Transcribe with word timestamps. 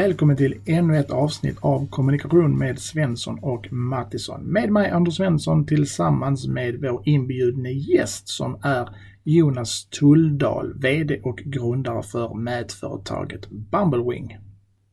Välkommen 0.00 0.36
till 0.36 0.54
ännu 0.66 0.96
ett 0.96 1.10
avsnitt 1.10 1.56
av 1.60 1.88
Kommunikation 1.88 2.58
med 2.58 2.78
Svensson 2.78 3.38
och 3.42 3.72
Mattisson. 3.72 4.42
Med 4.42 4.70
mig 4.70 4.90
Anders 4.90 5.16
Svensson 5.16 5.66
tillsammans 5.66 6.48
med 6.48 6.80
vår 6.80 7.02
inbjudne 7.04 7.70
gäst 7.70 8.28
som 8.28 8.58
är 8.62 8.88
Jonas 9.24 9.84
Tulldal, 9.84 10.74
VD 10.74 11.20
och 11.22 11.36
grundare 11.36 12.02
för 12.02 12.34
mätföretaget 12.34 13.50
Bumblewing. 13.50 14.38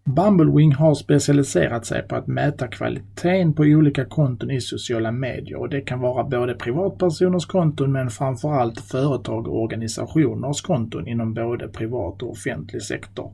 Bumblewing 0.06 0.74
har 0.74 0.96
specialiserat 0.96 1.86
sig 1.86 2.08
på 2.08 2.16
att 2.16 2.28
mäta 2.28 2.68
kvaliteten 2.68 3.54
på 3.54 3.64
olika 3.64 4.06
konton 4.06 4.52
i 4.52 4.62
sociala 4.62 5.12
medier 5.12 5.60
och 5.60 5.70
det 5.70 5.82
kan 5.82 6.00
vara 6.00 6.24
både 6.24 6.54
privatpersoners 6.54 7.46
konton 7.46 7.92
men 7.92 8.10
framförallt 8.10 8.82
företag 8.82 9.48
och 9.48 9.62
organisationers 9.62 10.62
konton 10.62 11.08
inom 11.08 11.34
både 11.34 11.68
privat 11.68 12.24
och 12.24 12.32
offentlig 12.32 12.82
sektor. 12.82 13.32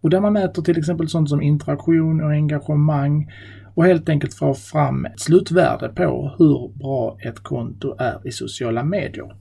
Och 0.00 0.10
där 0.10 0.20
man 0.20 0.32
mäter 0.32 0.62
till 0.62 0.78
exempel 0.78 1.08
sånt 1.08 1.28
som 1.28 1.42
interaktion 1.42 2.20
och 2.20 2.30
engagemang 2.30 3.32
och 3.74 3.84
helt 3.84 4.08
enkelt 4.08 4.34
får 4.34 4.54
fram 4.54 5.04
ett 5.04 5.20
slutvärde 5.20 5.88
på 5.88 6.34
hur 6.38 6.78
bra 6.78 7.16
ett 7.20 7.40
konto 7.40 7.96
är 7.98 8.28
i 8.28 8.30
sociala 8.30 8.84
medier. 8.84 9.32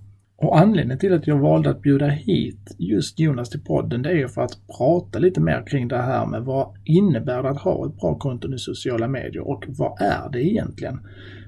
Och 0.41 0.59
anledningen 0.59 0.99
till 0.99 1.13
att 1.13 1.27
jag 1.27 1.39
valde 1.39 1.69
att 1.69 1.81
bjuda 1.81 2.07
hit 2.07 2.75
just 2.77 3.19
Jonas 3.19 3.49
till 3.49 3.63
podden 3.63 4.01
det 4.01 4.09
är 4.09 4.15
ju 4.15 4.27
för 4.27 4.41
att 4.41 4.57
prata 4.77 5.19
lite 5.19 5.41
mer 5.41 5.63
kring 5.67 5.87
det 5.87 5.97
här 5.97 6.25
med 6.25 6.41
vad 6.41 6.67
innebär 6.85 7.43
det 7.43 7.49
att 7.49 7.61
ha 7.61 7.87
ett 7.87 7.99
bra 7.99 8.15
konto 8.15 8.53
i 8.53 8.57
sociala 8.57 9.07
medier 9.07 9.47
och 9.47 9.65
vad 9.67 10.01
är 10.01 10.29
det 10.31 10.43
egentligen? 10.43 10.99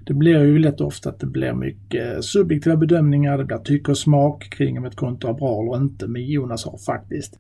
Det 0.05 0.13
blir 0.13 0.43
ju 0.43 0.59
lätt 0.59 0.81
ofta 0.81 1.09
att 1.09 1.19
det 1.19 1.27
blir 1.27 1.53
mycket 1.53 2.23
subjektiva 2.23 2.75
bedömningar, 2.75 3.37
det 3.37 3.45
blir 3.45 3.57
tycke 3.57 3.91
och 3.91 3.97
smak 3.97 4.49
kring 4.49 4.77
om 4.77 4.85
ett 4.85 4.95
konto 4.95 5.27
är 5.27 5.33
bra 5.33 5.61
eller 5.61 5.83
inte, 5.83 6.07
men 6.07 6.25
Jonas 6.25 6.65
har 6.65 6.77
faktiskt 6.77 7.39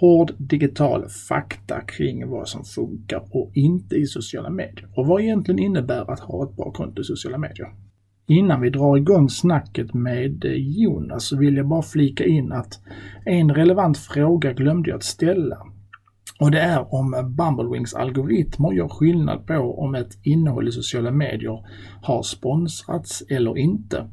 hård 0.00 0.32
digital 0.38 1.08
fakta 1.08 1.80
kring 1.80 2.28
vad 2.28 2.48
som 2.48 2.64
funkar 2.64 3.22
och 3.30 3.50
inte 3.54 3.96
i 3.96 4.06
sociala 4.06 4.50
medier 4.50 4.88
och 4.96 5.06
vad 5.06 5.22
egentligen 5.22 5.58
innebär 5.58 6.10
att 6.10 6.20
ha 6.20 6.44
ett 6.44 6.56
bra 6.56 6.72
konto 6.72 7.00
i 7.00 7.04
sociala 7.04 7.38
medier. 7.38 7.68
Innan 8.28 8.60
vi 8.60 8.70
drar 8.70 8.96
igång 8.96 9.28
snacket 9.28 9.94
med 9.94 10.44
eh, 10.44 10.52
Jonas 10.52 11.24
så 11.24 11.36
vill 11.36 11.56
jag 11.56 11.68
bara 11.68 11.82
flika 11.82 12.24
in 12.24 12.52
att 12.52 12.80
en 13.24 13.54
relevant 13.54 13.98
fråga 13.98 14.52
glömde 14.52 14.90
jag 14.90 14.96
att 14.96 15.04
ställa. 15.04 15.58
Och 16.40 16.50
det 16.50 16.60
är 16.60 16.94
om 16.94 17.34
Bumblewings 17.36 17.94
algoritmer 17.94 18.72
gör 18.72 18.88
skillnad 18.88 19.46
på 19.46 19.80
om 19.80 19.94
ett 19.94 20.18
innehåll 20.22 20.68
i 20.68 20.72
sociala 20.72 21.10
medier 21.10 21.66
har 22.02 22.22
sponsrats 22.22 23.22
eller 23.28 23.58
inte. 23.58 24.08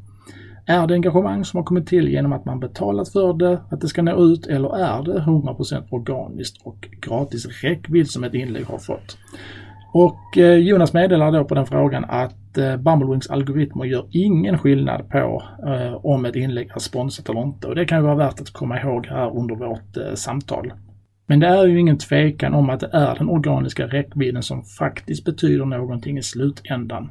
Är 0.70 0.88
det 0.88 0.94
engagemang 0.94 1.45
som 1.45 1.58
har 1.58 1.64
kommit 1.64 1.88
till 1.88 2.08
genom 2.08 2.34
att 2.34 2.45
man 2.45 2.59
betalat 2.59 3.09
för 3.09 3.34
det, 3.34 3.62
att 3.70 3.81
det 3.81 3.88
ska 3.88 4.02
nå 4.02 4.23
ut, 4.23 4.48
eller 4.48 4.78
är 4.78 5.03
det 5.03 5.20
100% 5.20 5.84
organiskt 5.89 6.62
och 6.64 6.88
gratis 7.02 7.64
räckvidd 7.64 8.09
som 8.09 8.23
ett 8.23 8.34
inlägg 8.34 8.66
har 8.66 8.78
fått? 8.78 9.17
Och 9.94 10.38
eh, 10.38 10.56
Jonas 10.56 10.94
meddelar 10.94 11.31
då 11.31 11.45
på 11.45 11.56
den 11.56 11.66
frågan 11.66 12.06
att 12.06 12.58
eh, 12.58 12.78
Bumblewings 12.78 13.30
algoritmer 13.30 13.86
gör 13.86 14.06
ingen 14.12 14.58
skillnad 14.58 15.09
på 15.09 15.44
eh, 15.67 16.06
om 16.06 16.25
ett 16.25 16.36
inlägg 16.36 16.72
är 16.75 16.80
sponsrat 16.80 17.30
eller 17.30 17.42
inte. 17.42 17.67
Och 17.67 17.75
det 17.75 17.86
kan 17.86 17.97
ju 17.97 18.03
vara 18.03 18.16
värt 18.16 18.42
att 18.42 18.53
komma 18.53 18.81
ihåg 18.81 19.08
här 19.08 19.38
under 19.38 19.56
vårt 19.56 20.17
samtal. 20.17 20.73
Men 21.28 21.40
det 21.40 21.47
är 21.47 21.66
ju 21.66 21.80
ingen 21.80 21.97
tvekan 21.97 22.53
om 22.53 22.70
att 22.70 22.80
det 22.80 22.90
är 22.94 23.16
den 23.16 23.30
organiska 23.30 23.88
räckvidden 23.88 24.44
som 24.44 24.64
faktiskt 24.64 25.25
betyder 25.25 25.66
någonting 25.66 26.17
i 26.17 26.23
slutändan. 26.23 27.09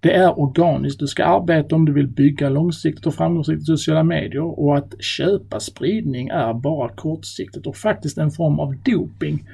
Det 0.00 0.12
är 0.12 0.38
organiskt. 0.38 0.98
Du 1.00 1.06
ska 1.06 1.24
arbeta 1.24 1.76
om 1.76 1.84
du 1.84 1.92
vill 1.92 2.08
bygga 2.08 2.48
långsiktigt 2.48 3.06
och 3.06 3.14
framgångsrikt 3.14 3.62
i 3.62 3.64
sociala 3.64 4.02
medier 4.02 4.60
och 4.60 4.76
att 4.76 5.02
köpa 5.02 5.60
spridning 5.60 6.28
är 6.28 6.54
bara 6.54 6.88
kortsiktigt 6.88 7.66
och 7.66 7.76
faktiskt 7.76 8.18
en 8.18 8.30
form 8.30 8.60
av 8.60 8.74
doping. 8.84 9.48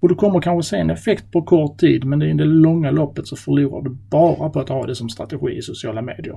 Och 0.00 0.08
du 0.08 0.14
kommer 0.14 0.40
kanske 0.40 0.70
se 0.70 0.80
en 0.80 0.90
effekt 0.90 1.32
på 1.32 1.42
kort 1.42 1.78
tid 1.78 2.04
men 2.04 2.22
i 2.22 2.34
det 2.34 2.44
långa 2.44 2.90
loppet 2.90 3.26
så 3.26 3.36
förlorar 3.36 3.82
du 3.82 3.90
bara 4.10 4.50
på 4.50 4.60
att 4.60 4.68
ha 4.68 4.86
det 4.86 4.94
som 4.94 5.08
strategi 5.08 5.56
i 5.56 5.62
sociala 5.62 6.02
medier. 6.02 6.36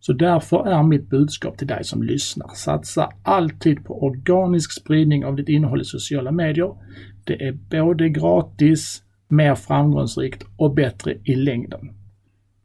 Så 0.00 0.12
därför 0.12 0.66
är 0.66 0.82
mitt 0.82 1.10
budskap 1.10 1.58
till 1.58 1.66
dig 1.66 1.84
som 1.84 2.02
lyssnar, 2.02 2.48
satsa 2.54 3.12
alltid 3.22 3.84
på 3.84 4.04
organisk 4.04 4.72
spridning 4.72 5.24
av 5.24 5.36
ditt 5.36 5.48
innehåll 5.48 5.80
i 5.80 5.84
sociala 5.84 6.32
medier. 6.32 6.74
Det 7.24 7.42
är 7.42 7.52
både 7.52 8.08
gratis, 8.08 9.02
mer 9.28 9.54
framgångsrikt 9.54 10.46
och 10.56 10.74
bättre 10.74 11.14
i 11.24 11.34
längden. 11.34 11.90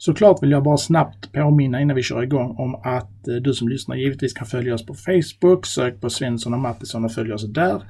Såklart 0.01 0.43
vill 0.43 0.51
jag 0.51 0.63
bara 0.63 0.77
snabbt 0.77 1.31
påminna 1.31 1.81
innan 1.81 1.95
vi 1.95 2.03
kör 2.03 2.23
igång 2.23 2.55
om 2.57 2.75
att 2.75 3.27
eh, 3.27 3.35
du 3.35 3.53
som 3.53 3.69
lyssnar 3.69 3.95
givetvis 3.95 4.33
kan 4.33 4.47
följa 4.47 4.73
oss 4.73 4.85
på 4.85 4.93
Facebook. 4.93 5.65
Sök 5.65 6.01
på 6.01 6.09
Svensson 6.09 6.53
och 6.53 6.59
Mattisson 6.59 7.05
och 7.05 7.11
följ 7.11 7.33
oss 7.33 7.53
där. 7.53 7.83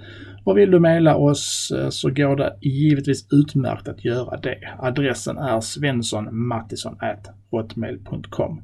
Och 0.44 0.58
vill 0.58 0.72
du 0.72 0.80
mejla 0.80 1.16
oss 1.16 1.72
eh, 1.78 1.90
så 1.90 2.10
går 2.10 2.36
det 2.36 2.54
givetvis 2.62 3.28
utmärkt 3.32 3.88
att 3.88 4.06
göra 4.06 4.38
det. 4.38 4.58
Adressen 4.80 5.38
är 5.38 5.62
svenssonmattisson.hotmail.com. 5.62 8.62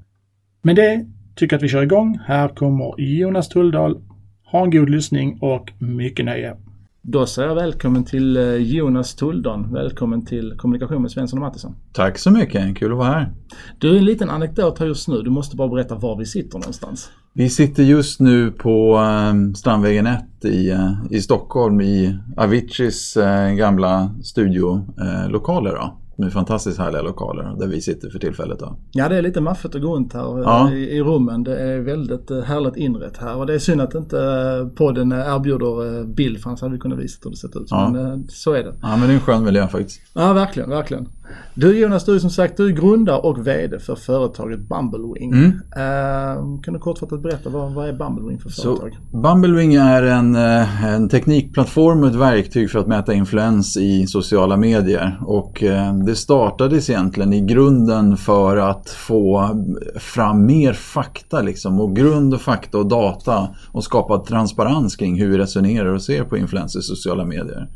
Med 0.61 0.75
det 0.75 1.05
tycker 1.35 1.53
jag 1.53 1.59
att 1.59 1.63
vi 1.63 1.69
kör 1.69 1.83
igång. 1.83 2.19
Här 2.25 2.47
kommer 2.47 3.01
Jonas 3.01 3.49
Tulldal. 3.49 4.01
Ha 4.51 4.63
en 4.63 4.71
god 4.71 4.89
lyssning 4.89 5.37
och 5.41 5.71
mycket 5.79 6.25
nöje. 6.25 6.55
Då 7.07 7.25
säger 7.25 7.47
jag 7.47 7.55
välkommen 7.55 8.03
till 8.03 8.37
eh, 8.37 8.43
Jonas 8.43 9.15
Tuldon. 9.15 9.73
Välkommen 9.73 10.25
till 10.25 10.53
Kommunikation 10.57 11.01
med 11.01 11.11
Svensson 11.11 11.39
och 11.39 11.45
Mattisson. 11.45 11.75
Tack 11.93 12.17
så 12.17 12.31
mycket, 12.31 12.77
kul 12.77 12.91
att 12.91 12.97
vara 12.97 13.07
här. 13.07 13.33
Du, 13.79 13.97
en 13.97 14.05
liten 14.05 14.29
anekdot 14.29 14.79
här 14.79 14.85
just 14.85 15.07
nu. 15.07 15.21
Du 15.21 15.29
måste 15.29 15.55
bara 15.55 15.67
berätta 15.67 15.95
var 15.95 16.17
vi 16.17 16.25
sitter 16.25 16.59
någonstans. 16.59 17.09
Vi 17.33 17.49
sitter 17.49 17.83
just 17.83 18.19
nu 18.19 18.51
på 18.51 18.97
um, 18.97 19.55
Strandvägen 19.55 20.07
1 20.07 20.45
i, 20.45 20.71
uh, 20.71 20.91
i 21.09 21.21
Stockholm 21.21 21.81
i 21.81 22.17
Aviciis 22.37 23.17
uh, 23.17 23.53
gamla 23.55 24.15
studiolokaler. 24.23 25.73
Uh, 25.73 25.93
med 26.17 26.33
fantastiskt 26.33 26.79
härliga 26.79 27.01
lokaler 27.01 27.55
där 27.59 27.67
vi 27.67 27.81
sitter 27.81 28.09
för 28.09 28.19
tillfället. 28.19 28.59
Då. 28.59 28.77
Ja 28.91 29.09
det 29.09 29.17
är 29.17 29.21
lite 29.21 29.41
maffigt 29.41 29.75
att 29.75 29.81
gå 29.81 29.95
runt 29.95 30.13
här 30.13 30.41
ja. 30.43 30.71
i, 30.71 30.97
i, 30.97 31.01
rummen. 31.01 31.43
Det 31.43 31.59
är 31.59 31.79
väldigt 31.79 32.31
eh, 32.31 32.41
härligt 32.41 32.75
inrett 32.75 33.17
här 33.17 33.35
och 33.35 33.47
det 33.47 33.53
är 33.53 33.59
synd 33.59 33.81
att 33.81 33.95
inte 33.95 34.19
eh, 34.19 34.67
podden 34.67 35.11
erbjuder 35.11 35.99
eh, 35.99 36.05
bild 36.05 36.39
för 36.39 36.49
annars 36.49 36.61
hade 36.61 36.73
vi 36.73 36.79
kunnat 36.79 36.99
visa 36.99 37.19
hur 37.23 37.31
det 37.31 37.37
sett 37.37 37.55
ut. 37.55 37.67
Ja. 37.69 37.89
Men 37.89 38.27
så 38.29 38.53
är 38.53 38.63
det. 38.63 38.73
Ja 38.81 38.97
men 38.97 39.01
det 39.01 39.07
är 39.07 39.13
en 39.13 39.19
skön 39.19 39.43
miljö 39.43 39.67
faktiskt. 39.67 40.01
Ja 40.13 40.33
verkligen, 40.33 40.69
verkligen. 40.69 41.07
Du 41.57 41.79
Jonas, 41.79 42.05
du 42.05 42.19
som 42.19 42.29
sagt 42.29 42.57
du 42.57 42.67
är 42.67 42.71
grundare 42.71 43.17
och 43.17 43.47
VD 43.47 43.79
för 43.79 43.95
företaget 43.95 44.59
Bumblewing. 44.59 45.31
Mm. 45.31 45.45
Uh, 45.47 46.61
kan 46.61 46.73
du 46.73 46.79
kortfattat 46.79 47.21
berätta 47.21 47.49
vad, 47.49 47.73
vad 47.73 47.89
är 47.89 47.93
Bumblewing 47.93 48.39
för 48.39 48.49
företag? 48.49 48.97
Så, 49.11 49.17
Bumblewing 49.17 49.75
är 49.75 50.03
en, 50.03 50.35
en 50.35 51.09
teknikplattform 51.09 52.03
och 52.03 52.09
ett 52.09 52.15
verktyg 52.15 52.71
för 52.71 52.79
att 52.79 52.87
mäta 52.87 53.13
influens 53.13 53.77
i 53.77 54.07
sociala 54.07 54.57
medier. 54.57 55.19
Och 55.25 55.63
det 56.05 56.15
startades 56.15 56.89
egentligen 56.89 57.33
i 57.33 57.41
grunden 57.41 58.17
för 58.17 58.57
att 58.57 58.89
få 58.89 59.49
fram 59.95 60.45
mer 60.45 60.73
fakta 60.73 61.41
liksom 61.41 61.79
och 61.79 61.95
grund 61.95 62.33
och 62.33 62.41
fakta 62.41 62.77
och 62.77 62.85
data 62.85 63.47
och 63.71 63.83
skapa 63.83 64.17
transparens 64.17 64.95
kring 64.95 65.19
hur 65.19 65.29
vi 65.29 65.37
resonerar 65.37 65.93
och 65.93 66.01
ser 66.01 66.23
på 66.23 66.37
influenser 66.37 66.79
i 66.79 66.83
sociala 66.83 67.25
medier. 67.25 67.67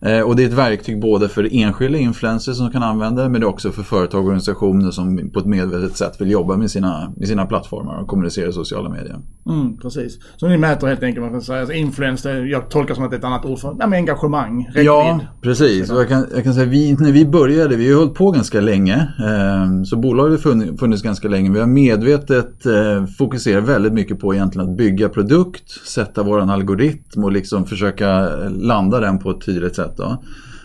Eh, 0.00 0.20
och 0.20 0.36
det 0.36 0.42
är 0.42 0.46
ett 0.46 0.52
verktyg 0.52 1.00
både 1.00 1.28
för 1.28 1.48
enskilda 1.52 1.98
influencers 1.98 2.56
som 2.56 2.70
kan 2.70 2.82
använda 2.82 3.22
det 3.22 3.28
men 3.28 3.40
det 3.40 3.44
är 3.44 3.48
också 3.48 3.70
för 3.70 3.82
företag 3.82 4.20
och 4.20 4.26
organisationer 4.26 4.90
som 4.90 5.30
på 5.32 5.38
ett 5.38 5.46
medvetet 5.46 5.96
sätt 5.96 6.20
vill 6.20 6.30
jobba 6.30 6.56
med 6.56 6.70
sina, 6.70 7.12
med 7.16 7.28
sina 7.28 7.46
plattformar 7.46 8.02
och 8.02 8.08
kommunicera 8.08 8.48
i 8.48 8.52
sociala 8.52 8.88
medier. 8.88 9.16
Mm, 9.46 9.76
precis. 9.76 10.18
Så 10.36 10.48
ni 10.48 10.56
mäter 10.56 10.86
helt 10.86 11.02
enkelt, 11.02 11.22
man 11.22 11.32
kan 11.32 11.42
säga, 11.42 11.60
alltså 11.60 11.74
influencer, 11.74 12.44
jag 12.44 12.70
tolkar 12.70 12.94
som 12.94 13.04
att 13.04 13.10
det 13.10 13.16
är 13.16 13.18
ett 13.18 13.24
annat 13.24 13.44
ord 13.44 13.58
för 13.58 13.76
ja, 13.78 13.86
med 13.86 13.96
engagemang, 13.96 14.64
räckvidd. 14.66 14.86
Ja, 14.86 15.20
precis. 15.42 15.90
Och 15.90 16.00
jag, 16.00 16.08
kan, 16.08 16.26
jag 16.34 16.44
kan 16.44 16.54
säga, 16.54 16.66
vi, 16.66 16.92
när 16.92 17.12
vi 17.12 17.26
började, 17.26 17.76
vi 17.76 17.92
har 17.92 17.98
hållit 17.98 18.14
på 18.14 18.30
ganska 18.30 18.60
länge, 18.60 18.94
eh, 18.96 19.82
så 19.84 19.96
bolaget 19.96 20.32
har 20.32 20.50
funnits, 20.50 20.80
funnits 20.80 21.02
ganska 21.02 21.28
länge. 21.28 21.52
Vi 21.52 21.60
har 21.60 21.66
medvetet 21.66 22.66
eh, 22.66 23.06
fokuserat 23.18 23.64
väldigt 23.64 23.92
mycket 23.92 24.20
på 24.20 24.34
egentligen 24.34 24.70
att 24.70 24.76
bygga 24.76 25.08
produkt, 25.08 25.70
sätta 25.86 26.22
våran 26.22 26.50
algoritm 26.50 27.24
och 27.24 27.32
liksom 27.32 27.66
försöka 27.66 28.28
landa 28.48 29.00
den 29.00 29.18
på 29.18 29.30
ett 29.30 29.40
tydligt 29.40 29.76
sätt 29.76 29.87
sätt. 29.88 29.96
Då. 29.96 30.22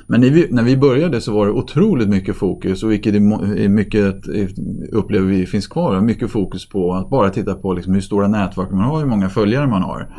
Men 0.08 0.22
när 0.22 0.30
vi, 0.30 0.48
när 0.52 0.64
vi 0.64 0.78
började 0.78 1.22
så 1.22 1.34
var 1.34 1.46
det 1.46 1.52
otroligt 1.52 2.10
mycket 2.10 2.36
fokus 2.36 2.84
och 2.84 2.92
vilket 2.92 3.16
är 3.16 3.70
mycket 3.70 4.28
eh, 4.28 4.48
upplever 4.92 5.28
vi 5.28 5.46
finns 5.46 5.68
kvar. 5.68 6.02
Mycket 6.02 6.32
fokus 6.32 6.70
på 6.70 6.94
att 6.94 7.10
bara 7.10 7.30
titta 7.30 7.56
på 7.56 7.74
liksom 7.74 7.94
hur 7.94 8.02
stora 8.02 8.28
nätverk 8.28 8.72
man 8.72 8.84
har, 8.84 9.00
hur 9.00 9.06
många 9.06 9.30
följare 9.30 9.68
man 9.68 9.82
har. 9.82 10.10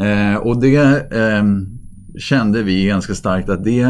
Eh, 0.00 0.36
och 0.36 0.60
det 0.60 0.76
eh, 1.12 1.44
kände 2.18 2.62
vi 2.62 2.86
ganska 2.86 3.14
starkt 3.14 3.48
att 3.48 3.64
det 3.64 3.80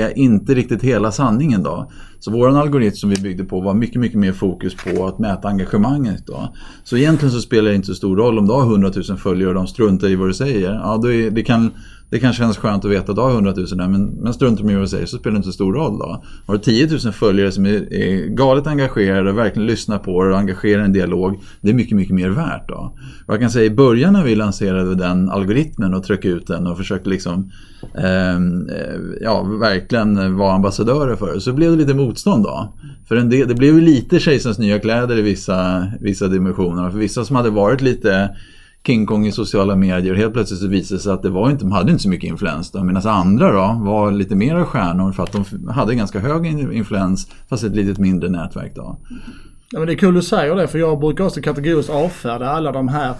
är 0.00 0.18
inte 0.18 0.54
riktigt 0.54 0.82
hela 0.82 1.12
sanningen. 1.12 1.62
då. 1.62 1.90
Så 2.18 2.30
vår 2.30 2.58
algoritm 2.58 2.94
som 2.94 3.10
vi 3.10 3.16
byggde 3.16 3.44
på 3.44 3.60
var 3.60 3.74
mycket, 3.74 4.00
mycket 4.00 4.18
mer 4.18 4.32
fokus 4.32 4.74
på 4.74 5.06
att 5.06 5.18
mäta 5.18 5.48
engagemanget. 5.48 6.26
Då. 6.26 6.54
Så 6.84 6.96
egentligen 6.96 7.32
så 7.32 7.40
spelar 7.40 7.70
det 7.70 7.76
inte 7.76 7.86
så 7.86 7.94
stor 7.94 8.16
roll 8.16 8.38
om 8.38 8.46
du 8.46 8.52
har 8.52 8.62
100 8.62 8.92
000 9.08 9.18
följare 9.18 9.48
och 9.48 9.54
de 9.54 9.66
struntar 9.66 10.08
i 10.08 10.14
vad 10.14 10.28
du 10.28 10.34
säger. 10.34 10.72
Ja, 10.72 11.00
då 11.02 11.12
är, 11.12 11.30
det 11.30 11.42
kan 11.42 11.70
det 12.10 12.18
kan 12.18 12.32
kännas 12.32 12.58
skönt 12.58 12.84
att 12.84 12.90
veta 12.90 13.12
att 13.12 13.16
du 13.16 13.22
har 13.22 13.30
100 13.30 13.54
000 13.56 13.66
där 13.66 13.88
men, 13.88 14.06
men 14.06 14.34
strunt 14.34 14.60
i 14.60 14.62
vad 14.62 14.74
du 14.74 14.88
säger 14.88 15.06
så 15.06 15.18
spelar 15.18 15.34
det 15.34 15.36
inte 15.36 15.48
så 15.48 15.52
stor 15.52 15.72
roll 15.72 15.98
då. 15.98 16.24
Har 16.46 16.54
du 16.54 16.60
10 16.60 16.86
000 16.86 17.12
följare 17.12 17.52
som 17.52 17.66
är, 17.66 17.92
är 17.92 18.26
galet 18.26 18.66
engagerade 18.66 19.30
och 19.30 19.38
verkligen 19.38 19.66
lyssnar 19.66 19.98
på 19.98 20.24
det 20.24 20.30
och 20.30 20.38
engagerar 20.38 20.82
i 20.82 20.84
en 20.84 20.92
dialog. 20.92 21.40
Det 21.60 21.70
är 21.70 21.74
mycket, 21.74 21.96
mycket 21.96 22.14
mer 22.14 22.28
värt 22.28 22.68
då. 22.68 22.94
Och 23.26 23.34
jag 23.34 23.40
kan 23.40 23.50
säga 23.50 23.64
i 23.64 23.70
början 23.70 24.12
när 24.12 24.24
vi 24.24 24.34
lanserade 24.34 24.94
den 24.94 25.30
algoritmen 25.30 25.94
och 25.94 26.04
tryckte 26.04 26.28
ut 26.28 26.46
den 26.46 26.66
och 26.66 26.76
försökte 26.76 27.10
liksom 27.10 27.50
ehm, 27.94 28.68
eh, 28.68 29.00
ja, 29.20 29.42
verkligen 29.42 30.36
vara 30.36 30.52
ambassadörer 30.52 31.16
för 31.16 31.34
det 31.34 31.40
så 31.40 31.52
blev 31.52 31.70
det 31.70 31.76
lite 31.76 31.94
motstånd 31.94 32.44
då. 32.44 32.74
För 33.08 33.16
en 33.16 33.30
del, 33.30 33.48
det 33.48 33.54
blev 33.54 33.74
ju 33.74 33.80
lite 33.80 34.20
kejsarens 34.20 34.58
nya 34.58 34.78
kläder 34.78 35.18
i 35.18 35.22
vissa, 35.22 35.86
vissa 36.00 36.28
dimensioner. 36.28 36.90
För 36.90 36.98
vissa 36.98 37.24
som 37.24 37.36
hade 37.36 37.50
varit 37.50 37.80
lite 37.80 38.30
King 38.86 39.06
Kong 39.06 39.26
i 39.26 39.32
sociala 39.32 39.76
medier. 39.76 40.14
Helt 40.14 40.32
plötsligt 40.32 40.60
så 40.60 40.66
visade 40.66 40.98
det 40.98 41.02
sig 41.02 41.12
att 41.12 41.22
det 41.22 41.30
var 41.30 41.50
inte, 41.50 41.64
de 41.64 41.72
hade 41.72 41.90
inte 41.90 42.02
så 42.02 42.08
mycket 42.08 42.30
influens. 42.30 42.74
Medan 42.74 43.06
andra 43.06 43.52
då 43.52 43.84
var 43.84 44.12
lite 44.12 44.34
mer 44.34 44.64
stjärnor 44.64 45.12
för 45.12 45.22
att 45.22 45.32
de 45.32 45.68
hade 45.68 45.94
ganska 45.94 46.20
hög 46.20 46.46
influens 46.72 47.30
fast 47.48 47.64
ett 47.64 47.76
lite 47.76 48.00
mindre 48.00 48.28
nätverk. 48.28 48.72
Då. 48.74 48.98
Ja, 49.72 49.78
men 49.78 49.86
det 49.86 49.94
är 49.94 49.96
kul 49.96 50.14
du 50.14 50.22
säger 50.22 50.54
det 50.54 50.68
för 50.68 50.78
jag 50.78 51.00
brukar 51.00 51.24
också 51.24 51.40
kategoriskt 51.40 51.90
avfärda 51.90 52.48
alla 52.48 52.72
de 52.72 52.88
här 52.88 53.14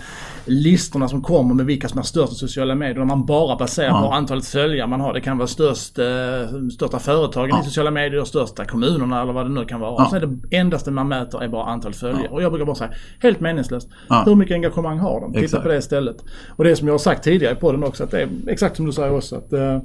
listorna 0.44 1.08
som 1.08 1.22
kommer 1.22 1.54
med 1.54 1.66
vilka 1.66 1.88
som 1.88 1.98
är 1.98 2.02
störst 2.02 2.32
i 2.32 2.34
sociala 2.34 2.74
medier. 2.74 3.04
Man 3.04 3.26
bara 3.26 3.56
baserar 3.56 3.88
ja. 3.88 4.02
på 4.02 4.12
antalet 4.12 4.46
följare 4.46 4.88
man 4.88 5.00
har. 5.00 5.14
Det 5.14 5.20
kan 5.20 5.38
vara 5.38 5.48
störst, 5.48 5.98
eh, 5.98 6.04
största 6.74 6.98
företagen 6.98 7.48
ja. 7.48 7.60
i 7.60 7.64
sociala 7.64 7.90
medier, 7.90 8.24
största 8.24 8.64
kommunerna 8.64 9.22
eller 9.22 9.32
vad 9.32 9.46
det 9.46 9.50
nu 9.52 9.64
kan 9.64 9.80
vara. 9.80 9.94
Ja. 9.98 10.04
Och 10.04 10.10
så 10.10 10.16
är 10.16 10.20
det 10.20 10.56
endaste 10.56 10.90
man 10.90 11.08
mäter 11.08 11.42
är 11.42 11.48
bara 11.48 11.64
antalet 11.64 11.96
följare. 11.96 12.22
Ja. 12.24 12.30
Och 12.30 12.42
jag 12.42 12.52
brukar 12.52 12.66
bara 12.66 12.76
säga, 12.76 12.90
helt 13.20 13.40
meningslöst. 13.40 13.88
Hur 14.24 14.34
mycket 14.34 14.54
engagemang 14.54 14.98
har 14.98 15.20
de? 15.20 15.32
Titta 15.32 15.44
exakt. 15.44 15.62
på 15.62 15.68
det 15.68 15.76
istället. 15.76 16.16
Och 16.56 16.64
det 16.64 16.76
som 16.76 16.86
jag 16.86 16.94
har 16.94 16.98
sagt 16.98 17.24
tidigare 17.24 17.54
på 17.54 17.72
den 17.72 17.84
också, 17.84 18.04
att 18.04 18.10
det 18.10 18.22
är 18.22 18.28
exakt 18.46 18.76
som 18.76 18.86
du 18.86 18.92
säger 18.92 19.16
också. 19.16 19.36
Att 19.36 19.52
eh, 19.52 19.78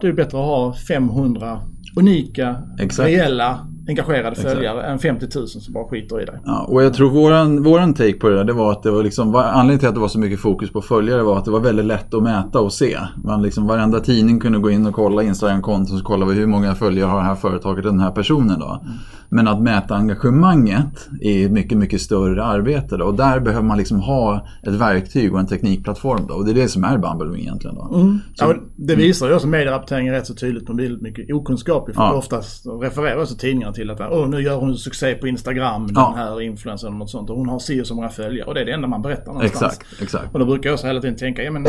det 0.00 0.06
är 0.06 0.12
bättre 0.12 0.38
att 0.38 0.44
ha 0.44 0.74
500 0.88 1.60
unika, 1.96 2.56
exakt. 2.80 3.08
reella 3.08 3.66
engagerade 3.88 4.36
följare 4.36 4.82
än 4.82 4.98
50 4.98 5.26
000 5.34 5.48
som 5.48 5.72
bara 5.72 5.84
skiter 5.84 6.22
i 6.22 6.24
dig. 6.24 6.38
Ja, 6.44 6.64
och 6.68 6.82
jag 6.82 6.94
tror 6.94 7.10
våran, 7.10 7.62
våran 7.62 7.94
take 7.94 8.12
på 8.12 8.28
det 8.28 8.36
där, 8.36 8.44
det 8.44 8.52
var 8.52 8.72
att 8.72 8.82
det 8.82 8.90
var 8.90 9.02
liksom, 9.02 9.34
anledningen 9.34 9.78
till 9.78 9.88
att 9.88 9.94
det 9.94 10.00
var 10.00 10.08
så 10.08 10.18
mycket 10.18 10.40
fokus 10.40 10.70
på 10.70 10.80
följare 10.80 11.22
var 11.22 11.38
att 11.38 11.44
det 11.44 11.50
var 11.50 11.60
väldigt 11.60 11.86
lätt 11.86 12.14
att 12.14 12.22
mäta 12.22 12.60
och 12.60 12.72
se. 12.72 12.98
Man 13.24 13.42
liksom, 13.42 13.66
varenda 13.66 14.00
tidning 14.00 14.40
kunde 14.40 14.58
gå 14.58 14.70
in 14.70 14.86
och 14.86 14.94
kolla 14.94 15.22
Instagram-konton 15.22 15.96
och 15.96 16.04
kolla 16.04 16.26
hur 16.26 16.46
många 16.46 16.74
följare 16.74 17.08
har 17.08 17.18
det 17.18 17.24
här 17.24 17.34
företaget 17.34 17.84
den 17.84 18.00
här 18.00 18.10
personen 18.10 18.60
då. 18.60 18.80
Mm. 18.82 18.98
Men 19.28 19.48
att 19.48 19.62
mäta 19.62 19.94
engagemanget 19.94 21.08
är 21.20 21.46
ett 21.46 21.52
mycket, 21.52 21.78
mycket 21.78 22.00
större 22.00 22.44
arbete 22.44 22.96
då. 22.96 23.04
Och 23.04 23.14
där 23.14 23.40
behöver 23.40 23.66
man 23.66 23.78
liksom 23.78 24.00
ha 24.00 24.46
ett 24.62 24.74
verktyg 24.74 25.34
och 25.34 25.40
en 25.40 25.46
teknikplattform 25.46 26.26
då. 26.28 26.34
Och 26.34 26.44
det 26.44 26.50
är 26.50 26.54
det 26.54 26.68
som 26.68 26.84
är 26.84 26.98
Bumblebee 26.98 27.40
egentligen 27.40 27.76
då. 27.76 27.94
Mm. 27.94 28.18
Så, 28.34 28.44
ja, 28.44 28.54
det 28.76 28.94
visar 28.94 29.28
ju 29.28 29.34
också 29.34 29.46
medierapporteringen 29.48 30.14
rätt 30.14 30.26
så 30.26 30.34
tydligt 30.34 30.68
med 30.68 30.76
väldigt 30.76 31.02
mycket 31.02 31.34
okunskap. 31.34 31.94
För 31.94 32.02
ja. 32.02 32.12
oftast 32.12 32.66
refererar 32.82 33.22
också 33.22 33.34
tidningarna 33.34 33.72
till 33.78 33.90
att 33.90 34.00
Åh, 34.00 34.28
nu 34.28 34.40
gör 34.40 34.56
hon 34.56 34.76
succé 34.76 35.14
på 35.14 35.28
Instagram, 35.28 35.88
ja. 35.94 36.12
den 36.16 36.24
här 36.24 36.40
influencern 36.40 36.92
och 36.92 36.98
något 36.98 37.10
sånt. 37.10 37.30
Och 37.30 37.36
hon 37.36 37.48
har 37.48 37.58
si 37.58 37.82
och 37.82 37.86
så 37.86 37.94
många 37.94 38.08
följare. 38.08 38.46
Och 38.48 38.54
det 38.54 38.60
är 38.60 38.64
det 38.64 38.72
enda 38.72 38.88
man 38.88 39.02
berättar 39.02 39.32
någonstans. 39.32 39.72
Exakt, 39.72 40.02
exakt. 40.02 40.34
Och 40.34 40.38
då 40.38 40.46
brukar 40.46 40.70
jag 40.70 40.78
så 40.78 40.86
hela 40.86 41.00
tiden 41.00 41.16
tänka, 41.16 41.42
ja 41.42 41.50
men 41.50 41.66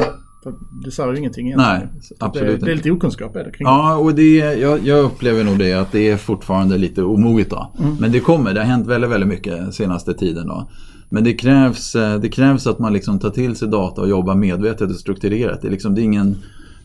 det 0.86 0.92
säger 0.92 1.12
ju 1.12 1.18
ingenting 1.18 1.48
egentligen. 1.48 1.80
Nej, 1.80 1.88
absolut 2.20 2.60
det, 2.60 2.66
det 2.66 2.72
är 2.72 2.76
lite 2.76 2.92
okunskap 2.92 3.36
är 3.36 3.44
det 3.44 3.52
kring 3.52 3.68
Ja, 3.68 3.96
och 3.96 4.16
det, 4.16 4.38
jag, 4.38 4.88
jag 4.88 5.00
upplever 5.00 5.44
nog 5.44 5.60
det 5.60 5.74
att 5.74 5.92
det 5.92 6.10
är 6.10 6.18
fortfarande 6.18 6.78
lite 6.78 7.04
omoget. 7.04 7.54
Mm. 7.54 7.96
Men 8.00 8.12
det 8.12 8.20
kommer, 8.20 8.54
det 8.54 8.60
har 8.60 8.68
hänt 8.68 8.88
väldigt, 8.88 9.12
väldigt 9.12 9.30
mycket 9.30 9.74
senaste 9.74 10.14
tiden 10.14 10.48
då. 10.48 10.70
Men 11.10 11.24
det 11.24 11.34
krävs, 11.34 11.96
eh, 11.96 12.20
det 12.20 12.30
krävs 12.30 12.68
att 12.68 12.80
man 12.80 12.94
liksom 12.94 13.20
tar 13.20 13.30
till 13.30 13.56
sig 13.56 13.68
data 13.68 14.02
och 14.02 14.10
jobbar 14.10 14.36
medvetet 14.36 14.90
och 14.90 14.96
strukturerat. 14.96 15.62
Det 15.62 15.68
är, 15.68 15.72
liksom, 15.72 15.96
det 15.96 16.02
är 16.02 16.04
ingen 16.04 16.38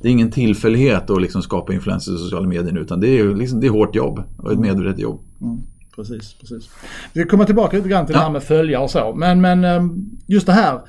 det 0.05 0.09
är 0.09 0.13
ingen 0.13 0.31
tillfällighet 0.31 1.11
att 1.11 1.23
liksom 1.23 1.43
skapa 1.43 1.75
influenser 1.75 2.15
i 2.15 2.19
sociala 2.19 2.49
medier 2.49 2.79
utan 2.79 3.01
det 3.01 3.09
är, 3.09 3.35
liksom, 3.35 3.61
det 3.61 3.67
är 3.67 3.71
hårt 3.71 3.95
jobb 3.95 4.23
och 4.39 4.53
ett 4.53 4.59
medvetet 4.59 4.99
jobb. 5.01 5.21
Mm, 5.41 5.61
precis, 5.97 6.35
precis. 6.35 6.71
Vi 7.13 7.21
ska 7.21 7.31
komma 7.31 7.45
tillbaka 7.45 7.77
lite 7.77 7.89
grann 7.89 8.07
till 8.07 8.13
ja. 8.15 8.19
det 8.19 8.25
här 8.25 8.33
med 8.33 8.43
följare 8.43 8.83
och 8.83 8.91
så. 8.91 9.15
Men, 9.17 9.41
men 9.41 9.65
ehm, 9.65 10.11
just 10.27 10.47
det 10.47 10.53
här. 10.53 10.81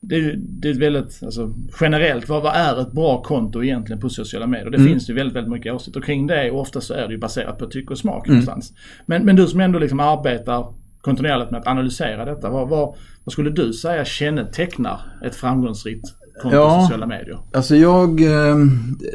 Det 0.00 0.16
är, 0.16 0.36
det 0.38 0.68
är 0.68 0.74
väldigt 0.74 1.20
alltså, 1.22 1.54
generellt. 1.80 2.28
Vad, 2.28 2.42
vad 2.42 2.54
är 2.54 2.80
ett 2.80 2.92
bra 2.92 3.22
konto 3.22 3.62
egentligen 3.64 4.00
på 4.00 4.08
sociala 4.08 4.46
medier? 4.46 4.70
Det 4.70 4.76
mm. 4.76 4.88
finns 4.88 5.10
ju 5.10 5.14
väldigt, 5.14 5.36
väldigt 5.36 5.52
mycket 5.52 5.74
åsikter 5.74 6.00
kring 6.00 6.26
det 6.26 6.50
och 6.50 6.60
ofta 6.60 6.80
så 6.80 6.94
är 6.94 7.06
det 7.06 7.12
ju 7.12 7.18
baserat 7.18 7.58
på 7.58 7.66
tycke 7.66 7.92
och 7.92 7.98
smak 7.98 8.26
mm. 8.26 8.38
någonstans. 8.38 8.72
Men, 9.06 9.24
men 9.24 9.36
du 9.36 9.46
som 9.46 9.60
ändå 9.60 9.78
liksom 9.78 10.00
arbetar 10.00 10.74
kontinuerligt 11.00 11.50
med 11.50 11.60
att 11.60 11.66
analysera 11.66 12.24
detta. 12.24 12.50
Vad, 12.50 12.68
vad, 12.68 12.94
vad 13.24 13.32
skulle 13.32 13.50
du 13.50 13.72
säga 13.72 14.04
kännetecknar 14.04 15.00
ett 15.24 15.34
framgångsrikt 15.34 16.06
konto 16.42 16.56
ja, 16.56 16.80
sociala 16.80 17.06
medier? 17.06 17.38
Alltså 17.52 17.76
jag, 17.76 18.20
eh, 18.22 18.56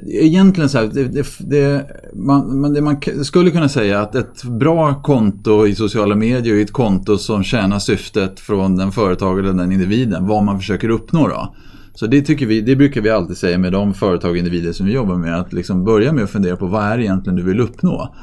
egentligen 0.07 0.69
så 0.69 0.77
här, 0.77 0.85
det, 0.93 1.03
det, 1.03 1.25
det, 1.39 1.85
man, 2.13 2.73
det 2.73 2.81
man 2.81 3.01
skulle 3.23 3.51
kunna 3.51 3.69
säga 3.69 4.01
att 4.01 4.15
ett 4.15 4.43
bra 4.43 5.01
konto 5.01 5.67
i 5.67 5.75
sociala 5.75 6.15
medier 6.15 6.55
är 6.55 6.61
ett 6.61 6.73
konto 6.73 7.17
som 7.17 7.43
tjänar 7.43 7.79
syftet 7.79 8.39
från 8.39 8.75
den 8.75 8.91
företagaren 8.91 9.45
eller 9.45 9.63
den 9.63 9.71
individen, 9.71 10.27
vad 10.27 10.43
man 10.43 10.59
försöker 10.59 10.89
uppnå 10.89 11.27
då. 11.27 11.55
Så 11.93 12.07
det, 12.07 12.21
tycker 12.21 12.45
vi, 12.45 12.61
det 12.61 12.75
brukar 12.75 13.01
vi 13.01 13.09
alltid 13.09 13.37
säga 13.37 13.57
med 13.57 13.71
de 13.71 13.93
företag 13.93 14.31
och 14.31 14.37
individer 14.37 14.71
som 14.71 14.85
vi 14.85 14.93
jobbar 14.93 15.15
med, 15.15 15.39
att 15.39 15.53
liksom 15.53 15.85
börja 15.85 16.13
med 16.13 16.23
att 16.23 16.29
fundera 16.29 16.55
på 16.55 16.65
vad 16.65 16.83
är 16.83 16.97
det 16.97 17.03
egentligen 17.03 17.35
du 17.35 17.43
vill 17.43 17.59
uppnå? 17.59 18.15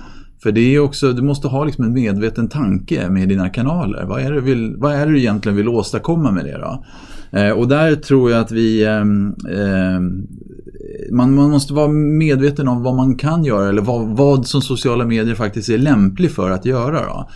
För 0.42 0.52
det 0.52 0.74
är 0.74 0.78
också, 0.78 1.12
du 1.12 1.22
måste 1.22 1.48
ha 1.48 1.64
liksom 1.64 1.84
en 1.84 1.92
medveten 1.92 2.48
tanke 2.48 3.08
med 3.10 3.28
dina 3.28 3.48
kanaler. 3.48 4.04
Vad 4.04 4.22
är 4.22 4.32
det, 4.32 4.40
vill, 4.40 4.76
vad 4.76 4.94
är 4.94 5.06
det 5.06 5.12
du 5.12 5.18
egentligen 5.18 5.56
vill 5.56 5.68
åstadkomma 5.68 6.30
med 6.30 6.44
det 6.44 6.58
då? 6.58 6.84
Eh, 7.32 7.50
och 7.50 7.68
där 7.68 7.96
tror 7.96 8.30
jag 8.30 8.40
att 8.40 8.52
vi 8.52 8.84
ehm, 8.84 9.34
ehm, 9.50 10.26
man, 11.12 11.34
man, 11.34 11.50
måste 11.50 11.74
vara 11.74 11.88
medveten 11.88 12.68
om 12.68 12.82
vad 12.82 12.94
man 12.94 13.14
kan 13.14 13.44
göra 13.44 13.68
eller 13.68 13.82
vad, 13.82 14.06
vad 14.06 14.46
som 14.46 14.62
sociala 14.62 15.04
medier 15.04 15.34
faktiskt 15.34 15.68
är 15.68 15.78
lämplig 15.78 16.30
för 16.30 16.50
att 16.50 16.64
göra. 16.64 17.00
Då. 17.06 17.28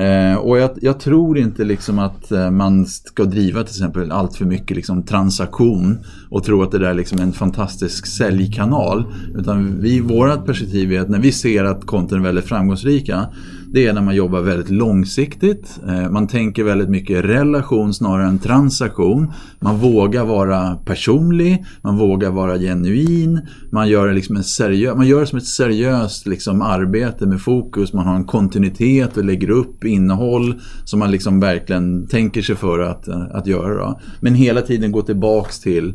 Eh, 0.00 0.34
och 0.34 0.58
jag, 0.58 0.70
jag, 0.82 1.00
tror 1.00 1.38
inte 1.38 1.64
liksom 1.64 1.98
att 1.98 2.32
eh, 2.32 2.50
man 2.50 2.86
ska 2.86 3.24
driva 3.24 3.62
till 3.62 3.70
exempel 3.70 4.12
allt 4.12 4.36
för 4.36 4.44
mycket 4.44 4.76
liksom 4.76 5.02
transaktion 5.02 5.98
och 6.34 6.44
tro 6.44 6.62
att 6.62 6.70
det 6.70 6.78
där 6.78 6.90
är 6.90 6.94
liksom 6.94 7.18
en 7.18 7.32
fantastisk 7.32 8.06
säljkanal. 8.06 9.04
Utan 9.34 9.80
vi, 9.80 10.00
vårat 10.00 10.46
perspektiv 10.46 10.92
är 10.92 11.00
att 11.00 11.08
när 11.08 11.18
vi 11.18 11.32
ser 11.32 11.64
att 11.64 11.86
konton 11.86 12.18
är 12.18 12.22
väldigt 12.22 12.44
framgångsrika 12.44 13.26
det 13.74 13.86
är 13.86 13.92
när 13.92 14.02
man 14.02 14.16
jobbar 14.16 14.40
väldigt 14.40 14.70
långsiktigt. 14.70 15.80
Eh, 15.88 16.10
man 16.10 16.26
tänker 16.26 16.64
väldigt 16.64 16.88
mycket 16.88 17.24
relation 17.24 17.94
snarare 17.94 18.28
än 18.28 18.38
transaktion. 18.38 19.32
Man 19.60 19.78
vågar 19.78 20.24
vara 20.24 20.74
personlig, 20.74 21.64
man 21.82 21.98
vågar 21.98 22.30
vara 22.30 22.58
genuin. 22.58 23.40
Man 23.72 23.88
gör, 23.88 24.12
liksom 24.12 24.36
en 24.36 24.44
seriö 24.44 24.94
man 24.94 25.06
gör 25.06 25.20
det 25.20 25.26
som 25.26 25.38
ett 25.38 25.46
seriöst 25.46 26.26
liksom 26.26 26.62
arbete 26.62 27.26
med 27.26 27.40
fokus. 27.40 27.92
Man 27.92 28.06
har 28.06 28.14
en 28.14 28.24
kontinuitet 28.24 29.16
och 29.16 29.24
lägger 29.24 29.50
upp 29.50 29.84
innehåll 29.84 30.60
som 30.84 30.98
man 30.98 31.10
liksom 31.10 31.40
verkligen 31.40 32.06
tänker 32.06 32.42
sig 32.42 32.56
för 32.56 32.78
att, 32.78 33.08
att 33.08 33.46
göra. 33.46 33.74
Då. 33.74 34.00
Men 34.20 34.34
hela 34.34 34.62
tiden 34.62 34.92
gå 34.92 35.02
tillbaks 35.02 35.60
till 35.60 35.94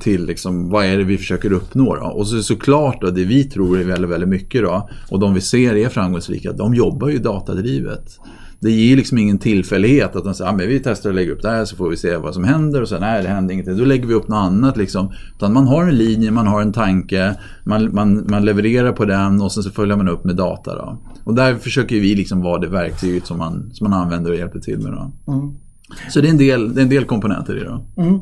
till 0.00 0.26
liksom, 0.26 0.70
vad 0.70 0.84
är 0.84 0.98
det 0.98 1.04
vi 1.04 1.18
försöker 1.18 1.52
uppnå. 1.52 1.94
Då? 1.94 2.06
Och 2.06 2.28
så, 2.28 2.42
såklart 2.42 3.00
då, 3.00 3.10
det 3.10 3.24
vi 3.24 3.44
tror 3.44 3.80
är 3.80 3.84
väldigt, 3.84 4.10
väldigt 4.10 4.28
mycket 4.28 4.62
då, 4.62 4.88
och 5.10 5.20
de 5.20 5.34
vi 5.34 5.40
ser 5.40 5.74
är 5.74 5.88
framgångsrika, 5.88 6.52
de 6.52 6.74
jobbar 6.74 7.08
ju 7.08 7.18
datadrivet. 7.18 8.18
Det 8.60 8.70
ger 8.70 8.96
liksom 8.96 9.18
ingen 9.18 9.38
tillfällighet 9.38 10.16
att 10.16 10.24
de 10.24 10.34
säger 10.34 10.50
att 10.50 10.62
ah, 10.62 10.66
vi 10.66 10.80
testar 10.84 11.10
att 11.10 11.16
lägga 11.16 11.32
upp 11.32 11.42
det 11.42 11.50
här 11.50 11.64
så 11.64 11.76
får 11.76 11.90
vi 11.90 11.96
se 11.96 12.16
vad 12.16 12.34
som 12.34 12.44
händer 12.44 12.82
och 12.82 12.88
sen 12.88 13.00
nej 13.00 13.22
det 13.22 13.28
händer 13.28 13.54
ingenting. 13.54 13.76
Då 13.76 13.84
lägger 13.84 14.06
vi 14.06 14.14
upp 14.14 14.28
något 14.28 14.36
annat 14.36 14.76
liksom. 14.76 15.12
Utan 15.36 15.52
man 15.52 15.66
har 15.66 15.84
en 15.84 15.96
linje, 15.96 16.30
man 16.30 16.46
har 16.46 16.62
en 16.62 16.72
tanke, 16.72 17.34
man, 17.64 17.94
man, 17.94 18.26
man 18.30 18.44
levererar 18.44 18.92
på 18.92 19.04
den 19.04 19.42
och 19.42 19.52
sen 19.52 19.62
så 19.62 19.70
följer 19.70 19.96
man 19.96 20.08
upp 20.08 20.24
med 20.24 20.36
data. 20.36 20.74
Då. 20.74 20.98
Och 21.24 21.34
där 21.34 21.54
försöker 21.54 22.00
vi 22.00 22.14
liksom 22.14 22.40
vara 22.40 22.58
det 22.58 22.68
verktyget 22.68 23.26
som 23.26 23.38
man, 23.38 23.70
som 23.72 23.90
man 23.90 24.00
använder 24.00 24.30
och 24.30 24.36
hjälper 24.36 24.60
till 24.60 24.78
med. 24.78 24.92
Då. 24.92 25.32
Mm. 25.32 25.54
Så 26.10 26.20
det 26.20 26.28
är, 26.28 26.30
en 26.30 26.38
del, 26.38 26.74
det 26.74 26.80
är 26.80 26.82
en 26.82 26.88
del 26.88 27.04
komponenter 27.04 27.56
i 27.56 27.60
det. 27.60 27.64
Då. 27.64 28.02
Mm. 28.02 28.20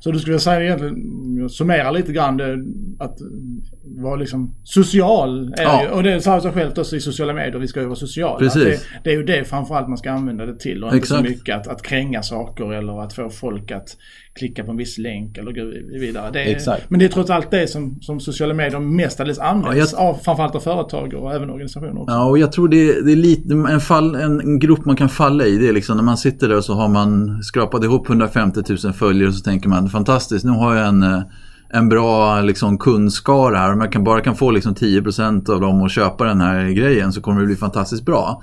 Så 0.00 0.10
du 0.10 0.18
skulle 0.18 0.38
säga 0.38 0.64
egentligen, 0.64 1.48
summera 1.48 1.90
lite 1.90 2.12
grann 2.12 2.36
det, 2.36 2.64
att 2.98 3.18
vara 3.84 4.16
liksom 4.16 4.54
social. 4.64 5.54
Är 5.58 5.62
ja. 5.62 5.90
och 5.90 6.02
det 6.02 6.20
säger 6.20 6.40
sig 6.40 6.52
självt 6.52 6.78
också 6.78 6.96
i 6.96 7.00
sociala 7.00 7.32
medier, 7.32 7.58
vi 7.58 7.68
ska 7.68 7.80
ju 7.80 7.86
vara 7.86 7.96
sociala. 7.96 8.38
Precis. 8.38 8.64
Det, 8.64 8.80
det, 9.04 9.10
är 9.10 9.14
ju 9.14 9.22
det 9.22 9.44
framförallt 9.44 9.88
man 9.88 9.98
ska 9.98 10.10
använda 10.10 10.46
det 10.46 10.58
till 10.58 10.84
och 10.84 10.94
Exakt. 10.94 11.20
inte 11.20 11.30
så 11.30 11.36
mycket 11.36 11.56
att, 11.56 11.66
att 11.66 11.82
kränga 11.82 12.22
saker 12.22 12.72
eller 12.72 13.02
att 13.02 13.12
få 13.12 13.30
folk 13.30 13.70
att 13.70 13.96
klicka 14.40 14.64
på 14.64 14.70
en 14.70 14.76
viss 14.76 14.98
länk 14.98 15.38
eller 15.38 15.52
gå 15.52 15.64
vidare. 16.00 16.30
Det 16.32 16.52
är. 16.52 16.84
Men 16.88 16.98
det 16.98 17.04
är 17.04 17.08
trots 17.08 17.30
allt 17.30 17.50
det 17.50 17.66
som, 17.66 18.00
som 18.00 18.20
sociala 18.20 18.54
medier 18.54 18.80
mestadels 18.80 19.38
används 19.38 19.92
ja, 19.92 19.98
jag... 19.98 20.08
av 20.08 20.14
framförallt 20.14 20.54
av 20.54 20.60
företag 20.60 21.14
och 21.14 21.34
även 21.34 21.50
organisationer 21.50 22.02
också. 22.02 22.14
Ja, 22.14 22.24
och 22.24 22.38
jag 22.38 22.52
tror 22.52 22.68
det, 22.68 23.04
det 23.04 23.12
är 23.12 23.16
lite, 23.16 23.54
en, 23.54 23.80
fall, 23.80 24.14
en 24.14 24.58
grupp 24.58 24.84
man 24.84 24.96
kan 24.96 25.08
falla 25.08 25.44
i. 25.44 25.58
Det 25.58 25.68
är 25.68 25.72
liksom 25.72 25.96
när 25.96 26.04
man 26.04 26.16
sitter 26.16 26.48
där 26.48 26.56
och 26.56 26.64
så 26.64 26.74
har 26.74 26.88
man 26.88 27.42
skrapat 27.42 27.84
ihop 27.84 28.08
150 28.08 28.60
000 28.84 28.92
följare 28.92 29.28
och 29.28 29.34
så 29.34 29.42
tänker 29.42 29.68
man 29.68 29.88
fantastiskt, 29.88 30.44
nu 30.44 30.50
har 30.50 30.76
jag 30.76 30.88
en 30.88 31.02
eh, 31.02 31.22
en 31.72 31.88
bra 31.88 32.40
liksom, 32.40 32.78
kundskara 32.78 33.58
här. 33.58 33.72
Om 33.72 33.80
jag 33.80 33.92
kan, 33.92 34.04
bara 34.04 34.20
kan 34.20 34.36
få 34.36 34.50
liksom, 34.50 34.74
10% 34.74 35.50
av 35.50 35.60
dem 35.60 35.82
att 35.82 35.92
köpa 35.92 36.24
den 36.24 36.40
här 36.40 36.68
grejen 36.68 37.12
så 37.12 37.20
kommer 37.20 37.40
det 37.40 37.46
bli 37.46 37.56
fantastiskt 37.56 38.04
bra. 38.04 38.42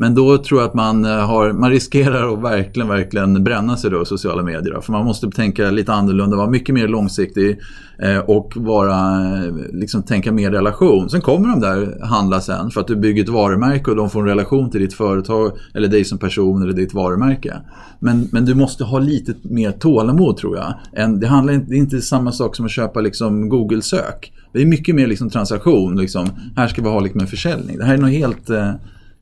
Men 0.00 0.14
då 0.14 0.38
tror 0.38 0.60
jag 0.60 0.68
att 0.68 0.74
man, 0.74 1.04
eh, 1.04 1.10
har, 1.10 1.52
man 1.52 1.70
riskerar 1.70 2.32
att 2.32 2.42
verkligen, 2.42 2.88
verkligen 2.88 3.44
bränna 3.44 3.76
sig 3.76 3.90
då 3.90 4.02
i 4.02 4.06
sociala 4.06 4.42
medier. 4.42 4.74
Då. 4.74 4.80
För 4.80 4.92
man 4.92 5.04
måste 5.04 5.30
tänka 5.30 5.70
lite 5.70 5.92
annorlunda, 5.92 6.36
vara 6.36 6.50
mycket 6.50 6.74
mer 6.74 6.88
långsiktig 6.88 7.58
eh, 8.02 8.18
och 8.18 8.52
vara, 8.56 8.96
eh, 9.36 9.54
liksom, 9.72 10.02
tänka 10.02 10.32
mer 10.32 10.50
relation. 10.50 11.10
Sen 11.10 11.20
kommer 11.20 11.48
de 11.48 11.60
där 11.60 12.06
handla 12.06 12.40
sen 12.40 12.70
för 12.70 12.80
att 12.80 12.86
du 12.86 12.96
bygger 12.96 13.22
ett 13.22 13.28
varumärke 13.28 13.90
och 13.90 13.96
de 13.96 14.10
får 14.10 14.20
en 14.20 14.26
relation 14.26 14.70
till 14.70 14.80
ditt 14.80 14.94
företag 14.94 15.52
eller 15.74 15.88
dig 15.88 16.04
som 16.04 16.18
person 16.18 16.62
eller 16.62 16.72
ditt 16.72 16.94
varumärke. 16.94 17.54
Men, 18.00 18.28
men 18.32 18.44
du 18.44 18.54
måste 18.54 18.84
ha 18.84 18.98
lite 18.98 19.34
mer 19.42 19.72
tålamod 19.72 20.36
tror 20.36 20.56
jag. 20.56 20.74
Än, 20.96 21.20
det, 21.20 21.26
handlar 21.26 21.52
inte, 21.52 21.66
det 21.70 21.76
är 21.76 21.78
inte 21.78 22.00
samma 22.00 22.32
sak 22.32 22.56
som 22.56 22.64
att 22.64 22.70
köpa 22.70 23.00
liksom, 23.00 23.48
Google-sök. 23.48 24.32
Det 24.52 24.62
är 24.62 24.66
mycket 24.66 24.94
mer 24.94 25.06
liksom, 25.06 25.30
transaktion. 25.30 25.96
Liksom. 25.96 26.28
Här 26.56 26.68
ska 26.68 26.82
vi 26.82 26.88
ha 26.88 27.00
liksom, 27.00 27.20
en 27.20 27.26
försäljning. 27.26 27.78
Det 27.78 27.84
här 27.84 27.94
är 27.94 27.98
något 27.98 28.10
helt 28.10 28.50
eh, 28.50 28.72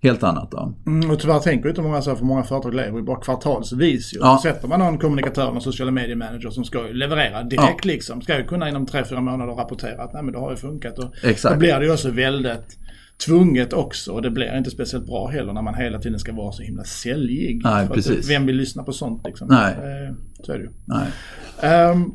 helt 0.06 0.22
annat. 0.22 0.50
Då. 0.50 0.74
Mm, 0.86 1.10
och 1.10 1.20
tyvärr 1.20 1.38
tänker 1.38 1.68
inte 1.68 1.82
många 1.82 2.02
så 2.02 2.16
för 2.16 2.24
många 2.24 2.42
företag 2.42 2.74
lever 2.74 2.98
ju 2.98 3.04
bara 3.04 3.20
kvartalsvis. 3.20 4.14
Ju. 4.14 4.18
Ja. 4.20 4.36
Så 4.36 4.48
sätter 4.48 4.68
man 4.68 4.78
någon 4.78 4.98
kommunikatör, 4.98 5.52
någon 5.52 5.60
sociala 5.60 5.92
medier-manager 5.92 6.50
som 6.50 6.64
ska 6.64 6.82
leverera 6.82 7.42
direkt 7.42 7.84
ja. 7.84 7.92
liksom. 7.92 8.22
Ska 8.22 8.38
ju 8.38 8.44
kunna 8.44 8.68
inom 8.68 8.86
3-4 8.86 9.20
månader 9.20 9.52
rapportera 9.52 10.02
att 10.02 10.12
nej 10.12 10.22
men 10.22 10.32
det 10.32 10.38
har 10.38 10.50
ju 10.50 10.56
funkat. 10.56 10.98
Och 10.98 11.24
Exakt. 11.24 11.54
Då 11.54 11.58
blir 11.58 11.78
det 11.78 11.84
ju 11.84 11.92
också 11.92 12.10
väldigt 12.10 12.78
tvunget 13.26 13.72
också 13.72 14.12
och 14.12 14.22
det 14.22 14.30
blir 14.30 14.56
inte 14.56 14.70
speciellt 14.70 15.06
bra 15.06 15.26
heller 15.26 15.52
när 15.52 15.62
man 15.62 15.74
hela 15.74 15.98
tiden 15.98 16.18
ska 16.18 16.32
vara 16.32 16.52
så 16.52 16.62
himla 16.62 16.84
säljig. 16.84 17.60
Nej, 17.64 17.88
precis. 17.88 18.30
vem 18.30 18.46
vill 18.46 18.56
lyssna 18.56 18.82
på 18.82 18.92
sånt 18.92 19.22
liksom? 19.26 19.48
Nej. 19.48 19.72
Eh, 19.72 20.14
så 20.42 20.52
är 20.52 20.58
det 20.58 20.64
ju. 20.64 20.70
Nej. 20.84 21.90
Um, 21.90 22.14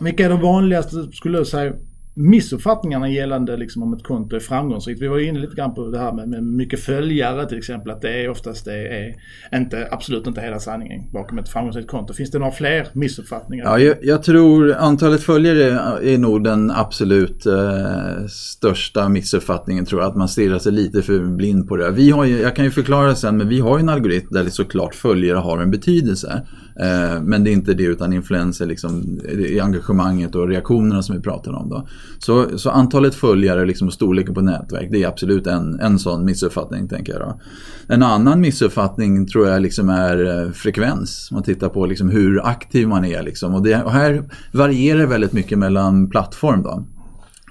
vilka 0.00 0.24
är 0.24 0.28
de 0.28 0.40
vanligaste, 0.40 1.12
skulle 1.12 1.38
du 1.38 1.44
säga, 1.44 1.72
missuppfattningarna 2.14 3.08
gällande 3.08 3.56
liksom 3.56 3.82
om 3.82 3.94
ett 3.94 4.02
konto 4.02 4.36
är 4.36 4.40
framgångsrikt. 4.40 5.02
Vi 5.02 5.08
var 5.08 5.18
ju 5.18 5.26
inne 5.26 5.38
lite 5.38 5.56
grann 5.56 5.74
på 5.74 5.86
det 5.86 5.98
här 5.98 6.12
med, 6.12 6.28
med 6.28 6.44
mycket 6.44 6.80
följare 6.80 7.48
till 7.48 7.58
exempel. 7.58 7.90
Att 7.90 8.00
det 8.00 8.24
är 8.24 8.28
oftast 8.28 8.64
det 8.64 8.88
är 8.88 9.14
inte, 9.54 9.88
absolut 9.90 10.26
inte 10.26 10.40
hela 10.40 10.58
sanningen 10.58 11.02
bakom 11.12 11.38
ett 11.38 11.48
framgångsrikt 11.48 11.90
konto. 11.90 12.14
Finns 12.14 12.30
det 12.30 12.38
några 12.38 12.52
fler 12.52 12.86
missuppfattningar? 12.92 13.64
Ja, 13.64 13.78
jag, 13.78 13.96
jag 14.02 14.22
tror 14.22 14.74
antalet 14.74 15.22
följare 15.22 15.64
är 16.02 16.18
nog 16.18 16.44
den 16.44 16.70
absolut 16.70 17.46
eh, 17.46 18.26
största 18.28 19.08
missuppfattningen 19.08 19.86
tror 19.86 20.00
jag. 20.00 20.10
Att 20.10 20.16
man 20.16 20.28
stirrar 20.28 20.58
sig 20.58 20.72
lite 20.72 21.02
för 21.02 21.18
blind 21.18 21.68
på 21.68 21.76
det. 21.76 21.90
Vi 21.90 22.10
har 22.10 22.24
ju, 22.24 22.38
jag 22.40 22.56
kan 22.56 22.64
ju 22.64 22.70
förklara 22.70 23.14
sen, 23.14 23.36
men 23.36 23.48
vi 23.48 23.60
har 23.60 23.78
ju 23.78 23.82
en 23.82 23.88
algoritm 23.88 24.28
där 24.30 24.44
det 24.44 24.50
såklart 24.50 24.94
följare 24.94 25.38
har 25.38 25.58
en 25.58 25.70
betydelse. 25.70 26.42
Eh, 26.80 27.22
men 27.22 27.44
det 27.44 27.50
är 27.50 27.52
inte 27.52 27.74
det 27.74 27.82
utan 27.82 28.12
influenser 28.12 28.66
liksom, 28.66 29.20
i 29.28 29.60
engagemanget 29.60 30.34
och 30.34 30.48
reaktionerna 30.48 31.02
som 31.02 31.16
vi 31.16 31.22
pratar 31.22 31.52
om. 31.52 31.68
Då. 31.68 31.88
Så, 32.18 32.58
så 32.58 32.70
antalet 32.70 33.14
följare 33.14 33.66
liksom, 33.66 33.88
och 33.88 33.94
storleken 33.94 34.34
på 34.34 34.40
nätverk 34.40 34.88
det 34.90 35.02
är 35.02 35.08
absolut 35.08 35.46
en, 35.46 35.80
en 35.80 35.98
sån 35.98 36.24
missuppfattning. 36.24 36.88
tänker 36.88 37.12
jag. 37.12 37.20
Då. 37.22 37.40
En 37.86 38.02
annan 38.02 38.40
missuppfattning 38.40 39.26
tror 39.26 39.48
jag 39.48 39.62
liksom 39.62 39.88
är 39.88 40.44
eh, 40.44 40.50
frekvens. 40.50 41.28
Man 41.32 41.42
tittar 41.42 41.68
på 41.68 41.86
liksom 41.86 42.10
hur 42.10 42.46
aktiv 42.46 42.88
man 42.88 43.04
är. 43.04 43.22
Liksom. 43.22 43.54
Och, 43.54 43.62
det, 43.62 43.82
och 43.82 43.92
här 43.92 44.24
varierar 44.52 45.06
väldigt 45.06 45.32
mycket 45.32 45.58
mellan 45.58 46.10
plattform. 46.10 46.62
Då. 46.62 46.84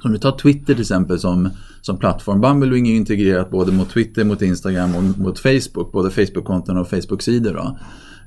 Om 0.04 0.12
vi 0.12 0.20
tar 0.20 0.32
Twitter 0.32 0.74
till 0.74 0.82
exempel 0.82 1.20
som, 1.20 1.50
som 1.82 1.98
plattform. 1.98 2.42
Bumblewing 2.42 2.88
är 2.88 2.96
integrerat 2.96 3.52
både 3.52 3.72
mot 3.72 3.90
Twitter, 3.90 4.24
mot 4.24 4.42
Instagram 4.42 4.96
och 4.96 5.04
mot 5.20 5.40
Facebook. 5.40 5.92
Både 5.92 6.10
Facebook-konton 6.10 6.78
och 6.78 6.90
Facebook-sidor. 6.90 7.58
Eh, 7.58 7.72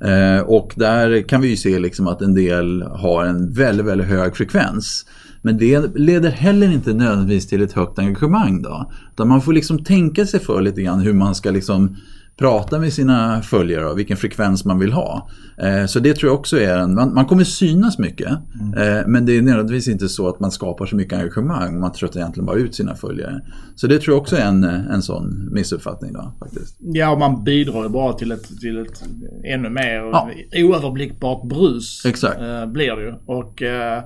Eh, 0.01 0.41
och 0.41 0.73
där 0.77 1.29
kan 1.29 1.41
vi 1.41 1.49
ju 1.49 1.57
se 1.57 1.79
liksom 1.79 2.09
att 2.09 2.23
en 2.23 2.35
del 2.35 2.83
har 2.83 3.25
en 3.25 3.53
väldigt, 3.53 3.87
väldigt 3.87 4.07
hög 4.07 4.37
frekvens. 4.37 5.07
Men 5.43 5.59
det 5.59 5.97
leder 5.97 6.31
heller 6.31 6.73
inte 6.73 6.95
nödvändigtvis 6.95 7.47
till 7.47 7.63
ett 7.63 7.73
högt 7.73 7.99
engagemang. 7.99 8.63
Då. 8.63 8.93
Utan 9.13 9.29
man 9.29 9.43
får 9.43 9.53
liksom 9.53 9.85
tänka 9.85 10.27
sig 10.27 10.41
för 10.41 10.63
lite 10.63 10.83
grann 10.83 11.01
hur 11.01 11.13
man 11.13 11.35
ska 11.35 11.51
liksom 11.51 11.97
prata 12.37 12.79
med 12.79 12.93
sina 12.93 13.43
följare 13.43 13.87
och 13.87 13.99
vilken 13.99 14.17
frekvens 14.17 14.65
man 14.65 14.79
vill 14.79 14.93
ha. 14.93 15.29
Eh, 15.59 15.87
så 15.87 16.01
det 16.01 16.15
tror 16.15 16.31
jag 16.31 16.39
också 16.39 16.61
är 16.61 16.79
en, 16.79 16.95
man, 16.95 17.15
man 17.15 17.27
kommer 17.27 17.45
synas 17.45 17.99
mycket 17.99 18.33
mm. 18.61 18.99
eh, 18.99 19.07
men 19.07 19.27
det 19.27 19.37
är 19.37 19.43
nödvändigtvis 19.43 19.89
inte 19.89 20.09
så 20.09 20.29
att 20.29 20.41
man 20.41 20.51
skapar 20.51 20.87
så 20.87 20.97
mycket 20.97 21.19
engagemang. 21.19 21.81
Man 21.81 21.93
tröttar 21.93 22.21
egentligen 22.21 22.47
bara 22.47 22.57
ut 22.57 22.75
sina 22.75 22.95
följare. 22.95 23.41
Så 23.77 23.87
det 23.87 23.99
tror 23.99 24.15
jag 24.15 24.21
också 24.21 24.37
är 24.37 24.45
en, 24.45 24.65
en 24.65 25.03
sån 25.03 25.49
missuppfattning. 25.53 26.13
Då, 26.13 26.33
faktiskt. 26.39 26.77
Ja, 26.81 27.11
och 27.11 27.19
man 27.19 27.45
bidrar 27.45 27.83
ju 27.83 27.89
bara 27.89 28.13
till 28.13 28.33
ett, 28.33 28.61
till 28.61 28.79
ett 28.79 29.03
ännu 29.45 29.71
mer 29.71 29.95
ja. 29.95 30.31
oöverblickbart 30.57 31.49
brus. 31.49 32.03
Exakt. 32.07 32.41
Eh, 32.41 32.67
blir 32.67 32.97
det 32.97 33.03
ju. 33.03 33.15
Och 33.27 33.63
eh, 33.63 34.03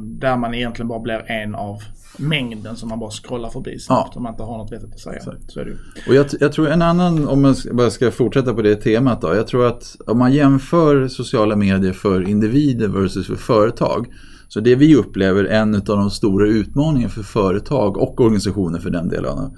där 0.00 0.36
man 0.36 0.54
egentligen 0.54 0.88
bara 0.88 1.00
blir 1.00 1.30
en 1.30 1.54
av 1.54 1.82
mängden 2.18 2.76
som 2.76 2.88
man 2.88 2.98
bara 2.98 3.10
scrollar 3.10 3.50
förbi 3.50 3.78
snabbt 3.78 4.10
ja. 4.12 4.16
om 4.16 4.22
man 4.22 4.32
inte 4.32 4.42
har 4.42 4.58
något 4.58 4.72
vettigt 4.72 4.94
att 4.94 5.00
säga. 5.00 5.16
Exakt. 5.16 5.52
Så 5.52 5.60
är 5.60 5.64
det. 5.64 5.76
Och 6.08 6.14
jag, 6.14 6.26
jag, 6.40 6.52
tror 6.52 6.68
en 6.68 6.82
annan, 6.82 7.28
om 7.28 7.42
man 7.42 7.54
bara 7.72 7.90
ska 7.90 8.10
fortsätta 8.10 8.54
på 8.54 8.62
det 8.62 8.76
temat 8.76 9.20
då. 9.20 9.34
Jag 9.34 9.46
tror 9.46 9.66
att 9.66 9.96
om 10.06 10.18
man 10.18 10.32
jämför 10.32 11.08
sociala 11.08 11.56
medier 11.56 11.92
för 11.92 12.28
individer 12.28 12.88
versus 12.88 13.26
för 13.26 13.36
företag. 13.36 14.06
Så 14.54 14.60
det 14.60 14.74
vi 14.74 14.96
upplever 14.96 15.44
en 15.44 15.74
av 15.74 15.82
de 15.82 16.10
stora 16.10 16.48
utmaningarna 16.48 17.08
för 17.08 17.22
företag 17.22 17.96
och 17.96 18.20
organisationer 18.20 18.78
för 18.78 18.90
den 18.90 19.08
delen. 19.08 19.50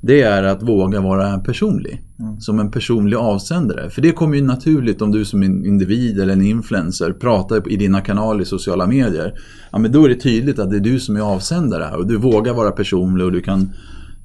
Det 0.00 0.22
är 0.22 0.42
att 0.42 0.62
våga 0.62 1.00
vara 1.00 1.38
personlig. 1.38 2.02
Mm. 2.18 2.40
Som 2.40 2.58
en 2.58 2.70
personlig 2.70 3.16
avsändare. 3.16 3.90
För 3.90 4.02
det 4.02 4.12
kommer 4.12 4.36
ju 4.36 4.42
naturligt 4.42 5.02
om 5.02 5.12
du 5.12 5.24
som 5.24 5.42
en 5.42 5.66
individ 5.66 6.20
eller 6.20 6.32
en 6.32 6.42
influencer 6.42 7.12
pratar 7.12 7.72
i 7.72 7.76
dina 7.76 8.00
kanaler 8.00 8.42
i 8.42 8.44
sociala 8.44 8.86
medier. 8.86 9.34
Ja, 9.72 9.78
men 9.78 9.92
då 9.92 10.04
är 10.04 10.08
det 10.08 10.20
tydligt 10.20 10.58
att 10.58 10.70
det 10.70 10.76
är 10.76 10.80
du 10.80 11.00
som 11.00 11.16
är 11.16 11.20
avsändare 11.20 11.96
och 11.96 12.06
du 12.06 12.16
vågar 12.16 12.54
vara 12.54 12.70
personlig 12.70 13.26
och 13.26 13.32
du 13.32 13.40
kan 13.40 13.70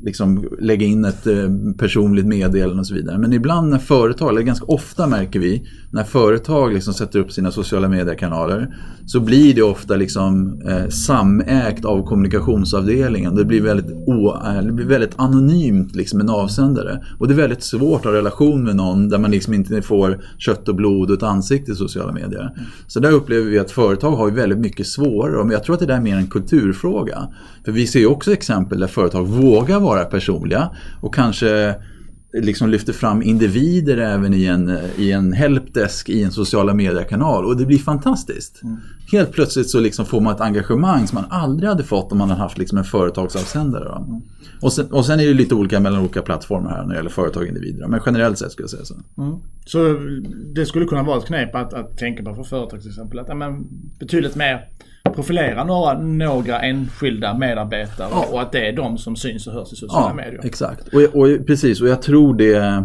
liksom 0.01 0.49
lägga 0.59 0.85
in 0.85 1.05
ett 1.05 1.27
eh, 1.27 1.49
personligt 1.77 2.25
meddelande 2.25 2.79
och 2.79 2.87
så 2.87 2.93
vidare. 2.93 3.17
Men 3.17 3.33
ibland 3.33 3.69
när 3.69 3.77
företag, 3.77 4.29
eller 4.29 4.41
ganska 4.41 4.65
ofta 4.65 5.07
märker 5.07 5.39
vi, 5.39 5.67
när 5.91 6.03
företag 6.03 6.73
liksom 6.73 6.93
sätter 6.93 7.19
upp 7.19 7.31
sina 7.31 7.51
sociala 7.51 7.89
mediekanaler 7.89 8.75
så 9.05 9.19
blir 9.19 9.53
det 9.55 9.61
ofta 9.61 9.95
liksom 9.95 10.61
eh, 10.67 10.87
samägt 10.87 11.85
av 11.85 12.05
kommunikationsavdelningen. 12.05 13.35
Det 13.35 13.45
blir 13.45 13.61
väldigt, 13.61 13.91
o, 13.91 14.35
eh, 14.45 14.61
det 14.61 14.71
blir 14.71 14.85
väldigt 14.85 15.13
anonymt 15.15 15.95
liksom 15.95 16.19
en 16.19 16.29
avsändare. 16.29 17.03
Och 17.19 17.27
det 17.27 17.33
är 17.33 17.37
väldigt 17.37 17.63
svårt 17.63 17.99
att 17.99 18.05
ha 18.05 18.13
relation 18.13 18.63
med 18.63 18.75
någon 18.75 19.09
där 19.09 19.17
man 19.17 19.31
liksom 19.31 19.53
inte 19.53 19.81
får 19.81 20.21
kött 20.37 20.69
och 20.69 20.75
blod 20.75 21.09
och 21.09 21.17
ett 21.17 21.23
ansikte 21.23 21.71
i 21.71 21.75
sociala 21.75 22.11
medier. 22.11 22.51
Så 22.87 22.99
där 22.99 23.11
upplever 23.11 23.49
vi 23.49 23.59
att 23.59 23.71
företag 23.71 24.11
har 24.11 24.31
väldigt 24.31 24.59
mycket 24.59 24.87
svårare. 24.87 25.43
Men 25.43 25.51
jag 25.51 25.63
tror 25.63 25.73
att 25.73 25.79
det 25.79 25.85
där 25.85 25.97
är 25.97 26.01
mer 26.01 26.17
en 26.17 26.27
kulturfråga. 26.27 27.27
För 27.65 27.71
vi 27.71 27.87
ser 27.87 27.99
ju 27.99 28.07
också 28.07 28.33
exempel 28.33 28.79
där 28.79 28.87
företag 28.87 29.27
vågar 29.27 29.79
vara 29.79 29.88
personliga 29.97 30.69
och 31.01 31.15
kanske 31.15 31.75
liksom 32.33 32.69
lyfter 32.69 32.93
fram 32.93 33.21
individer 33.21 33.97
även 33.97 34.33
i 34.33 34.45
en, 34.45 34.77
i 34.97 35.11
en 35.11 35.33
helpdesk 35.33 36.09
i 36.09 36.23
en 36.23 36.31
sociala 36.31 36.73
mediekanal 36.73 37.45
och 37.45 37.57
det 37.57 37.65
blir 37.65 37.77
fantastiskt. 37.77 38.63
Mm. 38.63 38.77
Helt 39.11 39.31
plötsligt 39.31 39.69
så 39.69 39.79
liksom 39.79 40.05
får 40.05 40.21
man 40.21 40.35
ett 40.35 40.41
engagemang 40.41 41.07
som 41.07 41.15
man 41.15 41.31
aldrig 41.41 41.69
hade 41.69 41.83
fått 41.83 42.11
om 42.11 42.17
man 42.17 42.29
hade 42.29 42.41
haft 42.41 42.57
liksom 42.57 42.77
en 42.77 42.83
företagsavsändare. 42.83 43.95
Mm. 43.95 44.21
Och, 44.61 44.73
sen, 44.73 44.91
och 44.91 45.05
sen 45.05 45.19
är 45.19 45.25
det 45.25 45.33
lite 45.33 45.55
olika 45.55 45.79
mellan 45.79 45.99
olika 45.99 46.21
plattformar 46.21 46.69
här 46.69 46.81
när 46.81 46.89
det 46.89 46.95
gäller 46.95 47.09
företag 47.09 47.41
och 47.43 47.47
individer. 47.47 47.87
Men 47.87 47.99
generellt 48.05 48.37
sett 48.37 48.51
skulle 48.51 48.63
jag 48.63 48.69
säga 48.69 48.85
så. 48.85 49.21
Mm. 49.21 49.35
Så 49.65 49.99
det 50.55 50.65
skulle 50.65 50.85
kunna 50.85 51.03
vara 51.03 51.17
ett 51.17 51.25
knep 51.25 51.55
att, 51.55 51.73
att 51.73 51.97
tänka 51.97 52.23
på 52.23 52.35
för 52.35 52.43
företag 52.43 52.81
till 52.81 52.89
exempel. 52.89 53.19
Att 53.19 53.27
ja, 53.29 53.59
betydligt 53.99 54.35
mer 54.35 54.67
profilera 55.15 55.63
några, 55.63 55.99
några 55.99 56.59
enskilda 56.59 57.37
medarbetare 57.37 58.07
ja. 58.11 58.27
och 58.31 58.41
att 58.41 58.51
det 58.51 58.67
är 58.67 58.73
de 58.73 58.97
som 58.97 59.15
syns 59.15 59.47
och 59.47 59.53
hörs 59.53 59.73
i 59.73 59.75
sociala 59.75 60.07
ja, 60.09 60.13
medier. 60.13 60.41
Exakt, 60.43 60.87
och, 60.87 61.01
och, 61.01 61.47
precis 61.47 61.81
och 61.81 61.87
jag 61.87 62.01
tror 62.01 62.33
det 62.33 62.55
eh, 62.55 62.81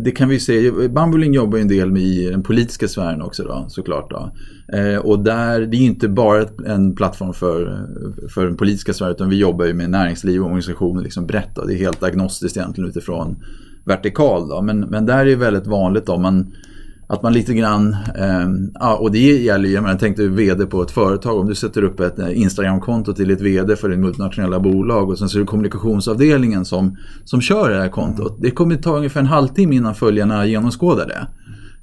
det 0.00 0.10
kan 0.10 0.28
vi 0.28 0.40
se, 0.40 0.70
Bambuling 0.88 1.34
jobbar 1.34 1.58
ju 1.58 1.62
en 1.62 1.68
del 1.68 1.92
med 1.92 2.02
i 2.02 2.30
den 2.30 2.42
politiska 2.42 2.88
sfären 2.88 3.22
också 3.22 3.42
då, 3.42 3.64
såklart. 3.68 4.10
Då. 4.10 4.30
Eh, 4.78 4.98
och 4.98 5.24
där, 5.24 5.60
det 5.60 5.76
är 5.76 5.80
inte 5.80 6.08
bara 6.08 6.46
en 6.66 6.94
plattform 6.94 7.32
för, 7.32 7.86
för 8.34 8.46
den 8.46 8.56
politiska 8.56 8.92
sfären 8.92 9.12
utan 9.12 9.28
vi 9.28 9.36
jobbar 9.36 9.64
ju 9.64 9.74
med 9.74 9.90
näringsliv 9.90 10.40
och 10.40 10.46
organisationer 10.46 11.02
liksom 11.02 11.26
brett. 11.26 11.54
Då. 11.54 11.64
Det 11.64 11.74
är 11.74 11.78
helt 11.78 12.02
agnostiskt 12.02 12.56
egentligen 12.56 12.90
utifrån 12.90 13.36
vertikal. 13.84 14.48
Då. 14.48 14.62
Men, 14.62 14.80
men 14.80 15.06
där 15.06 15.18
är 15.18 15.24
det 15.24 15.36
väldigt 15.36 15.66
vanligt 15.66 16.08
om 16.08 16.22
man 16.22 16.52
att 17.12 17.22
man 17.22 17.32
lite 17.32 17.54
grann, 17.54 17.96
eh, 18.14 18.48
ja, 18.74 18.96
och 18.96 19.12
det 19.12 19.18
gäller 19.18 19.68
ju, 19.68 19.74
jag 19.74 19.98
tänkte 19.98 20.28
VD 20.28 20.66
på 20.66 20.82
ett 20.82 20.90
företag, 20.90 21.38
om 21.38 21.48
du 21.48 21.54
sätter 21.54 21.84
upp 21.84 22.00
ett 22.00 22.18
eh, 22.18 22.40
Instagram-konto 22.40 23.12
till 23.12 23.30
ett 23.30 23.40
VD 23.40 23.76
för 23.76 23.90
ett 23.90 23.98
multinationella 23.98 24.60
bolag 24.60 25.10
och 25.10 25.18
sen 25.18 25.28
så 25.28 25.38
är 25.38 25.40
det 25.40 25.46
kommunikationsavdelningen 25.46 26.64
som, 26.64 26.96
som 27.24 27.40
kör 27.40 27.70
det 27.70 27.76
här 27.76 27.88
kontot. 27.88 28.38
Det 28.40 28.50
kommer 28.50 28.76
ta 28.76 28.96
ungefär 28.96 29.20
en 29.20 29.26
halvtimme 29.26 29.76
innan 29.76 29.94
följarna 29.94 30.46
genomskådar 30.46 31.06
det. 31.06 31.26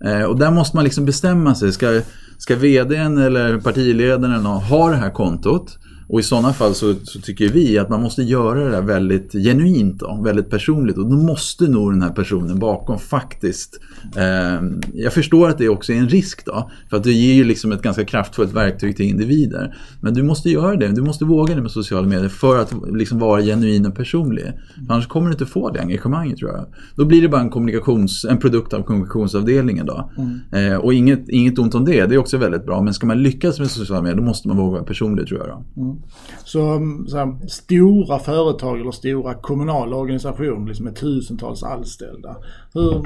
Eh, 0.09 0.24
och 0.24 0.39
där 0.39 0.51
måste 0.51 0.77
man 0.77 0.83
liksom 0.83 1.05
bestämma 1.05 1.55
sig, 1.55 1.71
ska, 1.71 2.01
ska 2.38 2.55
VDn 2.55 3.17
eller 3.17 3.59
partiledaren 3.59 4.24
eller 4.24 4.43
någon 4.43 4.63
ha 4.63 4.89
det 4.89 4.95
här 4.95 5.12
kontot? 5.12 5.79
Och 6.10 6.20
i 6.20 6.24
sådana 6.24 6.54
fall 6.54 6.75
så, 6.75 6.94
så, 7.04 7.20
tycker 7.20 7.50
vi 7.50 7.78
att 7.78 7.89
man 7.89 8.01
måste 8.01 8.24
göra 8.24 8.63
det 8.63 8.70
där 8.70 8.82
väldigt 8.82 9.32
genuint, 9.32 10.00
då, 10.00 10.22
väldigt 10.24 10.50
personligt. 10.50 10.98
Och 10.98 11.10
då 11.10 11.16
måste 11.16 11.68
nog 11.68 11.94
den 11.94 12.01
här 12.01 12.10
personen 12.10 12.60
bakom 12.60 13.00
faktiskt... 13.00 13.80
Eh, 14.16 14.62
jag 14.94 15.13
förstår 15.13 15.50
att 15.50 15.58
det 15.58 15.70
också 15.70 15.94
är 15.94 15.98
en 15.98 16.10
risk 16.10 16.46
då. 16.46 16.70
För 16.89 16.98
att 16.98 17.04
det 17.04 17.12
ger 17.12 17.34
ju 17.34 17.44
liksom 17.44 17.72
ett 17.72 17.82
ganska 17.82 18.06
kraftfullt 18.06 18.54
verktyg 18.54 18.96
till 18.96 19.06
individer. 19.06 19.78
Men 20.01 20.13
du 20.13 20.24
måste 20.24 20.50
göra 20.50 20.75
det, 20.75 20.88
du 20.88 21.01
måste 21.01 21.25
våga 21.25 21.56
det 21.56 21.62
med 21.62 21.72
sociala 21.72 22.08
medier 22.08 22.30
för 22.30 22.60
att 22.60 22.74
liksom 22.94 23.20
vara 23.20 23.42
genuin 23.42 23.86
och 23.86 23.96
personlig. 23.96 24.46
För 24.88 24.94
annars 24.94 25.08
kommer 25.08 25.28
du 25.28 25.32
inte 25.32 25.46
få 25.46 25.70
det 25.70 25.82
engagemanget 25.82 26.38
tror 26.38 26.51
jag. 26.51 26.66
Då 26.96 27.06
blir 27.06 27.22
det 27.22 27.30
bara 27.30 27.42
en, 27.42 27.50
kommunikations, 27.50 28.25
en 28.30 28.38
produkt 28.38 28.74
av 28.74 28.84
kommunikationsavdelningen 28.84 29.86
då. 29.86 30.12
Mm. 30.18 30.74
Eh, 30.74 30.78
och 30.78 30.94
inget, 30.94 31.30
inget 31.30 31.60
ont 31.60 31.75
om 31.75 31.86
det, 31.86 32.06
det 32.06 32.16
är 32.16 32.20
också 32.20 32.38
väldigt 32.38 32.66
bra. 32.66 32.82
Men 32.82 32.94
ska 32.94 33.08
man 33.08 33.24
lyckas 33.24 33.60
med 33.60 33.72
sociala 33.72 34.01
medier 34.01 34.18
då 34.18 34.24
måste 34.24 34.48
man 34.48 34.58
våga 34.58 34.72
vara 34.72 34.84
personlig 34.84 35.28
tror 35.28 35.39
jag. 35.39 35.48
Då. 35.48 35.82
Mm. 35.82 35.99
Så, 36.44 36.62
mm, 36.62 37.08
så 37.08 37.18
här, 37.18 37.48
stora 37.48 38.20
företag 38.20 38.79
eller 38.79 38.91
stora 38.91 39.34
kommunala 39.34 39.96
organisationer 39.96 40.68
liksom 40.68 40.86
med 40.86 40.96
tusentals 40.96 41.63
anställda. 41.63 42.36
Hur 42.74 43.03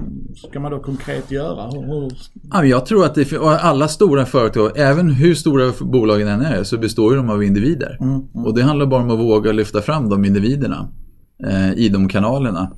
ska 0.48 0.60
man 0.60 0.72
då 0.72 0.80
konkret 0.80 1.32
göra? 1.32 1.68
Hur, 1.68 1.86
hur... 1.88 2.12
Ja, 2.52 2.66
jag 2.66 2.86
tror 2.86 3.06
att 3.06 3.16
det, 3.16 3.34
alla 3.42 3.88
stora 3.88 4.26
företag, 4.26 4.72
även 4.76 5.10
hur 5.10 5.36
stora 5.36 5.74
bolagen 5.82 6.28
än 6.28 6.42
är, 6.42 6.64
så 6.64 6.78
består 6.78 7.16
de 7.16 7.30
av 7.30 7.44
individer. 7.44 7.98
Mm, 8.02 8.14
mm. 8.14 8.46
Och 8.46 8.56
det 8.56 8.64
handlar 8.64 8.86
bara 8.86 9.04
om 9.04 9.12
att 9.12 9.20
våga 9.20 9.52
lyfta 9.52 9.82
fram 9.82 10.10
de 10.10 10.26
individerna 10.26 10.88
eh, 11.44 11.74
i 11.74 11.90
de 11.90 12.10
kanalerna. 12.10 12.72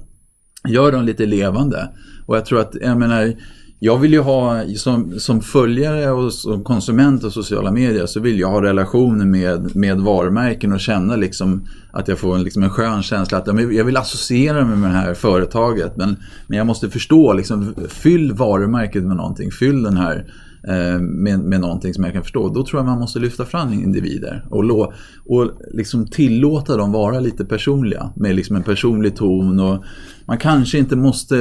Gör 0.67 0.91
dem 0.91 1.03
lite 1.03 1.25
levande. 1.25 1.89
Och 2.25 2.35
jag 2.35 2.45
tror 2.45 2.59
att, 2.59 2.75
jag 2.81 2.97
menar, 2.97 3.33
jag 3.79 3.97
vill 3.97 4.13
ju 4.13 4.19
ha, 4.19 4.63
som, 4.75 5.19
som 5.19 5.41
följare 5.41 6.11
och 6.11 6.33
som 6.33 6.63
konsument 6.63 7.23
av 7.23 7.29
sociala 7.29 7.71
medier 7.71 8.05
så 8.05 8.19
vill 8.19 8.39
jag 8.39 8.49
ha 8.49 8.61
relationer 8.61 9.25
med, 9.25 9.75
med 9.75 9.99
varumärken 9.99 10.73
och 10.73 10.79
känna 10.79 11.15
liksom 11.15 11.67
att 11.91 12.07
jag 12.07 12.19
får 12.19 12.35
en, 12.35 12.43
liksom 12.43 12.63
en 12.63 12.69
skön 12.69 13.03
känsla 13.03 13.37
att 13.37 13.47
jag 13.47 13.85
vill 13.85 13.97
associera 13.97 14.65
mig 14.65 14.77
med 14.77 14.89
det 14.89 14.97
här 14.97 15.13
företaget. 15.13 15.97
Men, 15.97 16.15
men 16.47 16.57
jag 16.57 16.67
måste 16.67 16.89
förstå, 16.89 17.33
liksom, 17.33 17.73
fyll 17.89 18.33
varumärket 18.33 19.03
med 19.03 19.17
någonting. 19.17 19.51
Fyll 19.51 19.83
den 19.83 19.97
här 19.97 20.25
eh, 20.67 20.99
med, 20.99 21.39
med 21.39 21.61
någonting 21.61 21.93
som 21.93 22.03
jag 22.03 22.13
kan 22.13 22.23
förstå. 22.23 22.49
Då 22.49 22.65
tror 22.65 22.79
jag 22.79 22.85
man 22.85 22.99
måste 22.99 23.19
lyfta 23.19 23.45
fram 23.45 23.73
individer 23.73 24.45
och, 24.49 24.63
lo, 24.63 24.93
och 25.25 25.51
liksom 25.73 26.07
tillåta 26.07 26.77
dem 26.77 26.91
vara 26.91 27.19
lite 27.19 27.45
personliga 27.45 28.13
med 28.15 28.35
liksom 28.35 28.55
en 28.55 28.63
personlig 28.63 29.15
ton. 29.15 29.59
Och 29.59 29.83
man 30.25 30.37
kanske 30.37 30.77
inte 30.77 30.95
måste, 30.95 31.35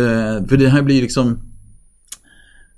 för 0.49 0.57
det 0.57 0.69
här 0.69 0.83
blir 0.83 1.03
liksom 1.03 1.39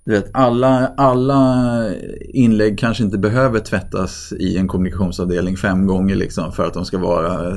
du 0.07 0.13
vet, 0.13 0.31
alla, 0.33 0.87
alla 0.97 1.85
inlägg 2.29 2.79
kanske 2.79 3.05
inte 3.05 3.19
behöver 3.19 3.61
tvättas 3.61 4.33
i 4.33 4.57
en 4.57 4.69
kommunikationsavdelning 4.69 5.57
fem 5.57 5.87
gånger 5.87 6.17
liksom 6.17 6.53
för 6.53 6.65
att 6.65 6.75
de 6.75 6.85
ska 6.85 6.99
vara 6.99 7.49
eh, 7.49 7.57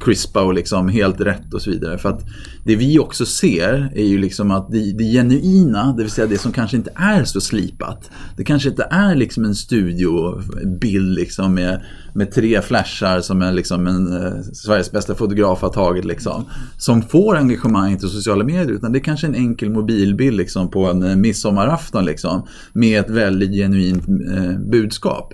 crispa 0.00 0.42
och 0.42 0.54
liksom 0.54 0.88
helt 0.88 1.20
rätt 1.20 1.54
och 1.54 1.62
så 1.62 1.70
vidare. 1.70 1.98
För 1.98 2.08
att 2.08 2.20
det 2.64 2.76
vi 2.76 2.98
också 2.98 3.26
ser 3.26 3.92
är 3.94 4.04
ju 4.04 4.18
liksom 4.18 4.50
att 4.50 4.70
det, 4.72 4.92
det 4.92 5.04
genuina, 5.04 5.92
det 5.96 6.02
vill 6.02 6.12
säga 6.12 6.26
det 6.26 6.38
som 6.38 6.52
kanske 6.52 6.76
inte 6.76 6.90
är 6.94 7.24
så 7.24 7.40
slipat. 7.40 8.10
Det 8.36 8.44
kanske 8.44 8.68
inte 8.68 8.88
är 8.90 9.14
liksom 9.14 9.44
en 9.44 9.54
studiobild 9.54 11.14
liksom 11.14 11.54
med, 11.54 11.82
med 12.12 12.32
tre 12.32 12.62
flashar 12.62 13.20
som 13.20 13.42
är 13.42 13.52
liksom 13.52 13.86
en 13.86 14.12
eh, 14.12 14.42
Sveriges 14.52 14.92
bästa 14.92 15.14
fotograf 15.14 15.62
har 15.62 15.68
tagit 15.68 16.04
liksom. 16.04 16.44
Som 16.76 17.02
får 17.02 17.36
engagemang 17.36 17.98
till 17.98 18.08
sociala 18.08 18.44
medier 18.44 18.72
utan 18.72 18.92
det 18.92 18.98
är 18.98 19.04
kanske 19.04 19.26
en 19.26 19.34
enkel 19.34 19.70
mobilbild 19.70 20.36
liksom 20.36 20.70
på 20.70 20.86
en 20.86 21.02
eh, 21.02 21.16
midsommarafton 21.16 22.04
liksom. 22.04 22.46
Med 22.72 23.00
ett 23.00 23.10
väldigt 23.10 23.50
genuint 23.50 24.08
eh, 24.08 24.58
budskap. 24.58 25.32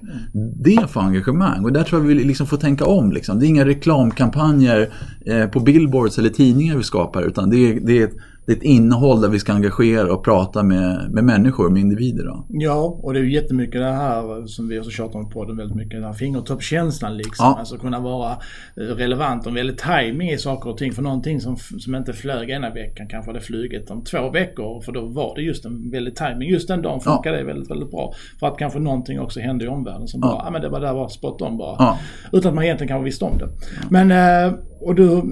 Det 0.65 0.91
får 0.91 1.01
engagemang 1.01 1.65
och 1.65 1.73
där 1.73 1.83
tror 1.83 2.01
jag 2.01 2.09
vi 2.09 2.15
liksom 2.15 2.47
får 2.47 2.57
tänka 2.57 2.85
om 2.85 3.13
liksom. 3.13 3.39
Det 3.39 3.47
är 3.47 3.49
inga 3.49 3.67
reklamkampanjer 3.67 4.91
eh, 5.27 5.47
på 5.47 5.61
billboards 5.61 6.19
eller 6.19 6.31
tidningar 6.31 6.77
vi 6.77 6.83
skapar 6.83 7.23
utan 7.23 7.51
det 7.51 7.57
är, 7.57 7.81
det 7.81 8.03
är 8.03 8.11
det 8.47 8.53
är 8.53 8.57
ett 8.57 8.63
innehåll 8.63 9.21
där 9.21 9.29
vi 9.29 9.39
ska 9.39 9.53
engagera 9.53 10.13
och 10.13 10.25
prata 10.25 10.63
med, 10.63 11.11
med 11.11 11.25
människor, 11.25 11.71
med 11.71 11.81
individer. 11.81 12.25
Då. 12.25 12.47
Ja, 12.49 12.99
och 13.03 13.13
det 13.13 13.19
är 13.19 13.23
ju 13.25 13.33
jättemycket 13.33 13.81
det 13.81 13.93
här 13.93 14.47
som 14.47 14.69
vi 14.69 14.79
också 14.79 14.91
tjatar 14.91 15.19
om 15.19 15.25
på 15.25 15.31
podden 15.31 15.57
väldigt 15.57 15.77
mycket, 15.77 15.93
den 15.93 16.05
här 16.05 16.13
fingertoppskänslan 16.13 17.17
liksom. 17.17 17.47
Ja. 17.47 17.57
Alltså 17.59 17.79
kunna 17.79 18.01
vara 18.01 18.31
eh, 18.77 18.83
relevant 18.83 19.47
och 19.47 19.57
väldigt 19.57 19.79
timing 19.79 20.31
i 20.31 20.39
saker 20.39 20.71
och 20.71 20.79
ting. 20.79 20.93
För 20.93 21.03
någonting 21.03 21.41
som, 21.41 21.57
som 21.57 21.95
inte 21.95 22.13
flög 22.13 22.51
ena 22.51 22.71
veckan 22.71 23.07
kanske 23.09 23.31
hade 23.31 23.41
flugit 23.41 23.91
om 23.91 24.05
två 24.05 24.31
veckor. 24.31 24.81
För 24.81 24.93
då 24.93 25.07
var 25.07 25.35
det 25.37 25.43
just 25.43 25.65
en 25.65 25.91
väldig 25.91 26.17
timing. 26.17 26.49
Just 26.49 26.69
den 26.69 26.83
dagen 26.83 27.01
funkade 27.01 27.37
ja. 27.37 27.43
det 27.43 27.45
väldigt, 27.45 27.71
väldigt 27.71 27.91
bra. 27.91 28.13
För 28.41 28.47
att 28.47 28.59
kanske 28.59 28.79
någonting 28.79 29.21
också 29.21 29.41
hände 29.41 29.65
i 29.65 29.69
omvärlden 29.69 30.09
som 30.09 30.21
ja. 30.23 30.29
bara, 30.29 30.45
ja 30.45 30.51
men 30.51 30.63
det 30.63 30.69
var 30.69 30.81
där 30.81 30.95
var 30.95 31.09
spot 31.09 31.43
on 31.43 31.57
bara. 31.57 31.77
Ja. 31.79 31.99
Utan 32.33 32.49
att 32.49 32.55
man 32.55 32.65
egentligen 32.65 32.89
kanske 32.89 33.05
visste 33.05 33.25
om 33.25 33.39
det. 33.39 33.49
Men 33.91 34.11
eh, 34.11 34.55
och 34.81 34.95
du 34.95 35.23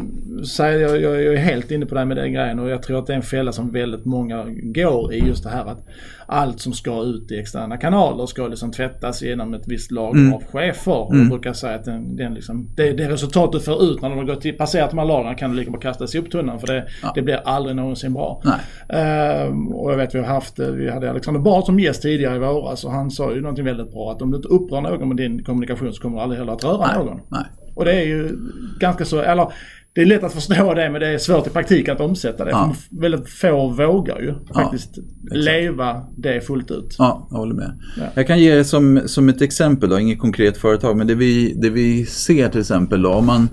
säger, 0.44 0.78
jag, 0.78 1.00
jag, 1.00 1.22
jag 1.22 1.34
är 1.34 1.38
helt 1.38 1.70
inne 1.70 1.86
på 1.86 1.94
det 1.94 2.04
med 2.04 2.16
den 2.16 2.32
grejen 2.32 2.58
och 2.58 2.68
jag 2.68 2.82
tror 2.82 2.98
att 2.98 3.06
det 3.06 3.12
är 3.12 3.16
en 3.16 3.22
fälla 3.22 3.52
som 3.52 3.72
väldigt 3.72 4.04
många 4.04 4.46
går 4.62 5.14
i 5.14 5.26
just 5.26 5.44
det 5.44 5.50
här 5.50 5.64
att 5.64 5.86
allt 6.26 6.60
som 6.60 6.72
ska 6.72 7.02
ut 7.02 7.32
i 7.32 7.38
externa 7.38 7.76
kanaler 7.76 8.26
ska 8.26 8.48
liksom 8.48 8.72
tvättas 8.72 9.22
genom 9.22 9.54
ett 9.54 9.62
visst 9.66 9.90
lager 9.90 10.20
mm. 10.20 10.34
av 10.34 10.44
chefer. 10.52 11.06
Mm. 11.06 11.20
jag 11.20 11.28
brukar 11.28 11.52
säga 11.52 11.74
att 11.74 11.84
den, 11.84 12.16
den 12.16 12.34
liksom, 12.34 12.68
det, 12.76 12.92
det 12.92 13.08
resultat 13.08 13.52
du 13.52 13.60
får 13.60 13.82
ut 13.82 14.02
när 14.02 14.08
de 14.08 14.18
har 14.18 14.24
gått 14.24 14.40
till, 14.40 14.56
passerat 14.56 14.90
de 14.90 14.98
här 14.98 15.06
lagren 15.06 15.36
kan 15.36 15.50
du 15.50 15.56
lika 15.56 15.70
bra 15.70 15.80
kasta 15.80 16.04
i 16.04 16.08
soptunnan 16.08 16.60
för 16.60 16.66
det, 16.66 16.86
ja. 17.02 17.12
det 17.14 17.22
blir 17.22 17.40
aldrig 17.44 17.76
någonsin 17.76 18.12
bra. 18.12 18.42
Uh, 18.44 19.72
och 19.74 19.92
jag 19.92 19.96
vet 19.96 20.14
vi 20.14 20.18
har 20.18 20.26
haft, 20.26 20.58
vi 20.58 20.90
hade 20.90 21.10
Alexander 21.10 21.40
Bard 21.40 21.64
som 21.64 21.80
gäst 21.80 22.02
tidigare 22.02 22.36
i 22.36 22.38
våras 22.38 22.84
och 22.84 22.90
han 22.90 23.10
sa 23.10 23.32
ju 23.32 23.40
någonting 23.40 23.64
väldigt 23.64 23.92
bra 23.92 24.12
att 24.12 24.22
om 24.22 24.30
du 24.30 24.36
inte 24.36 24.48
upprör 24.48 24.80
någon 24.80 25.08
med 25.08 25.16
din 25.16 25.44
kommunikation 25.44 25.92
så 25.92 26.02
kommer 26.02 26.16
du 26.16 26.22
aldrig 26.22 26.38
heller 26.38 26.52
att 26.52 26.64
röra 26.64 26.86
Nej. 26.86 27.04
någon. 27.04 27.20
Nej. 27.28 27.44
Och 27.74 27.84
det 27.84 27.92
är 27.92 28.06
ju 28.06 28.38
ganska 28.78 29.04
så, 29.04 29.20
eller 29.20 29.52
det 29.94 30.00
är 30.00 30.06
lätt 30.06 30.24
att 30.24 30.32
förstå 30.32 30.74
det 30.74 30.90
men 30.90 31.00
det 31.00 31.08
är 31.08 31.18
svårt 31.18 31.46
i 31.46 31.50
praktiken 31.50 31.94
att 31.94 32.00
omsätta 32.00 32.44
det. 32.44 32.50
Ja. 32.50 32.74
Väldigt 32.90 33.28
få 33.28 33.68
vågar 33.68 34.20
ju 34.20 34.34
faktiskt 34.54 34.90
ja, 34.96 35.36
leva 35.36 36.06
det 36.16 36.40
fullt 36.40 36.70
ut. 36.70 36.96
Ja, 36.98 37.26
jag 37.30 37.38
håller 37.38 37.54
med. 37.54 37.80
Ja. 37.96 38.04
Jag 38.14 38.26
kan 38.26 38.40
ge 38.40 38.64
som, 38.64 39.02
som 39.06 39.28
ett 39.28 39.42
exempel 39.42 39.88
då, 39.88 39.98
inget 39.98 40.18
konkret 40.18 40.56
företag, 40.56 40.96
men 40.96 41.06
det 41.06 41.14
vi, 41.14 41.54
det 41.54 41.70
vi 41.70 42.06
ser 42.06 42.48
till 42.48 42.60
exempel 42.60 43.02
då, 43.02 43.10
om 43.12 43.26
man 43.26 43.48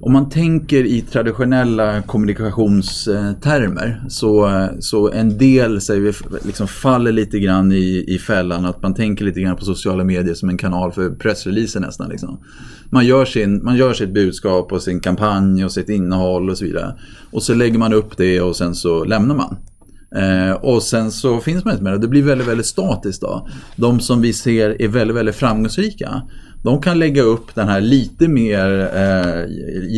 om 0.00 0.12
man 0.12 0.28
tänker 0.28 0.84
i 0.84 1.00
traditionella 1.00 2.02
kommunikationstermer 2.02 4.02
så, 4.08 4.50
så 4.80 5.12
en 5.12 5.38
del 5.38 5.80
säger 5.80 6.00
vi, 6.00 6.12
liksom 6.46 6.68
faller 6.68 7.12
lite 7.12 7.38
grann 7.38 7.72
i, 7.72 8.04
i 8.08 8.18
fällan 8.18 8.64
att 8.64 8.82
man 8.82 8.94
tänker 8.94 9.24
lite 9.24 9.40
grann 9.40 9.56
på 9.56 9.64
sociala 9.64 10.04
medier 10.04 10.34
som 10.34 10.48
en 10.48 10.58
kanal 10.58 10.92
för 10.92 11.10
pressreleaser 11.10 11.80
nästan. 11.80 12.08
Liksom. 12.08 12.40
Man, 12.90 13.06
gör 13.06 13.24
sin, 13.24 13.64
man 13.64 13.76
gör 13.76 13.92
sitt 13.92 14.14
budskap 14.14 14.72
och 14.72 14.82
sin 14.82 15.00
kampanj 15.00 15.64
och 15.64 15.72
sitt 15.72 15.88
innehåll 15.88 16.50
och 16.50 16.58
så 16.58 16.64
vidare. 16.64 16.94
Och 17.30 17.42
så 17.42 17.54
lägger 17.54 17.78
man 17.78 17.92
upp 17.92 18.16
det 18.16 18.40
och 18.40 18.56
sen 18.56 18.74
så 18.74 19.04
lämnar 19.04 19.34
man. 19.34 19.56
Eh, 20.16 20.52
och 20.52 20.82
sen 20.82 21.10
så 21.10 21.40
finns 21.40 21.64
man 21.64 21.72
inte 21.72 21.84
med 21.84 21.92
det. 21.92 21.98
Det 21.98 22.08
blir 22.08 22.22
väldigt, 22.22 22.48
väldigt 22.48 22.66
statiskt 22.66 23.20
då. 23.20 23.48
De 23.76 24.00
som 24.00 24.22
vi 24.22 24.32
ser 24.32 24.82
är 24.82 24.88
väldigt, 24.88 25.16
väldigt 25.16 25.36
framgångsrika 25.36 26.22
de 26.62 26.80
kan 26.80 26.98
lägga 26.98 27.22
upp 27.22 27.54
den 27.54 27.68
här 27.68 27.80
lite 27.80 28.28
mer 28.28 28.80
eh, 28.80 29.46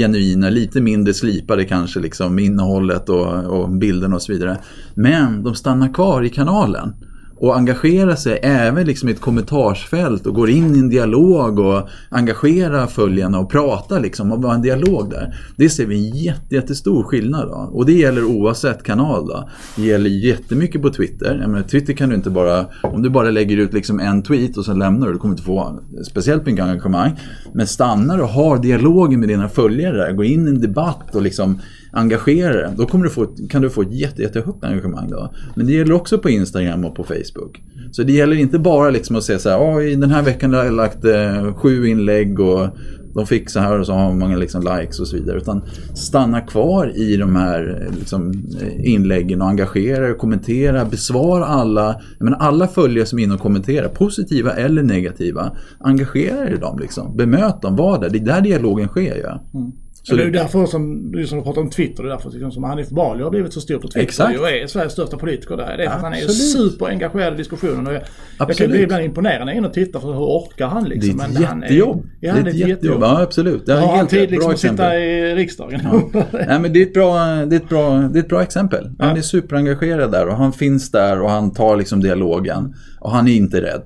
genuina, 0.00 0.50
lite 0.50 0.80
mindre 0.80 1.14
slipade 1.14 1.64
kanske 1.64 2.00
liksom 2.00 2.38
innehållet 2.38 3.08
och, 3.08 3.44
och 3.44 3.70
bilden 3.70 4.12
och 4.12 4.22
så 4.22 4.32
vidare. 4.32 4.58
Men 4.94 5.42
de 5.42 5.54
stannar 5.54 5.94
kvar 5.94 6.22
i 6.22 6.28
kanalen 6.28 6.94
och 7.40 7.56
engagera 7.56 8.16
sig 8.16 8.38
även 8.42 8.86
liksom 8.86 9.08
i 9.08 9.12
ett 9.12 9.20
kommentarsfält 9.20 10.26
och 10.26 10.34
går 10.34 10.50
in 10.50 10.76
i 10.76 10.78
en 10.78 10.88
dialog 10.88 11.58
och 11.58 11.88
engagerar 12.08 12.86
följarna 12.86 13.38
och 13.38 13.50
pratar 13.50 14.00
liksom 14.00 14.32
och 14.32 14.42
har 14.42 14.54
en 14.54 14.62
dialog 14.62 15.10
där. 15.10 15.36
Det 15.56 15.68
ser 15.68 15.86
vi 15.86 15.96
en 15.96 16.16
jätte, 16.16 16.54
jättestor 16.54 17.02
skillnad 17.02 17.48
då. 17.48 17.70
Och 17.72 17.86
det 17.86 17.92
gäller 17.92 18.24
oavsett 18.24 18.82
kanal 18.82 19.26
då. 19.26 19.48
Det 19.76 19.82
gäller 19.82 20.10
jättemycket 20.10 20.82
på 20.82 20.90
Twitter. 20.90 21.38
Jag 21.40 21.50
menar, 21.50 21.62
Twitter 21.62 21.92
kan 21.92 22.08
du 22.08 22.14
inte 22.14 22.30
bara, 22.30 22.66
om 22.82 23.02
du 23.02 23.10
bara 23.10 23.30
lägger 23.30 23.56
ut 23.56 23.72
liksom 23.72 24.00
en 24.00 24.22
tweet 24.22 24.56
och 24.56 24.64
sen 24.64 24.78
lämnar 24.78 25.06
du, 25.06 25.12
du 25.12 25.18
kommer 25.18 25.34
inte 25.34 25.44
få 25.44 25.80
speciellt 26.10 26.46
mycket 26.46 26.64
engagemang. 26.64 27.20
Men 27.54 27.66
stannar 27.66 28.18
och 28.18 28.28
har 28.28 28.58
dialogen 28.58 29.20
med 29.20 29.28
dina 29.28 29.48
följare, 29.48 30.12
går 30.12 30.24
in 30.24 30.46
i 30.46 30.50
en 30.50 30.60
debatt 30.60 31.14
och 31.14 31.22
liksom 31.22 31.60
engagera 31.92 32.52
dig, 32.52 32.68
då 32.76 32.86
kommer 32.86 33.04
du 33.04 33.10
få, 33.10 33.26
kan 33.26 33.62
du 33.62 33.70
få 33.70 33.82
ett 33.82 33.92
jätte, 33.92 34.22
jättehögt 34.22 34.64
engagemang. 34.64 35.10
Då. 35.10 35.34
Men 35.54 35.66
det 35.66 35.72
gäller 35.72 35.94
också 35.94 36.18
på 36.18 36.30
Instagram 36.30 36.84
och 36.84 36.94
på 36.94 37.04
Facebook. 37.04 37.62
Så 37.92 38.02
det 38.02 38.12
gäller 38.12 38.36
inte 38.36 38.58
bara 38.58 38.90
liksom 38.90 39.16
att 39.16 39.24
säga 39.24 39.38
så 39.38 39.48
här, 39.48 39.58
oh, 39.58 39.84
i 39.84 39.94
den 39.94 40.10
här 40.10 40.22
veckan 40.22 40.54
har 40.54 40.64
jag 40.64 40.74
lagt 40.74 41.04
eh, 41.04 41.54
sju 41.54 41.86
inlägg 41.86 42.40
och 42.40 42.68
de 43.14 43.26
fick 43.26 43.50
så 43.50 43.60
här 43.60 43.78
och 43.78 43.86
så 43.86 43.92
har 43.92 44.14
många 44.14 44.36
liksom 44.36 44.62
likes 44.62 45.00
och 45.00 45.08
så 45.08 45.16
vidare. 45.16 45.36
Utan 45.36 45.62
stanna 45.94 46.40
kvar 46.40 46.92
i 46.96 47.16
de 47.16 47.36
här 47.36 47.82
eh, 47.86 47.98
liksom, 47.98 48.30
eh, 48.60 48.92
inläggen 48.92 49.42
och 49.42 49.48
engagera, 49.48 50.14
kommentera, 50.14 50.84
besvara 50.84 51.44
alla. 51.44 52.00
Jag 52.18 52.24
menar, 52.24 52.38
alla 52.38 52.68
följare 52.68 53.06
som 53.06 53.18
är 53.18 53.22
inne 53.22 53.34
och 53.34 53.40
kommenterar, 53.40 53.88
positiva 53.88 54.52
eller 54.52 54.82
negativa. 54.82 55.52
Engagera 55.80 56.48
er 56.48 56.54
i 56.54 56.56
dem, 56.56 56.78
liksom. 56.78 57.16
bemöt 57.16 57.62
dem, 57.62 57.76
var 57.76 58.00
där. 58.00 58.10
Det 58.10 58.18
är 58.18 58.24
där 58.24 58.40
dialogen 58.40 58.88
sker. 58.88 59.20
Ja. 59.22 59.44
Mm. 59.54 59.72
Så 60.02 60.16
det 60.16 60.24
är 60.24 60.30
därför 60.30 60.66
som, 60.66 61.12
som 61.26 61.38
du 61.38 61.44
pratar 61.44 61.60
om 61.60 61.70
Twitter, 61.70 62.02
det 62.02 62.08
är 62.08 62.10
därför 62.10 62.30
liksom, 62.30 62.52
som 62.52 62.64
Hanif 62.64 62.88
Bali 62.88 63.22
har 63.22 63.30
blivit 63.30 63.52
så 63.52 63.60
stor 63.60 63.78
på 63.78 63.88
Twitter 63.88 64.00
Exakt. 64.00 64.38
och 64.40 64.50
är 64.50 64.66
Sveriges 64.66 64.92
största 64.92 65.16
politiker 65.16 65.56
där. 65.56 65.76
Det 65.76 65.84
är 65.84 65.88
för 65.88 65.96
att 65.96 66.02
han 66.02 66.12
är 66.12 66.28
superengagerad 66.28 67.34
i 67.34 67.36
diskussionen. 67.36 67.86
Och 67.86 67.92
jag, 67.92 68.02
jag 68.38 68.56
kan 68.56 68.70
bli 68.70 68.82
ibland 68.82 69.04
imponerad 69.04 69.46
när 69.46 69.52
jag 69.52 69.56
inne 69.56 69.68
och 69.68 69.74
tittar 69.74 70.00
för 70.00 70.12
hur 70.12 70.20
orkar 70.20 70.66
han 70.66 70.84
liksom. 70.84 71.16
Det 71.16 71.24
är 71.24 71.28
ett 71.28 71.32
Men 71.32 71.62
jättejobb. 71.62 72.06
Är, 72.20 72.26
ja, 72.26 72.34
det 72.34 72.38
är 72.38 72.40
ett 72.40 72.46
jättejobb. 72.46 72.68
jättejobb. 72.68 73.02
Ja, 73.02 73.20
absolut. 73.22 73.66
Det 73.66 73.72
är 73.72 73.80
har 73.80 73.96
han 73.96 74.06
tid 74.06 74.30
liksom 74.30 74.52
att 74.52 74.58
sitta 74.58 74.98
i 74.98 75.34
riksdagen? 75.34 75.80
Ja. 75.84 76.24
Nej, 76.32 76.58
men 76.60 76.72
det 76.72 76.78
är, 76.78 76.86
ett 76.86 76.94
bra, 76.94 77.14
det, 77.18 77.56
är 77.56 77.60
ett 77.60 77.68
bra, 77.68 77.98
det 77.98 78.18
är 78.18 78.22
ett 78.22 78.28
bra 78.28 78.42
exempel. 78.42 78.90
Han 78.98 79.16
är 79.16 79.22
superengagerad 79.22 80.12
där 80.12 80.28
och 80.28 80.36
han 80.36 80.52
finns 80.52 80.90
där 80.90 81.20
och 81.20 81.30
han 81.30 81.52
tar 81.52 81.76
liksom 81.76 82.00
dialogen. 82.00 82.74
Och 83.00 83.10
han 83.10 83.28
är 83.28 83.32
inte 83.32 83.62
rädd. 83.62 83.82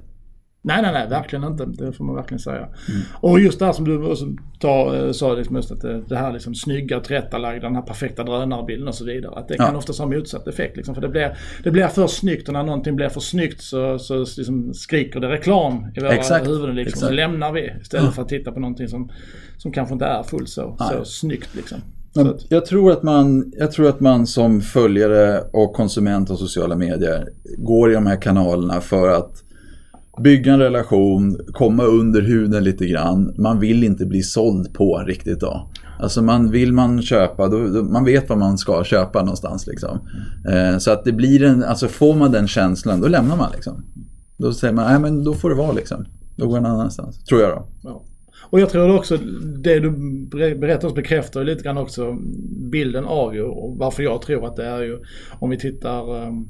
Nej, 0.67 0.83
nej, 0.83 0.93
nej, 0.93 1.09
verkligen 1.09 1.45
inte. 1.45 1.65
Det 1.67 1.93
får 1.93 2.05
man 2.05 2.15
verkligen 2.15 2.39
säga. 2.39 2.57
Mm. 2.57 3.03
Och 3.21 3.41
just 3.41 3.59
det 3.59 3.65
här 3.65 3.73
som 3.73 3.85
du 3.85 4.05
också 4.05 4.25
tar, 4.61 5.07
eh, 5.07 5.13
sa, 5.13 5.35
liksom 5.35 5.57
just 5.57 5.73
att 5.73 5.81
det, 5.81 6.03
det 6.09 6.17
här 6.17 6.33
liksom 6.33 6.55
snygga, 6.55 7.01
tillrättalagda, 7.01 7.67
den 7.67 7.75
här 7.75 7.83
perfekta 7.83 8.25
drönarbilden 8.25 8.89
och 8.89 8.95
så 8.95 9.05
vidare. 9.05 9.35
Att 9.39 9.49
det 9.49 9.55
ja. 9.59 9.67
kan 9.67 9.77
oftast 9.77 9.99
ha 9.99 10.07
motsatt 10.07 10.49
effekt. 10.49 10.77
Liksom, 10.77 10.95
för 10.95 11.03
det 11.03 11.09
blir, 11.09 11.37
det 11.65 11.71
blir 11.71 11.87
för 11.87 12.07
snyggt 12.07 12.49
och 12.49 12.55
när 12.55 12.63
någonting 12.63 12.97
blir 12.97 13.09
för 13.09 13.21
snyggt 13.21 13.63
så, 13.63 13.99
så 13.99 14.19
liksom 14.19 14.75
skriker 14.75 15.21
det 15.21 15.29
reklam 15.29 15.87
i 15.97 16.01
våra 16.01 16.13
Exakt. 16.13 16.47
huvuden. 16.49 16.75
Liksom. 16.75 16.89
Exakt. 16.89 17.07
Så 17.07 17.15
lämnar 17.15 17.53
vi 17.53 17.73
istället 17.81 18.07
ja. 18.07 18.13
för 18.13 18.23
att 18.23 18.29
titta 18.29 18.53
på 18.53 18.61
någonting 18.61 18.89
som, 18.89 19.11
som 19.57 19.73
kanske 19.73 19.93
inte 19.93 20.05
är 20.05 20.23
fullt 20.23 20.49
så, 20.49 20.77
så 20.79 21.05
snyggt. 21.05 21.55
Liksom. 21.55 21.79
Men 22.15 22.39
jag, 22.49 22.67
tror 22.67 22.93
att 22.93 23.03
man, 23.03 23.53
jag 23.57 23.73
tror 23.73 23.89
att 23.89 24.01
man 24.01 24.27
som 24.27 24.61
följare 24.61 25.41
och 25.53 25.73
konsument 25.73 26.31
av 26.31 26.37
sociala 26.37 26.77
medier 26.77 27.29
går 27.59 27.91
i 27.91 27.95
de 27.95 28.07
här 28.07 28.23
kanalerna 28.23 28.81
för 28.81 29.09
att 29.09 29.44
bygga 30.23 30.53
en 30.53 30.61
relation, 30.61 31.39
komma 31.53 31.85
under 31.85 32.23
huden 32.23 32.65
lite 32.65 32.87
grann. 32.87 33.35
Man 33.39 33.61
vill 33.61 33.85
inte 33.85 34.07
bli 34.07 34.23
såld 34.23 34.75
på 34.75 34.99
riktigt 35.07 35.41
då. 35.41 35.71
Alltså 35.99 36.23
man, 36.23 36.51
vill 36.51 36.73
man 36.73 37.03
köpa, 37.03 37.49
då, 37.49 37.69
då, 37.69 37.83
man 37.83 38.05
vet 38.05 38.29
vad 38.29 38.39
man 38.39 38.59
ska 38.59 38.85
köpa 38.85 39.21
någonstans 39.21 39.67
liksom. 39.67 39.99
Eh, 40.49 40.79
så 40.79 40.91
att 40.91 41.05
det 41.05 41.13
blir 41.13 41.43
en, 41.43 41.65
alltså 41.65 41.89
får 41.89 42.15
man 42.15 42.33
den 42.33 42.49
känslan, 42.49 43.01
då 43.01 43.09
lämnar 43.09 43.37
man 43.37 43.53
liksom. 43.55 43.85
Då 44.37 44.53
säger 44.53 44.75
man, 44.75 44.87
nej 44.91 45.01
men 45.01 45.25
då 45.25 45.35
får 45.35 45.51
det 45.51 45.57
vara 45.57 45.73
liksom. 45.73 46.05
Då 46.37 46.49
går 46.49 46.59
en 46.59 46.67
annanstans, 46.67 47.25
tror 47.25 47.41
jag 47.41 47.51
då. 47.51 47.67
Ja. 47.83 48.03
Och 48.51 48.61
jag 48.61 48.71
tror 48.71 48.97
också, 48.97 49.17
det 49.63 49.81
du 49.81 49.91
berättar 50.31 50.95
bekräftar 50.95 51.45
lite 51.45 51.63
grann 51.63 51.79
också 51.79 52.17
bilden 52.73 53.05
av 53.05 53.35
ju, 53.35 53.43
och 53.43 53.77
varför 53.79 54.03
jag 54.03 54.23
tror 54.23 54.47
att 54.47 54.57
det 54.57 54.67
är 54.67 54.83
ju, 54.83 54.99
om 55.39 55.51
vi 55.51 55.59
tittar 55.59 56.27
um, 56.27 56.49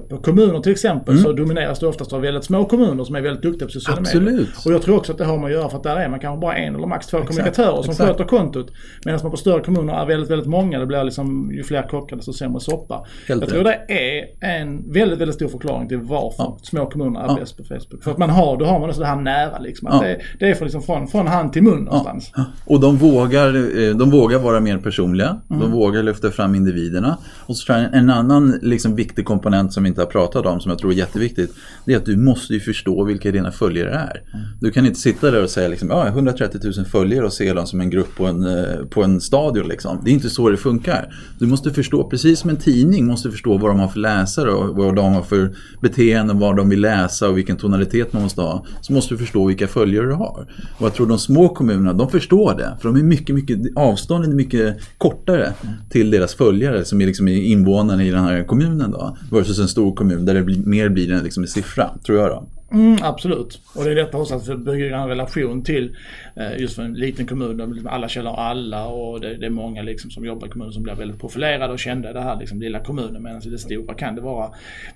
på 0.00 0.16
kommuner 0.18 0.60
till 0.60 0.72
exempel 0.72 1.14
mm. 1.14 1.24
så 1.24 1.32
domineras 1.32 1.78
det 1.78 1.86
oftast 1.86 2.12
av 2.12 2.20
väldigt 2.20 2.44
små 2.44 2.64
kommuner 2.64 3.04
som 3.04 3.14
är 3.14 3.20
väldigt 3.20 3.42
duktiga 3.42 3.66
på 3.66 3.72
sociala 3.72 4.00
Absolut. 4.00 4.32
medier. 4.32 4.48
Och 4.66 4.72
jag 4.72 4.82
tror 4.82 4.96
också 4.96 5.12
att 5.12 5.18
det 5.18 5.24
har 5.24 5.38
med 5.38 5.46
att 5.46 5.52
göra 5.52 5.68
för 5.68 5.76
att 5.76 5.82
där 5.82 5.96
är 5.96 6.08
man 6.08 6.20
kanske 6.20 6.40
bara 6.40 6.56
en 6.56 6.74
eller 6.74 6.86
max 6.86 7.06
två 7.06 7.16
Exakt. 7.16 7.28
kommunikatörer 7.28 7.82
som 7.82 7.90
Exakt. 7.90 8.10
sköter 8.10 8.24
kontot. 8.24 8.70
Medan 9.04 9.20
man 9.22 9.30
på 9.30 9.36
större 9.36 9.60
kommuner 9.60 10.02
är 10.02 10.06
väldigt, 10.06 10.30
väldigt 10.30 10.48
många. 10.48 10.78
Det 10.78 10.86
blir 10.86 11.04
liksom 11.04 11.50
ju 11.52 11.62
fler 11.62 11.88
kockar 11.88 12.16
desto 12.16 12.32
sämre 12.32 12.60
soppa. 12.60 13.06
Helt 13.28 13.40
jag 13.40 13.50
tror 13.50 13.64
det 13.64 13.80
är 13.88 14.24
en 14.40 14.92
väldigt, 14.92 15.20
väldigt 15.20 15.34
stor 15.34 15.48
förklaring 15.48 15.88
till 15.88 15.98
varför 15.98 16.42
ja. 16.42 16.58
små 16.62 16.90
kommuner 16.90 17.20
är 17.20 17.26
ja. 17.28 17.36
bäst 17.40 17.56
på 17.56 17.64
Facebook. 17.64 18.02
För 18.04 18.10
att 18.10 18.18
man 18.18 18.30
har, 18.30 18.56
då 18.56 18.64
har 18.64 18.80
man 18.80 18.88
också 18.88 19.00
det 19.00 19.06
här 19.06 19.16
nära 19.16 19.58
liksom. 19.58 19.88
Ja. 19.92 20.00
det, 20.00 20.20
det, 20.38 20.50
är 20.50 20.54
från, 20.54 20.66
liksom 20.66 20.82
från, 20.82 21.08
från 21.08 21.26
hand 21.26 21.52
till 21.52 21.62
mun 21.62 21.84
någonstans. 21.84 22.32
Och 22.66 22.80
de 22.80 22.96
vågar, 22.96 23.48
eh, 23.48 23.96
de 23.96 24.10
vågar 24.10 24.38
vara 24.38 24.60
mer 24.60 24.78
personliga. 24.78 25.40
Mm. 25.50 25.62
De 25.62 25.72
vågar 25.72 26.02
lyfta 26.02 26.30
fram 26.30 26.54
individerna. 26.54 27.18
Och 27.46 27.56
så 27.56 27.66
tror 27.66 27.78
jag 27.78 27.94
en 27.94 28.10
annan 28.10 28.58
liksom, 28.62 28.96
viktig 28.96 29.24
komponent 29.24 29.72
som 29.72 29.83
vi 29.84 29.88
inte 29.88 30.00
har 30.00 30.06
pratat 30.06 30.46
om 30.46 30.60
som 30.60 30.70
jag 30.70 30.78
tror 30.78 30.92
är 30.92 30.96
jätteviktigt. 30.96 31.54
Det 31.84 31.92
är 31.92 31.96
att 31.96 32.04
du 32.04 32.16
måste 32.16 32.54
ju 32.54 32.60
förstå 32.60 33.04
vilka 33.04 33.30
dina 33.30 33.52
följare 33.52 33.90
är. 33.90 34.22
Du 34.60 34.70
kan 34.70 34.86
inte 34.86 35.00
sitta 35.00 35.30
där 35.30 35.42
och 35.42 35.50
säga 35.50 35.68
liksom, 35.68 35.88
ja, 35.88 36.08
130 36.08 36.60
000 36.76 36.86
följare 36.86 37.26
och 37.26 37.32
se 37.32 37.52
dem 37.52 37.66
som 37.66 37.80
en 37.80 37.90
grupp 37.90 38.16
på 38.16 38.26
en, 38.26 38.46
eh, 38.46 38.86
på 38.90 39.02
en 39.02 39.20
stadion. 39.20 39.68
Liksom. 39.68 40.00
Det 40.04 40.10
är 40.10 40.12
inte 40.12 40.30
så 40.30 40.50
det 40.50 40.56
funkar. 40.56 41.14
Du 41.38 41.46
måste 41.46 41.70
förstå, 41.70 42.04
precis 42.04 42.38
som 42.38 42.50
en 42.50 42.56
tidning 42.56 43.06
måste 43.06 43.30
förstå 43.30 43.58
vad 43.58 43.70
de 43.70 43.80
har 43.80 43.88
för 43.88 43.98
läsare 43.98 44.50
och 44.50 44.76
vad 44.76 44.96
de 44.96 45.14
har 45.14 45.22
för 45.22 45.54
beteenden, 45.80 46.38
vad 46.38 46.56
de 46.56 46.68
vill 46.68 46.80
läsa 46.80 47.28
och 47.28 47.38
vilken 47.38 47.56
tonalitet 47.56 48.12
man 48.12 48.22
måste 48.22 48.40
ha. 48.40 48.66
Så 48.80 48.92
måste 48.92 49.14
du 49.14 49.18
förstå 49.18 49.46
vilka 49.46 49.68
följare 49.68 50.06
du 50.06 50.12
har. 50.12 50.46
Och 50.78 50.86
jag 50.86 50.94
tror 50.94 51.06
de 51.06 51.18
små 51.18 51.48
kommunerna, 51.48 51.92
de 51.92 52.10
förstår 52.10 52.54
det. 52.54 52.76
För 52.80 52.88
de 52.88 52.98
är 52.98 53.02
mycket, 53.02 53.34
mycket, 53.34 53.58
avstånden 53.76 54.30
är 54.30 54.36
mycket 54.36 54.76
kortare 54.98 55.52
till 55.90 56.10
deras 56.10 56.34
följare 56.34 56.84
som 56.84 57.00
är 57.00 57.06
liksom 57.06 57.28
invånarna 57.28 58.04
i 58.04 58.10
den 58.10 58.24
här 58.24 58.44
kommunen 58.44 58.90
då. 58.90 59.16
Versus 59.30 59.58
en 59.58 59.68
stor 59.74 59.94
kommun 59.94 60.24
där 60.24 60.34
det 60.34 60.42
blir, 60.42 60.58
mer 60.58 60.88
blir 60.88 61.12
en, 61.12 61.24
liksom 61.24 61.42
en 61.42 61.48
siffra, 61.48 61.90
tror 62.06 62.18
jag 62.18 62.28
då. 62.28 62.46
Mm, 62.74 62.98
absolut. 63.02 63.60
Och 63.74 63.84
det 63.84 63.90
är 63.90 63.94
detta 63.94 64.18
också 64.18 64.34
att 64.34 64.58
bygga 64.58 64.96
en 64.96 65.08
relation 65.08 65.62
till 65.62 65.96
eh, 66.36 66.60
just 66.60 66.76
för 66.76 66.82
en 66.82 66.94
liten 66.94 67.26
kommun 67.26 67.56
där 67.56 67.66
liksom 67.66 67.86
alla 67.86 68.08
känner 68.08 68.40
alla 68.40 68.86
och 68.86 69.20
det, 69.20 69.36
det, 69.36 69.46
är 69.46 69.50
många 69.50 69.82
liksom 69.82 70.10
som 70.10 70.24
jobbar 70.24 70.46
i 70.46 70.50
kommunen 70.50 70.72
som 70.72 70.82
blir 70.82 70.94
väldigt 70.94 71.20
profilerade 71.20 71.72
och 71.72 71.78
kända 71.78 72.10
i 72.10 72.12
den 72.12 72.22
här 72.22 72.38
liksom 72.40 72.60
lilla 72.60 72.80
kommunen. 72.80 73.22
Medan 73.22 73.42
i 73.42 73.50
det 73.50 73.58
stora 73.58 73.94
kan 73.94 74.14
det 74.14 74.20
vara, 74.20 74.50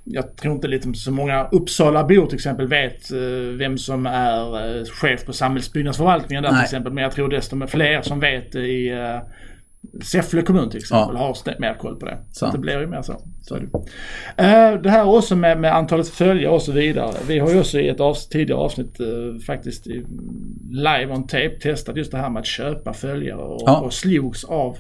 jag 0.04 0.36
tror 0.36 0.54
inte 0.54 0.68
liksom 0.68 0.94
så 0.94 1.10
många 1.12 1.48
Uppsalabor 1.52 2.26
till 2.26 2.34
exempel 2.34 2.66
vet 2.66 3.12
eh, 3.12 3.18
vem 3.56 3.78
som 3.78 4.06
är 4.06 4.78
eh, 4.78 4.84
chef 4.84 5.24
på 5.24 5.32
samhällsbyggnadsförvaltningen 5.32 6.42
där 6.42 6.50
Nej. 6.50 6.60
till 6.60 6.64
exempel. 6.64 6.92
Men 6.92 7.04
jag 7.04 7.12
tror 7.12 7.28
desto 7.28 7.66
fler 7.66 8.02
som 8.02 8.20
vet 8.20 8.54
i 8.54 8.90
Säffle 10.02 10.42
kommun 10.42 10.70
till 10.70 10.78
exempel 10.78 11.16
ja. 11.16 11.20
har 11.20 11.60
mer 11.60 11.74
koll 11.78 11.96
på 11.96 12.06
det. 12.06 12.18
Så 12.32 12.46
det 12.46 12.58
blir 12.58 12.80
ju 12.80 12.86
mer 12.86 13.02
så. 13.02 13.20
så 13.42 13.54
det. 13.54 13.62
Uh, 13.62 14.82
det 14.82 14.90
här 14.90 15.04
också 15.04 15.36
med, 15.36 15.60
med, 15.60 15.76
antalet 15.76 16.08
följare 16.08 16.52
och 16.52 16.62
så 16.62 16.72
vidare. 16.72 17.14
Vi 17.26 17.38
har 17.38 17.50
ju 17.50 17.60
också 17.60 17.78
i 17.78 17.88
ett 17.88 18.00
avs 18.00 18.28
tidigare 18.28 18.60
avsnitt 18.60 19.00
uh, 19.00 19.38
faktiskt 19.38 19.86
live 20.70 21.08
on 21.08 21.26
tape 21.26 21.58
testat 21.62 21.96
just 21.96 22.12
det 22.12 22.18
här 22.18 22.30
med 22.30 22.40
att 22.40 22.46
köpa 22.46 22.92
följare 22.92 23.42
och, 23.42 23.62
ja. 23.66 23.80
och 23.80 23.92
slogs 23.92 24.44
av 24.44 24.76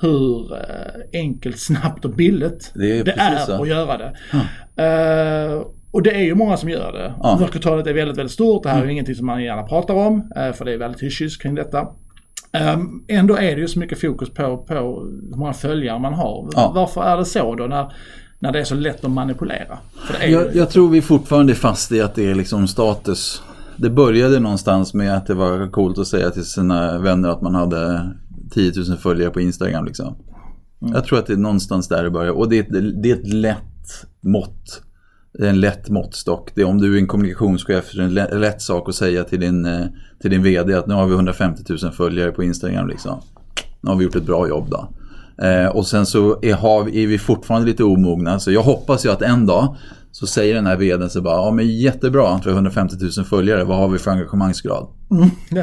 hur 0.00 0.52
uh, 0.52 0.60
enkelt, 1.12 1.58
snabbt 1.58 2.04
och 2.04 2.14
billigt 2.14 2.72
det 2.74 2.98
är, 2.98 3.04
det 3.04 3.12
är 3.12 3.60
att 3.62 3.68
göra 3.68 3.98
det. 3.98 4.16
Ja. 4.32 5.72
Och 5.90 6.02
det 6.02 6.10
är 6.10 6.22
ju 6.22 6.34
många 6.34 6.56
som 6.56 6.68
gör 6.68 6.92
det. 6.92 7.14
Ja. 7.22 7.38
Mörkertalet 7.40 7.86
är 7.86 7.92
väldigt, 7.92 8.18
väldigt 8.18 8.32
stort. 8.32 8.62
Det 8.62 8.68
här 8.68 8.76
är 8.76 8.80
mm. 8.80 8.90
ingenting 8.90 9.14
som 9.14 9.26
man 9.26 9.42
gärna 9.42 9.62
pratar 9.62 9.94
om. 9.94 10.30
För 10.54 10.64
det 10.64 10.72
är 10.72 10.78
väldigt 10.78 11.02
hyschis 11.02 11.36
kring 11.36 11.54
detta. 11.54 11.88
Um, 12.60 13.04
ändå 13.08 13.36
är 13.36 13.54
det 13.54 13.60
ju 13.60 13.68
så 13.68 13.78
mycket 13.78 14.00
fokus 14.00 14.30
på, 14.30 14.56
på 14.56 14.74
hur 15.30 15.36
många 15.36 15.52
följare 15.52 15.98
man 15.98 16.14
har. 16.14 16.50
Ja. 16.52 16.72
Varför 16.74 17.02
är 17.02 17.16
det 17.16 17.24
så 17.24 17.54
då 17.54 17.66
när, 17.66 17.92
när 18.38 18.52
det 18.52 18.60
är 18.60 18.64
så 18.64 18.74
lätt 18.74 19.04
att 19.04 19.10
manipulera? 19.10 19.78
jag, 20.28 20.56
jag 20.56 20.70
tror 20.70 20.88
vi 20.88 21.02
fortfarande 21.02 21.52
är 21.52 21.54
fast 21.54 21.92
i 21.92 22.00
att 22.00 22.14
det 22.14 22.30
är 22.30 22.34
liksom 22.34 22.68
status. 22.68 23.42
Det 23.76 23.90
började 23.90 24.40
någonstans 24.40 24.94
med 24.94 25.16
att 25.16 25.26
det 25.26 25.34
var 25.34 25.70
coolt 25.70 25.98
att 25.98 26.06
säga 26.06 26.30
till 26.30 26.44
sina 26.44 26.98
vänner 26.98 27.28
att 27.28 27.42
man 27.42 27.54
hade 27.54 28.10
10 28.50 28.72
000 28.88 28.96
följare 28.98 29.30
på 29.30 29.40
Instagram. 29.40 29.84
Liksom. 29.84 30.16
Mm. 30.82 30.94
Jag 30.94 31.04
tror 31.04 31.18
att 31.18 31.26
det 31.26 31.32
är 31.32 31.36
någonstans 31.36 31.88
där 31.88 32.02
det 32.02 32.10
börjar. 32.10 32.32
Och 32.32 32.48
det 32.48 32.58
är, 32.58 32.80
det 33.02 33.10
är 33.10 33.14
ett 33.14 33.28
lätt 33.28 34.06
mått 34.20 34.82
det 35.38 35.46
är 35.46 35.50
en 35.50 35.60
lätt 35.60 35.88
måttstock. 35.88 36.50
Det 36.54 36.60
är 36.60 36.64
om 36.64 36.78
du 36.78 36.94
är 36.94 36.98
en 36.98 37.06
kommunikationschef 37.06 37.90
så 37.90 37.98
är 37.98 38.08
det 38.08 38.22
en 38.22 38.40
lätt 38.40 38.62
sak 38.62 38.88
att 38.88 38.94
säga 38.94 39.24
till 39.24 39.40
din, 39.40 39.64
eh, 39.64 39.86
till 40.22 40.30
din 40.30 40.42
vd 40.42 40.74
att 40.74 40.86
nu 40.86 40.94
har 40.94 41.06
vi 41.06 41.14
150 41.14 41.62
000 41.82 41.92
följare 41.92 42.30
på 42.30 42.44
Instagram. 42.44 42.88
Liksom. 42.88 43.20
Nu 43.80 43.90
har 43.90 43.96
vi 43.96 44.04
gjort 44.04 44.16
ett 44.16 44.26
bra 44.26 44.48
jobb 44.48 44.66
då. 44.70 44.88
Eh, 45.44 45.66
och 45.66 45.86
sen 45.86 46.06
så 46.06 46.38
är, 46.42 46.54
har, 46.54 46.88
är 46.88 47.06
vi 47.06 47.18
fortfarande 47.18 47.66
lite 47.66 47.84
omogna. 47.84 48.38
Så 48.38 48.52
jag 48.52 48.62
hoppas 48.62 49.06
ju 49.06 49.10
att 49.10 49.22
en 49.22 49.46
dag 49.46 49.76
så 50.12 50.26
säger 50.26 50.54
den 50.54 50.66
här 50.66 50.76
vdn 50.76 51.10
så 51.10 51.20
bara, 51.20 51.36
ja 51.36 51.50
men 51.50 51.68
jättebra 51.68 52.28
att 52.28 52.46
vi 52.46 52.50
har 52.50 52.56
150 52.56 52.96
000 53.16 53.26
följare, 53.26 53.64
vad 53.64 53.78
har 53.78 53.88
vi 53.88 53.98
för 53.98 54.10
engagemangsgrad? 54.10 54.86
Mm, 55.10 55.30
det 55.50 55.62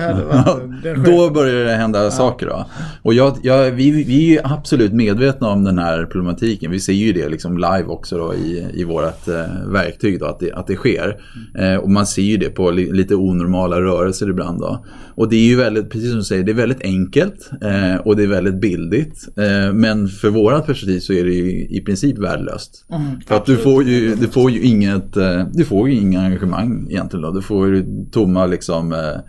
det 0.84 1.12
då 1.12 1.29
börjar 1.29 1.65
det 1.65 1.75
hända 1.75 2.03
ja. 2.03 2.12
saker. 2.12 2.45
Då. 2.45 2.65
Och 3.01 3.13
jag, 3.13 3.38
jag, 3.41 3.71
vi, 3.71 3.91
vi 4.03 4.38
är 4.38 4.53
absolut 4.53 4.93
medvetna 4.93 5.49
om 5.49 5.63
den 5.63 5.79
här 5.79 6.06
problematiken. 6.06 6.71
Vi 6.71 6.79
ser 6.79 6.93
ju 6.93 7.13
det 7.13 7.29
liksom 7.29 7.58
live 7.58 7.86
också 7.86 8.17
då 8.17 8.34
i, 8.34 8.65
i 8.73 8.84
vårt 8.84 9.27
eh, 9.27 9.67
verktyg 9.67 10.19
då, 10.19 10.25
att, 10.25 10.39
det, 10.39 10.51
att 10.51 10.67
det 10.67 10.75
sker. 10.75 11.17
Eh, 11.58 11.75
och 11.75 11.89
man 11.89 12.06
ser 12.06 12.21
ju 12.21 12.38
det 12.38 12.49
på 12.49 12.71
li, 12.71 12.91
lite 12.91 13.15
onormala 13.15 13.82
rörelser 13.82 14.29
ibland. 14.29 14.60
Då. 14.60 14.86
Och 15.15 15.29
det 15.29 15.36
är 15.36 15.47
ju 15.47 15.56
väldigt, 15.56 15.89
precis 15.89 16.10
som 16.10 16.17
du 16.17 16.23
säger, 16.23 16.43
det 16.43 16.51
är 16.51 16.56
väldigt 16.56 16.82
enkelt 16.82 17.49
eh, 17.62 17.95
och 17.95 18.15
det 18.15 18.23
är 18.23 18.27
väldigt 18.27 18.62
bildigt. 18.62 19.27
Eh, 19.38 19.73
men 19.73 20.08
för 20.08 20.29
vårat 20.29 20.65
perspektiv 20.65 20.99
så 20.99 21.13
är 21.13 21.23
det 21.23 21.34
ju 21.34 21.67
i 21.67 21.82
princip 21.86 22.17
värdelöst. 22.17 22.86
Mm, 22.89 23.21
för 23.27 23.36
att 23.36 23.45
du 23.45 23.58
får, 23.58 23.84
ju, 23.84 24.15
du 24.15 24.27
får 24.27 24.51
ju 24.51 24.62
inget, 24.62 25.17
eh, 25.17 25.47
du 25.53 25.65
får 25.65 25.89
ju 25.89 25.95
inga 25.95 26.21
engagemang 26.21 26.88
egentligen. 26.89 27.21
Då. 27.21 27.32
Du 27.32 27.41
får 27.41 27.67
ju 27.67 27.86
tomma 28.12 28.45
liksom 28.45 28.93
Eh, 28.93 29.21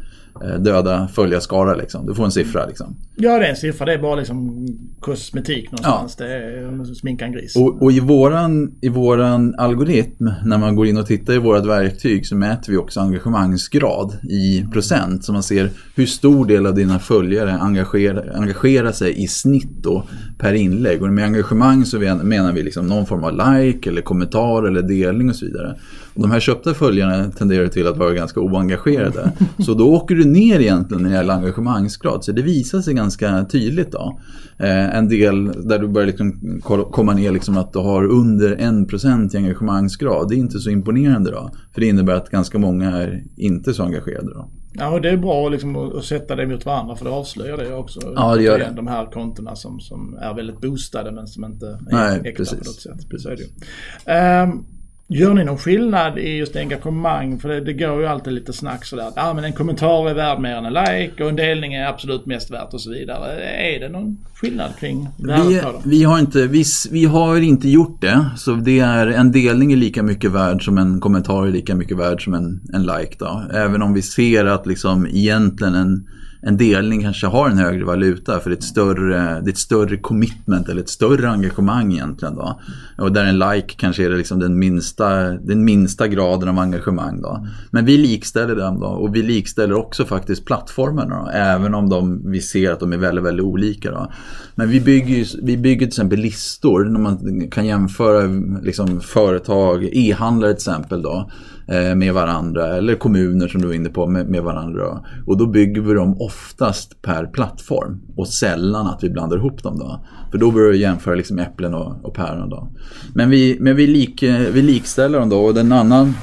döda 0.59 1.09
följarskara 1.09 1.75
liksom. 1.75 2.07
Du 2.07 2.15
får 2.15 2.25
en 2.25 2.31
siffra 2.31 2.67
liksom. 2.67 2.97
Ja 3.17 3.39
det 3.39 3.47
är 3.47 3.51
en 3.51 3.57
siffra. 3.57 3.87
Det 3.87 3.93
är 3.93 3.99
bara 3.99 4.15
liksom 4.15 4.67
kosmetik 5.01 5.71
någonstans. 5.71 6.17
Ja. 6.19 6.27
Det 6.27 6.33
är 6.35 6.95
sminka 6.95 7.25
en 7.25 7.33
gris. 7.33 7.57
Och, 7.57 7.83
och, 7.83 7.93
i, 7.93 8.01
våran, 8.01 8.75
i 8.81 8.89
våran 8.89 9.55
algoritm 9.59 10.31
när 10.45 10.59
man 10.59 10.77
går 10.77 10.87
in 10.87 10.97
och 10.97 11.07
tittar 11.07 11.33
i 11.33 11.39
vårat 11.39 11.67
verktyg 11.67 12.27
så 12.27 12.37
mäter 12.37 12.73
vi 12.73 12.79
också 12.79 13.01
engagemangsgrad 13.01 14.19
i 14.23 14.67
procent. 14.73 15.25
Så 15.25 15.33
man 15.33 15.43
ser 15.43 15.71
hur 15.95 16.07
stor 16.07 16.47
del 16.47 16.67
av 16.67 16.75
dina 16.75 16.99
följare 16.99 17.53
engagerar, 17.53 18.33
engagerar 18.35 18.93
sig 18.93 19.23
i 19.23 19.29
snitt 19.29 19.83
då 19.83 20.05
per 20.39 20.55
inlägg. 20.55 21.03
Och 21.03 21.09
med 21.09 21.25
engagemang 21.25 21.85
så 21.85 21.99
menar 21.99 22.53
vi 22.53 22.63
liksom 22.63 22.87
någon 22.87 23.07
form 23.07 23.25
av 23.25 23.33
like 23.33 23.91
eller 23.91 24.03
kommentar 24.03 24.63
eller 24.63 24.83
delning 24.83 25.29
och 25.29 25.37
så 25.37 25.47
vidare. 25.47 25.77
De 26.15 26.31
här 26.31 26.41
köpta 26.41 26.75
följarna 26.75 27.31
tenderar 27.31 27.69
till 27.69 27.87
att 27.87 27.97
vara 27.97 28.13
ganska 28.13 28.41
oengagerade. 28.41 29.33
Så 29.59 29.75
då 29.75 29.95
åker 29.95 30.15
du 30.15 30.25
ner 30.25 30.61
egentligen 30.61 31.03
när 31.03 31.11
det 31.11 31.17
gäller 31.17 31.35
engagemangsgrad. 31.35 32.25
Så 32.25 32.33
det 32.33 32.43
visar 32.43 32.81
sig 32.81 32.95
ganska 32.95 33.45
tydligt 33.45 33.93
då. 33.93 34.19
Eh, 34.59 34.97
en 34.97 35.09
del 35.09 35.69
där 35.69 35.79
du 35.79 35.89
börjar 35.89 36.07
liksom 36.07 36.61
komma 36.91 37.15
ner 37.15 37.33
liksom 37.33 37.59
att 37.59 37.73
du 37.73 37.79
har 37.79 38.05
under 38.05 38.57
1% 38.57 39.35
i 39.35 39.37
engagemangsgrad. 39.37 40.29
Det 40.29 40.35
är 40.35 40.39
inte 40.39 40.59
så 40.59 40.71
imponerande 40.71 41.31
då. 41.31 41.51
För 41.73 41.81
det 41.81 41.87
innebär 41.87 42.15
att 42.15 42.31
ganska 42.31 42.59
många 42.59 42.91
är 42.91 43.25
inte 43.37 43.75
så 43.75 43.83
engagerade 43.83 44.35
då. 44.35 44.49
Ja, 44.77 44.89
och 44.89 45.01
det 45.01 45.11
är 45.11 45.17
bra 45.17 45.49
liksom 45.49 45.77
att 45.77 46.05
sätta 46.05 46.37
det 46.37 46.47
mot 46.47 46.67
varandra 46.67 46.97
för 46.97 47.05
det 47.05 47.11
avslöjar 47.11 47.57
det 47.57 47.75
också. 47.75 48.01
Ja, 48.17 48.37
det 48.37 48.43
gör 48.43 48.59
det. 48.59 48.73
De 48.77 48.87
här 48.87 49.07
kontona 49.07 49.57
som, 49.57 49.81
som 49.81 50.19
är 50.21 50.35
väldigt 50.35 50.61
boostade 50.61 51.13
men 51.13 51.27
som 51.27 51.45
inte 51.45 51.67
är 51.67 51.79
Nej, 51.81 52.21
äkta 52.25 52.37
precis. 52.37 52.59
på 52.59 52.65
något 52.65 52.81
sätt. 52.81 53.09
Precis. 53.11 53.23
Så 53.23 53.31
är 53.31 53.37
det. 53.37 54.43
Um, 54.43 54.65
Gör 55.09 55.35
ni 55.35 55.45
någon 55.45 55.59
skillnad 55.59 56.19
i 56.19 56.37
just 56.37 56.57
engagemang? 56.57 57.39
För 57.39 57.49
det, 57.49 57.61
det 57.61 57.73
går 57.73 58.01
ju 58.01 58.07
alltid 58.07 58.33
lite 58.33 58.53
snack 58.53 58.85
sådär 58.85 59.09
att 59.09 59.19
ah, 59.19 59.35
men 59.35 59.45
en 59.45 59.53
kommentar 59.53 60.11
är 60.11 60.15
värd 60.15 60.41
mer 60.41 60.57
än 60.57 60.65
en 60.65 60.73
like 60.73 61.23
och 61.23 61.29
en 61.29 61.37
delning 61.37 61.75
är 61.75 61.87
absolut 61.87 62.27
mest 62.27 62.51
värt 62.51 62.75
och 62.75 62.81
så 62.81 62.91
vidare. 62.91 63.41
Är 63.41 63.81
det 63.81 63.89
någon 63.89 64.19
skillnad 64.35 64.71
kring 64.81 65.09
vi, 65.19 65.61
vi, 65.85 66.05
har 66.05 66.19
inte, 66.19 66.47
vi, 66.47 66.65
vi 66.91 67.05
har 67.05 67.37
inte 67.37 67.69
gjort 67.69 68.01
det. 68.01 68.27
Så 68.37 68.55
det 68.55 68.81
är, 68.81 69.07
en 69.07 69.33
delning 69.33 69.73
är 69.73 69.77
lika 69.77 70.03
mycket 70.03 70.31
värd 70.31 70.65
som 70.65 70.79
en 70.79 71.01
kommentar 71.01 71.47
är 71.47 71.51
lika 71.51 71.75
mycket 71.75 71.99
värd 71.99 72.25
som 72.25 72.35
en, 72.35 72.61
en 72.73 72.83
like. 72.83 73.17
Då. 73.19 73.43
Även 73.55 73.83
om 73.83 73.95
vi 73.95 74.03
ser 74.03 74.45
att 74.45 74.67
liksom 74.67 75.07
egentligen 75.07 75.75
en 75.75 76.09
en 76.47 76.57
delning 76.57 77.03
kanske 77.03 77.27
har 77.27 77.49
en 77.49 77.59
högre 77.59 77.85
valuta 77.85 78.41
för 78.41 78.51
det 78.51 78.55
är, 78.55 78.59
ett 78.59 78.65
större, 78.65 79.41
det 79.41 79.49
är 79.49 79.53
ett 79.53 79.59
större 79.59 79.97
commitment 79.97 80.69
eller 80.69 80.81
ett 80.81 80.89
större 80.89 81.31
engagemang 81.31 81.93
egentligen. 81.93 82.35
Då. 82.35 82.61
Och 82.99 83.13
där 83.13 83.25
en 83.25 83.39
like 83.39 83.75
kanske 83.77 84.05
är 84.05 84.11
liksom 84.11 84.39
den, 84.39 84.59
minsta, 84.59 85.31
den 85.31 85.65
minsta 85.65 86.09
graden 86.09 86.49
av 86.49 86.59
engagemang. 86.59 87.21
Då. 87.23 87.47
Men 87.71 87.85
vi 87.85 87.97
likställer 87.99 88.57
dem 88.57 88.81
då 88.81 88.87
och 88.87 89.17
vi 89.17 89.23
likställer 89.23 89.75
också 89.75 90.05
faktiskt 90.05 90.45
plattformarna 90.45 91.25
då, 91.25 91.31
även 91.31 91.75
om 91.75 91.89
de, 91.89 92.31
vi 92.31 92.41
ser 92.41 92.73
att 92.73 92.81
de 92.81 92.93
är 92.93 92.99
väldigt, 92.99 93.25
väldigt 93.25 93.45
olika. 93.45 93.91
Då. 93.91 94.13
Men 94.55 94.69
vi 94.69 94.81
bygger, 94.81 95.27
vi 95.43 95.57
bygger 95.57 95.79
till 95.79 95.89
exempel 95.89 96.19
listor 96.19 96.85
när 96.85 97.01
man 97.01 97.49
kan 97.51 97.67
jämföra 97.67 98.23
liksom, 98.63 99.01
företag, 99.01 99.89
e-handlare 99.93 100.53
till 100.53 100.71
exempel. 100.71 101.03
Då 101.03 101.31
Eh, 101.69 101.95
med 101.95 102.15
varandra 102.15 102.77
eller 102.77 102.95
kommuner 102.95 103.49
som 103.49 103.61
du 103.61 103.67
var 103.67 103.75
inne 103.75 103.89
på 103.89 104.07
med, 104.07 104.29
med 104.29 104.43
varandra. 104.43 105.01
Och 105.27 105.39
då 105.39 105.47
bygger 105.47 105.81
vi 105.83 105.95
dem 105.95 106.17
oftast 106.21 107.03
per 107.03 107.27
plattform 107.27 108.01
och 108.17 108.29
sällan 108.29 108.87
att 108.87 109.05
vi 109.05 109.11
blandar 109.11 109.37
ihop 109.37 109.63
dem. 109.63 109.79
Då. 109.79 110.05
För 110.31 110.39
då 110.39 110.51
börjar 110.51 110.73
vi 110.73 110.79
jämföra 110.79 111.15
liksom 111.15 111.39
äpplen 111.39 111.75
och, 111.75 112.05
och 112.05 112.15
päron. 112.15 112.49
Då. 112.49 112.69
Men, 113.15 113.31
vi, 113.31 113.57
men 113.61 113.77
vi, 113.77 113.87
lik, 113.87 114.23
eh, 114.23 114.41
vi 114.53 114.63
likställer 114.63 115.19
dem 115.19 115.29
då 115.29 115.39
och 115.39 115.55
den 115.55 115.73
annan 115.73 116.15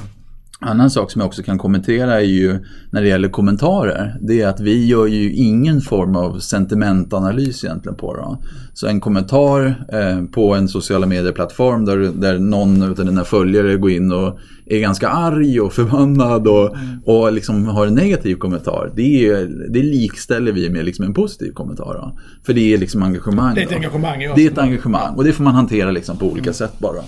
annan 0.61 0.89
sak 0.89 1.11
som 1.11 1.19
jag 1.19 1.27
också 1.27 1.43
kan 1.43 1.57
kommentera 1.57 2.13
är 2.13 2.25
ju 2.25 2.59
när 2.91 3.01
det 3.01 3.07
gäller 3.07 3.29
kommentarer. 3.29 4.17
Det 4.21 4.41
är 4.41 4.47
att 4.47 4.59
vi 4.59 4.85
gör 4.85 5.07
ju 5.07 5.33
ingen 5.33 5.81
form 5.81 6.15
av 6.15 6.39
sentimentanalys 6.39 7.63
egentligen 7.63 7.97
på 7.97 8.15
det. 8.15 8.47
Så 8.73 8.87
en 8.87 8.99
kommentar 8.99 9.85
eh, 9.93 10.25
på 10.25 10.55
en 10.55 10.67
sociala 10.67 11.07
medieplattform 11.07 11.85
där, 11.85 11.97
där 11.97 12.39
någon 12.39 12.83
av 12.83 12.95
dina 12.95 13.23
följare 13.23 13.77
går 13.77 13.91
in 13.91 14.11
och 14.11 14.39
är 14.65 14.79
ganska 14.79 15.09
arg 15.09 15.61
och 15.61 15.73
förbannad 15.73 16.47
och, 16.47 16.75
mm. 16.75 17.01
och 17.05 17.33
liksom 17.33 17.67
har 17.67 17.87
en 17.87 17.93
negativ 17.93 18.35
kommentar. 18.35 18.91
Det, 18.95 19.27
är, 19.27 19.69
det 19.73 19.83
likställer 19.83 20.51
vi 20.51 20.69
med 20.69 20.85
liksom 20.85 21.05
en 21.05 21.13
positiv 21.13 21.51
kommentar. 21.51 21.93
Då. 21.93 22.19
För 22.45 22.53
det 22.53 22.73
är 22.73 22.77
liksom 22.77 23.03
engagemang. 23.03 23.55
Det 23.55 23.61
är 23.61 23.65
ett 23.65 23.73
engagemang. 23.73 24.19
Det 24.35 24.45
är 24.45 24.51
ett 24.51 24.57
engagemang 24.57 25.15
och 25.15 25.23
det 25.23 25.33
får 25.33 25.43
man 25.43 25.55
hantera 25.55 25.91
liksom 25.91 26.17
på 26.17 26.25
olika 26.25 26.49
mm. 26.49 26.53
sätt 26.53 26.79
bara. 26.79 27.01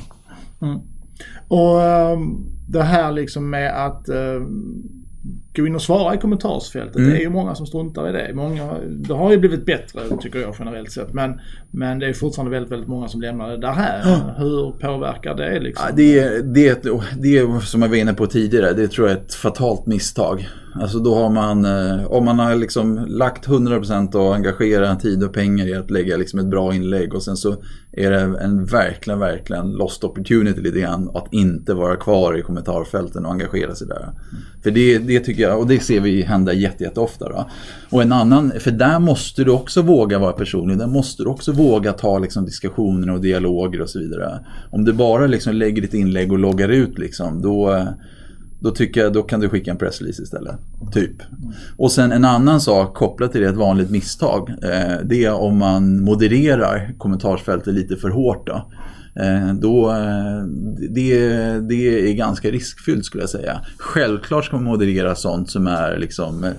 Mm. 0.61 0.79
Och 1.47 1.77
um, 1.77 2.45
det 2.67 2.83
här 2.83 3.11
liksom 3.11 3.49
med 3.49 3.85
att 3.85 4.09
um, 4.09 4.89
gå 5.55 5.67
in 5.67 5.75
och 5.75 5.81
svara 5.81 6.15
i 6.15 6.17
kommentarsfältet. 6.17 6.95
Mm. 6.95 7.09
Det 7.09 7.17
är 7.17 7.21
ju 7.21 7.29
många 7.29 7.55
som 7.55 7.65
struntar 7.65 8.09
i 8.09 8.11
det. 8.11 8.33
Många, 8.33 8.77
det 8.89 9.13
har 9.13 9.31
ju 9.31 9.37
blivit 9.37 9.65
bättre 9.65 10.01
tycker 10.21 10.39
jag 10.39 10.55
generellt 10.59 10.91
sett. 10.91 11.13
Men, 11.13 11.39
men 11.71 11.99
det 11.99 12.07
är 12.07 12.13
fortfarande 12.13 12.51
väldigt, 12.51 12.71
väldigt 12.71 12.89
många 12.89 13.07
som 13.07 13.21
lämnar 13.21 13.49
det 13.49 13.57
där 13.57 13.71
här. 13.71 14.33
Hur 14.37 14.71
påverkar 14.71 15.35
det 15.35 15.59
liksom? 15.59 15.85
Ja, 15.89 15.95
det, 15.95 16.41
det, 16.53 16.83
det 17.17 17.37
är 17.37 17.59
som 17.59 17.81
jag 17.81 17.89
var 17.89 17.95
inne 17.95 18.13
på 18.13 18.27
tidigare. 18.27 18.73
Det 18.73 18.87
tror 18.87 19.07
jag 19.07 19.17
är 19.17 19.21
ett 19.21 19.33
fatalt 19.33 19.85
misstag. 19.85 20.47
Alltså 20.75 20.99
då 20.99 21.15
har 21.15 21.29
man, 21.29 21.65
eh, 21.65 22.05
om 22.05 22.25
man 22.25 22.39
har 22.39 22.55
liksom 22.55 23.05
lagt 23.07 23.47
100% 23.47 24.15
och 24.15 24.35
engagerat 24.35 24.99
tid 24.99 25.23
och 25.23 25.33
pengar 25.33 25.67
i 25.67 25.75
att 25.75 25.91
lägga 25.91 26.17
liksom 26.17 26.39
ett 26.39 26.45
bra 26.45 26.73
inlägg 26.73 27.13
och 27.13 27.23
sen 27.23 27.37
så 27.37 27.55
är 27.91 28.11
det 28.11 28.19
en 28.19 28.65
verkligen, 28.65 29.19
verkligen 29.19 29.71
lost 29.71 30.03
opportunity 30.03 30.61
lite 30.61 30.79
grann 30.79 31.11
att 31.13 31.27
inte 31.31 31.73
vara 31.73 31.95
kvar 31.95 32.37
i 32.37 32.41
kommentarfälten 32.41 33.25
och 33.25 33.31
engagera 33.31 33.75
sig 33.75 33.87
där. 33.87 34.01
Mm. 34.01 34.15
För 34.63 34.71
det, 34.71 34.97
det 34.97 35.19
tycker 35.19 35.43
jag, 35.43 35.59
och 35.59 35.67
det 35.67 35.79
ser 35.79 35.99
vi 35.99 36.21
hända 36.21 36.53
jätteofta. 36.53 37.29
Då. 37.29 37.49
Och 37.89 38.01
en 38.01 38.11
annan, 38.11 38.51
för 38.59 38.71
där 38.71 38.99
måste 38.99 39.43
du 39.43 39.51
också 39.51 39.81
våga 39.81 40.19
vara 40.19 40.31
personlig, 40.33 40.77
där 40.77 40.87
måste 40.87 41.23
du 41.23 41.29
också 41.29 41.51
våga 41.51 41.93
ta 41.93 42.19
liksom 42.19 42.45
diskussioner 42.45 43.13
och 43.13 43.21
dialoger 43.21 43.81
och 43.81 43.89
så 43.89 43.99
vidare. 43.99 44.39
Om 44.71 44.85
du 44.85 44.93
bara 44.93 45.27
liksom 45.27 45.55
lägger 45.55 45.81
ditt 45.81 45.93
inlägg 45.93 46.31
och 46.31 46.39
loggar 46.39 46.69
ut 46.69 46.99
liksom, 46.99 47.41
då 47.41 47.73
eh, 47.73 47.87
då 48.63 48.71
tycker 48.71 49.01
jag 49.01 49.13
då 49.13 49.23
kan 49.23 49.39
du 49.39 49.49
skicka 49.49 49.71
en 49.71 49.77
pressrelease 49.77 50.23
istället. 50.23 50.55
Typ. 50.93 51.15
Och 51.77 51.91
sen 51.91 52.11
en 52.11 52.25
annan 52.25 52.61
sak 52.61 52.95
kopplat 52.95 53.31
till 53.31 53.41
det, 53.41 53.49
ett 53.49 53.55
vanligt 53.55 53.89
misstag. 53.89 54.49
Eh, 54.49 54.97
det 55.03 55.25
är 55.25 55.33
om 55.33 55.57
man 55.57 56.01
modererar 56.01 56.93
kommentarsfältet 56.97 57.73
lite 57.73 57.95
för 57.95 58.09
hårt. 58.09 58.47
Då. 58.47 58.71
Eh, 59.21 59.53
då, 59.53 59.89
eh, 59.91 60.43
det, 60.89 61.29
det 61.59 62.09
är 62.09 62.13
ganska 62.13 62.51
riskfyllt 62.51 63.05
skulle 63.05 63.23
jag 63.23 63.29
säga. 63.29 63.61
Självklart 63.77 64.45
ska 64.45 64.55
man 64.55 64.65
moderera 64.65 65.15
sånt 65.15 65.49
som 65.49 65.67
är 65.67 65.97
liksom 65.97 66.43
eh, 66.43 66.51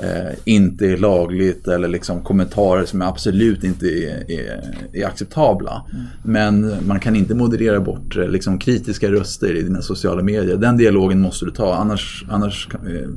eh, 0.00 0.32
inte 0.44 0.86
är 0.86 0.96
lagligt 0.96 1.68
eller 1.68 1.88
liksom 1.88 2.22
kommentarer 2.22 2.84
som 2.84 3.02
absolut 3.02 3.64
inte 3.64 3.86
är, 3.86 4.30
är, 4.30 4.76
är 4.92 5.06
acceptabla. 5.06 5.86
Mm. 5.92 6.04
Men 6.22 6.86
man 6.86 7.00
kan 7.00 7.16
inte 7.16 7.34
moderera 7.34 7.80
bort 7.80 8.16
eh, 8.16 8.28
liksom, 8.28 8.58
kritiska 8.58 9.10
röster 9.10 9.56
i 9.56 9.62
dina 9.62 9.82
sociala 9.82 10.22
medier. 10.22 10.56
Den 10.56 10.76
dialogen 10.76 11.20
måste 11.20 11.44
du 11.44 11.50
ta 11.50 11.74
annars, 11.74 12.24
annars 12.28 12.68
eh, 12.72 13.08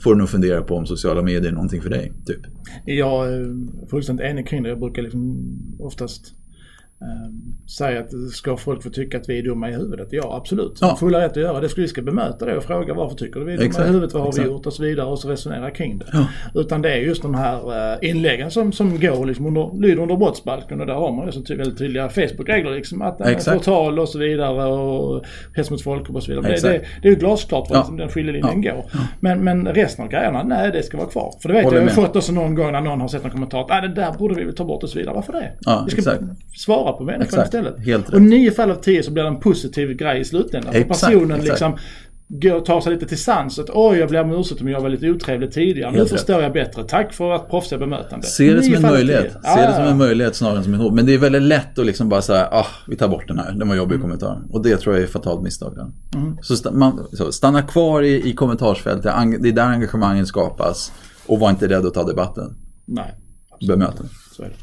får 0.00 0.14
du 0.14 0.18
nog 0.18 0.28
fundera 0.28 0.62
på 0.62 0.76
om 0.76 0.86
sociala 0.86 1.22
medier 1.22 1.50
är 1.50 1.54
någonting 1.54 1.82
för 1.82 1.90
dig. 1.90 2.12
Typ. 2.26 2.40
Jag 2.84 3.32
är 3.32 3.56
fullständigt 3.90 4.26
enig 4.26 4.48
kring 4.48 4.62
det. 4.62 4.68
Jag 4.68 4.80
brukar 4.80 5.02
liksom 5.02 5.38
oftast 5.78 6.34
säga 7.76 8.00
att 8.00 8.10
ska 8.32 8.56
folk 8.56 8.82
få 8.82 8.90
tycka 8.90 9.18
att 9.18 9.28
vi 9.28 9.38
är 9.38 9.42
dumma 9.42 9.70
i 9.70 9.72
huvudet? 9.72 10.08
Ja 10.10 10.36
absolut. 10.36 10.78
Ja. 10.80 10.96
Fulla 10.96 11.20
rätt 11.20 11.30
att 11.30 11.36
göra 11.36 11.60
det. 11.60 11.78
Vi 11.78 11.88
ska 11.88 12.02
bemöta 12.02 12.44
det 12.44 12.56
och 12.56 12.64
fråga 12.64 12.94
varför 12.94 13.16
tycker 13.16 13.40
du 13.40 13.46
vi 13.46 13.52
är 13.52 13.56
dumma 13.56 13.66
Exakt. 13.66 13.88
i 13.88 13.92
huvudet? 13.92 14.14
Vad 14.14 14.22
har 14.22 14.28
Exakt. 14.28 14.46
vi 14.46 14.50
gjort? 14.50 14.66
Och 14.66 14.72
så 14.72 14.82
vidare 14.82 15.06
och 15.06 15.18
så 15.18 15.28
resonera 15.28 15.70
kring 15.70 15.98
det. 15.98 16.06
Ja. 16.12 16.26
Utan 16.54 16.82
det 16.82 16.92
är 16.92 16.96
just 16.96 17.22
de 17.22 17.34
här 17.34 17.92
eh, 17.92 18.10
inläggen 18.10 18.50
som, 18.50 18.72
som 18.72 19.00
går 19.00 19.26
liksom 19.26 19.46
under, 19.46 19.80
lyder 19.80 20.02
under 20.02 20.16
brottsbalken 20.16 20.80
och 20.80 20.86
där 20.86 20.94
har 20.94 21.12
man 21.12 21.26
ju 21.26 21.32
så 21.32 21.42
ty 21.42 21.56
väldigt 21.56 21.78
tydliga 21.78 22.08
Facebook-regler 22.08 22.70
liksom. 22.70 23.02
Att 23.02 23.20
eh, 23.20 23.38
förtal 23.38 23.98
och 23.98 24.08
så 24.08 24.18
vidare 24.18 24.64
och 24.64 25.24
hets 25.56 25.70
mot 25.70 25.82
folkgrupp 25.82 26.16
och 26.16 26.22
så 26.22 26.32
vidare. 26.32 26.52
Det, 26.52 26.68
det, 26.68 26.84
det, 27.02 27.08
är 27.08 27.12
ju 27.12 27.18
glasklart 27.18 27.70
var 27.70 27.76
ja. 27.76 27.94
den 27.98 28.08
skiljelinjen 28.08 28.62
ja. 28.62 28.74
går. 28.74 28.84
Men, 29.20 29.44
men 29.44 29.66
resten 29.66 30.04
av 30.04 30.10
grejerna, 30.10 30.42
nej 30.42 30.70
det 30.72 30.82
ska 30.82 30.96
vara 30.96 31.08
kvar. 31.08 31.34
För 31.42 31.48
det 31.48 31.54
vet 31.54 31.64
Håller 31.64 31.76
jag, 31.76 31.90
jag 31.90 31.94
har 31.94 32.02
fått 32.02 32.16
också 32.16 32.32
någon 32.32 32.54
gång 32.54 32.72
när 32.72 32.80
någon 32.80 33.00
har 33.00 33.08
sett 33.08 33.24
en 33.24 33.30
kommentar 33.30 33.60
att 33.60 33.68
nej 33.68 33.82
det 33.82 33.88
där 33.88 34.12
borde 34.12 34.34
vi 34.34 34.44
väl 34.44 34.54
ta 34.54 34.64
bort 34.64 34.82
och 34.82 34.90
så 34.90 34.98
vidare. 34.98 35.14
Varför 35.14 35.32
det? 35.32 35.52
Vi 35.84 35.90
ska 35.90 35.98
exakt. 35.98 36.22
svara 36.56 36.89
svara 36.90 36.98
på 36.98 37.04
människan 37.04 37.40
exakt. 37.40 37.54
istället. 37.54 37.86
Helt 37.86 38.08
och 38.08 38.22
nio 38.22 38.50
fall 38.50 38.70
av 38.70 38.74
tio 38.74 39.02
så 39.02 39.10
blir 39.10 39.22
det 39.22 39.28
en 39.28 39.40
positiv 39.40 39.96
grej 39.96 40.20
i 40.20 40.24
slutändan. 40.24 40.74
Exakt, 40.74 41.00
personen 41.00 41.30
exakt. 41.30 41.48
liksom 41.48 41.76
går, 42.28 42.60
tar 42.60 42.80
sig 42.80 42.92
lite 42.92 43.06
till 43.06 43.18
sans. 43.18 43.58
Att 43.58 43.70
oj, 43.70 43.98
jag 43.98 44.08
blev 44.08 44.24
om 44.24 44.40
ursäkt 44.40 44.60
om 44.60 44.68
jag 44.68 44.80
var 44.80 44.88
lite 44.88 45.10
otrevlig 45.10 45.52
tidigare. 45.52 45.92
Nu 45.92 46.06
förstår 46.06 46.42
jag 46.42 46.52
bättre. 46.52 46.84
Tack 46.84 47.12
för 47.12 47.32
att 47.32 47.50
proffsiga 47.50 47.78
bemötande. 47.78 48.26
Se 48.26 48.54
det 48.54 48.62
som 48.62 48.74
en 48.74 48.82
möjlighet. 48.82 49.32
Se 49.32 49.66
det 49.66 49.74
som 49.74 49.84
en 49.84 49.98
möjlighet 49.98 50.36
snarare 50.36 50.58
än 50.58 50.64
som 50.64 50.74
en 50.74 50.80
hot. 50.80 50.94
Men 50.94 51.06
det 51.06 51.14
är 51.14 51.18
väldigt 51.18 51.42
lätt 51.42 51.78
att 51.78 51.86
liksom 51.86 52.08
bara 52.08 52.22
säga, 52.22 52.48
ah, 52.52 52.66
vi 52.88 52.96
tar 52.96 53.08
bort 53.08 53.28
den 53.28 53.38
här. 53.38 53.52
Den 53.52 53.68
var 53.68 53.76
jobbig 53.76 53.94
mm. 53.94 54.02
kommentar. 54.02 54.42
Och 54.50 54.62
det 54.62 54.76
tror 54.76 54.94
jag 54.94 55.02
är 55.02 55.06
ett 55.06 55.12
fatalt 55.12 55.42
misstag. 55.42 55.78
Mm. 56.14 56.36
Så, 56.42 56.54
st 56.54 56.70
man, 56.70 57.06
så 57.12 57.32
stanna 57.32 57.62
kvar 57.62 58.02
i, 58.02 58.28
i 58.30 58.32
kommentarsfältet. 58.32 59.02
Det 59.40 59.48
är 59.48 59.52
där 59.52 59.62
engagemangen 59.66 60.26
skapas. 60.26 60.92
Och 61.26 61.38
var 61.38 61.50
inte 61.50 61.68
rädd 61.68 61.86
att 61.86 61.94
ta 61.94 62.04
debatten. 62.04 62.56
Nej. 62.84 63.14
Bemötande. 63.66 64.08
Så 64.36 64.42
är 64.42 64.46
det. 64.46 64.54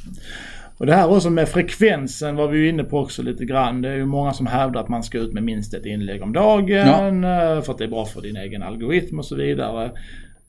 Och 0.78 0.86
det 0.86 0.94
här 0.94 1.10
också 1.10 1.30
med 1.30 1.50
frekvensen 1.50 2.36
var 2.36 2.48
vi 2.48 2.58
ju 2.58 2.70
inne 2.70 2.84
på 2.84 3.00
också 3.00 3.22
lite 3.22 3.46
grann. 3.46 3.82
Det 3.82 3.90
är 3.90 3.96
ju 3.96 4.06
många 4.06 4.34
som 4.34 4.48
hävdar 4.48 4.82
att 4.82 4.90
man 4.90 5.04
ska 5.04 5.18
ut 5.18 5.34
med 5.34 5.44
minst 5.44 5.74
ett 5.74 5.86
inlägg 5.86 6.24
om 6.24 6.34
dagen 6.34 6.88
ja. 6.88 7.08
Eh, 7.08 7.62
för 7.62 7.72
att 7.72 7.78
det 7.78 7.84
är 7.84 7.88
bra 7.88 8.06
för 8.06 8.22
din 8.22 8.36
egen 8.36 8.64
algoritm 8.64 9.20
och 9.20 9.26
så 9.26 9.36
vidare. 9.36 9.86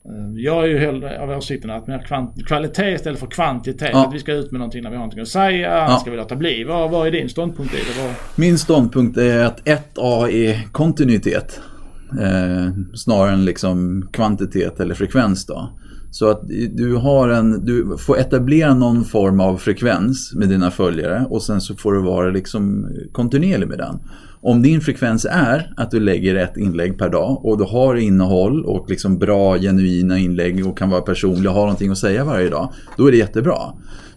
Eh, 0.05 0.33
jag 0.35 0.63
är 0.63 0.67
ju 0.67 0.77
hellre 0.77 1.21
av 1.21 1.29
åsikten 1.29 1.69
att 1.69 1.87
mer 1.87 2.05
kvalitet 2.47 2.91
istället 2.91 3.19
för 3.19 3.27
kvantitet. 3.27 3.89
Ja. 3.93 4.07
Att 4.07 4.13
vi 4.13 4.19
ska 4.19 4.33
ut 4.33 4.51
med 4.51 4.59
någonting 4.59 4.83
när 4.83 4.89
vi 4.89 4.95
har 4.95 5.01
någonting 5.01 5.21
att 5.21 5.27
säga. 5.27 5.87
Ja. 5.89 5.97
ska 5.97 6.11
vi 6.11 6.17
låta 6.17 6.35
bli. 6.35 6.63
Vad, 6.63 6.91
vad 6.91 7.07
är 7.07 7.11
din 7.11 7.29
ståndpunkt 7.29 7.73
i 7.73 7.77
det? 7.77 8.03
Vad... 8.03 8.13
Min 8.35 8.57
ståndpunkt 8.57 9.17
är 9.17 9.43
att 9.43 9.61
1A 9.65 10.29
är 10.29 10.71
kontinuitet. 10.71 11.61
Eh, 12.21 12.73
snarare 12.93 13.33
än 13.33 13.45
liksom 13.45 14.07
kvantitet 14.13 14.79
eller 14.79 14.95
frekvens 14.95 15.45
då. 15.45 15.69
Så 16.11 16.29
att 16.29 16.47
du, 16.71 16.95
har 16.95 17.29
en, 17.29 17.65
du 17.65 17.97
får 17.97 18.17
etablera 18.17 18.73
någon 18.73 19.05
form 19.05 19.39
av 19.39 19.57
frekvens 19.57 20.33
med 20.35 20.49
dina 20.49 20.71
följare 20.71 21.25
och 21.29 21.43
sen 21.43 21.61
så 21.61 21.75
får 21.75 21.93
du 21.93 22.01
vara 22.01 22.29
liksom 22.29 22.87
kontinuerlig 23.11 23.67
med 23.67 23.77
den. 23.77 23.99
Om 24.41 24.61
din 24.61 24.81
frekvens 24.81 25.27
är 25.31 25.73
att 25.77 25.91
du 25.91 25.99
lägger 25.99 26.35
ett 26.35 26.57
inlägg 26.57 26.97
per 26.97 27.09
dag 27.09 27.45
och 27.45 27.57
du 27.57 27.63
har 27.63 27.95
innehåll 27.95 28.65
och 28.65 28.89
liksom 28.89 29.17
bra 29.17 29.57
genuina 29.57 30.17
inlägg 30.17 30.67
och 30.67 30.77
kan 30.77 30.89
vara 30.89 31.01
personlig 31.01 31.47
och 31.47 31.55
ha 31.55 31.61
någonting 31.61 31.91
att 31.91 31.97
säga 31.97 32.25
varje 32.25 32.49
dag. 32.49 32.73
Då 32.97 33.07
är 33.07 33.11
det 33.11 33.17
jättebra. 33.17 33.57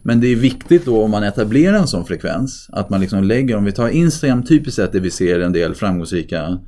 Men 0.02 0.20
det 0.20 0.26
är 0.26 0.37
viktigt 0.37 0.85
då 0.85 1.02
om 1.02 1.11
man 1.11 1.22
etablerar 1.22 1.78
en 1.78 1.87
sån 1.87 2.05
frekvens 2.05 2.68
att 2.72 2.90
man 2.90 3.00
liksom 3.00 3.24
lägger, 3.24 3.57
om 3.57 3.64
vi 3.64 3.72
tar 3.72 3.88
Instagram 3.88 4.42
typiskt 4.42 4.76
sett 4.76 4.92
det 4.92 5.00
vi 5.00 5.11
ser 5.11 5.40
en 5.40 5.52
del 5.52 5.74
framgångsrika 5.74 6.59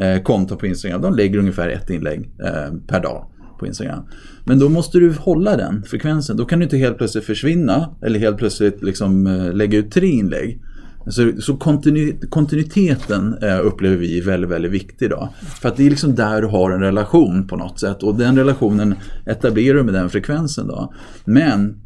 eh, 0.00 0.22
konton 0.22 0.58
på 0.58 0.66
Instagram. 0.66 1.02
De 1.02 1.14
lägger 1.14 1.38
ungefär 1.38 1.68
ett 1.68 1.90
inlägg 1.90 2.30
eh, 2.44 2.74
per 2.88 3.02
dag 3.02 3.30
på 3.58 3.66
Instagram. 3.66 4.02
Men 4.44 4.58
då 4.58 4.68
måste 4.68 4.98
du 4.98 5.12
hålla 5.12 5.56
den 5.56 5.82
frekvensen. 5.82 6.36
Då 6.36 6.44
kan 6.44 6.58
du 6.58 6.64
inte 6.64 6.76
helt 6.76 6.98
plötsligt 6.98 7.24
försvinna 7.24 7.90
eller 8.02 8.18
helt 8.18 8.36
plötsligt 8.36 8.82
liksom, 8.82 9.26
eh, 9.26 9.52
lägga 9.52 9.78
ut 9.78 9.90
tre 9.90 10.06
inlägg. 10.08 10.60
Så, 11.06 11.32
så 11.40 11.56
kontinu, 11.56 12.16
kontinuiteten 12.30 13.34
eh, 13.42 13.66
upplever 13.66 13.96
vi 13.96 14.18
är 14.18 14.22
väldigt, 14.22 14.50
väldigt 14.50 14.72
viktig 14.72 15.10
då. 15.10 15.28
För 15.60 15.68
att 15.68 15.76
det 15.76 15.86
är 15.86 15.90
liksom 15.90 16.14
där 16.14 16.42
du 16.42 16.48
har 16.48 16.70
en 16.70 16.80
relation 16.80 17.46
på 17.46 17.56
något 17.56 17.80
sätt 17.80 18.02
och 18.02 18.14
den 18.14 18.36
relationen 18.36 18.94
etablerar 19.26 19.76
du 19.76 19.82
med 19.82 19.94
den 19.94 20.10
frekvensen 20.10 20.66
då. 20.66 20.94
Men 21.24 21.80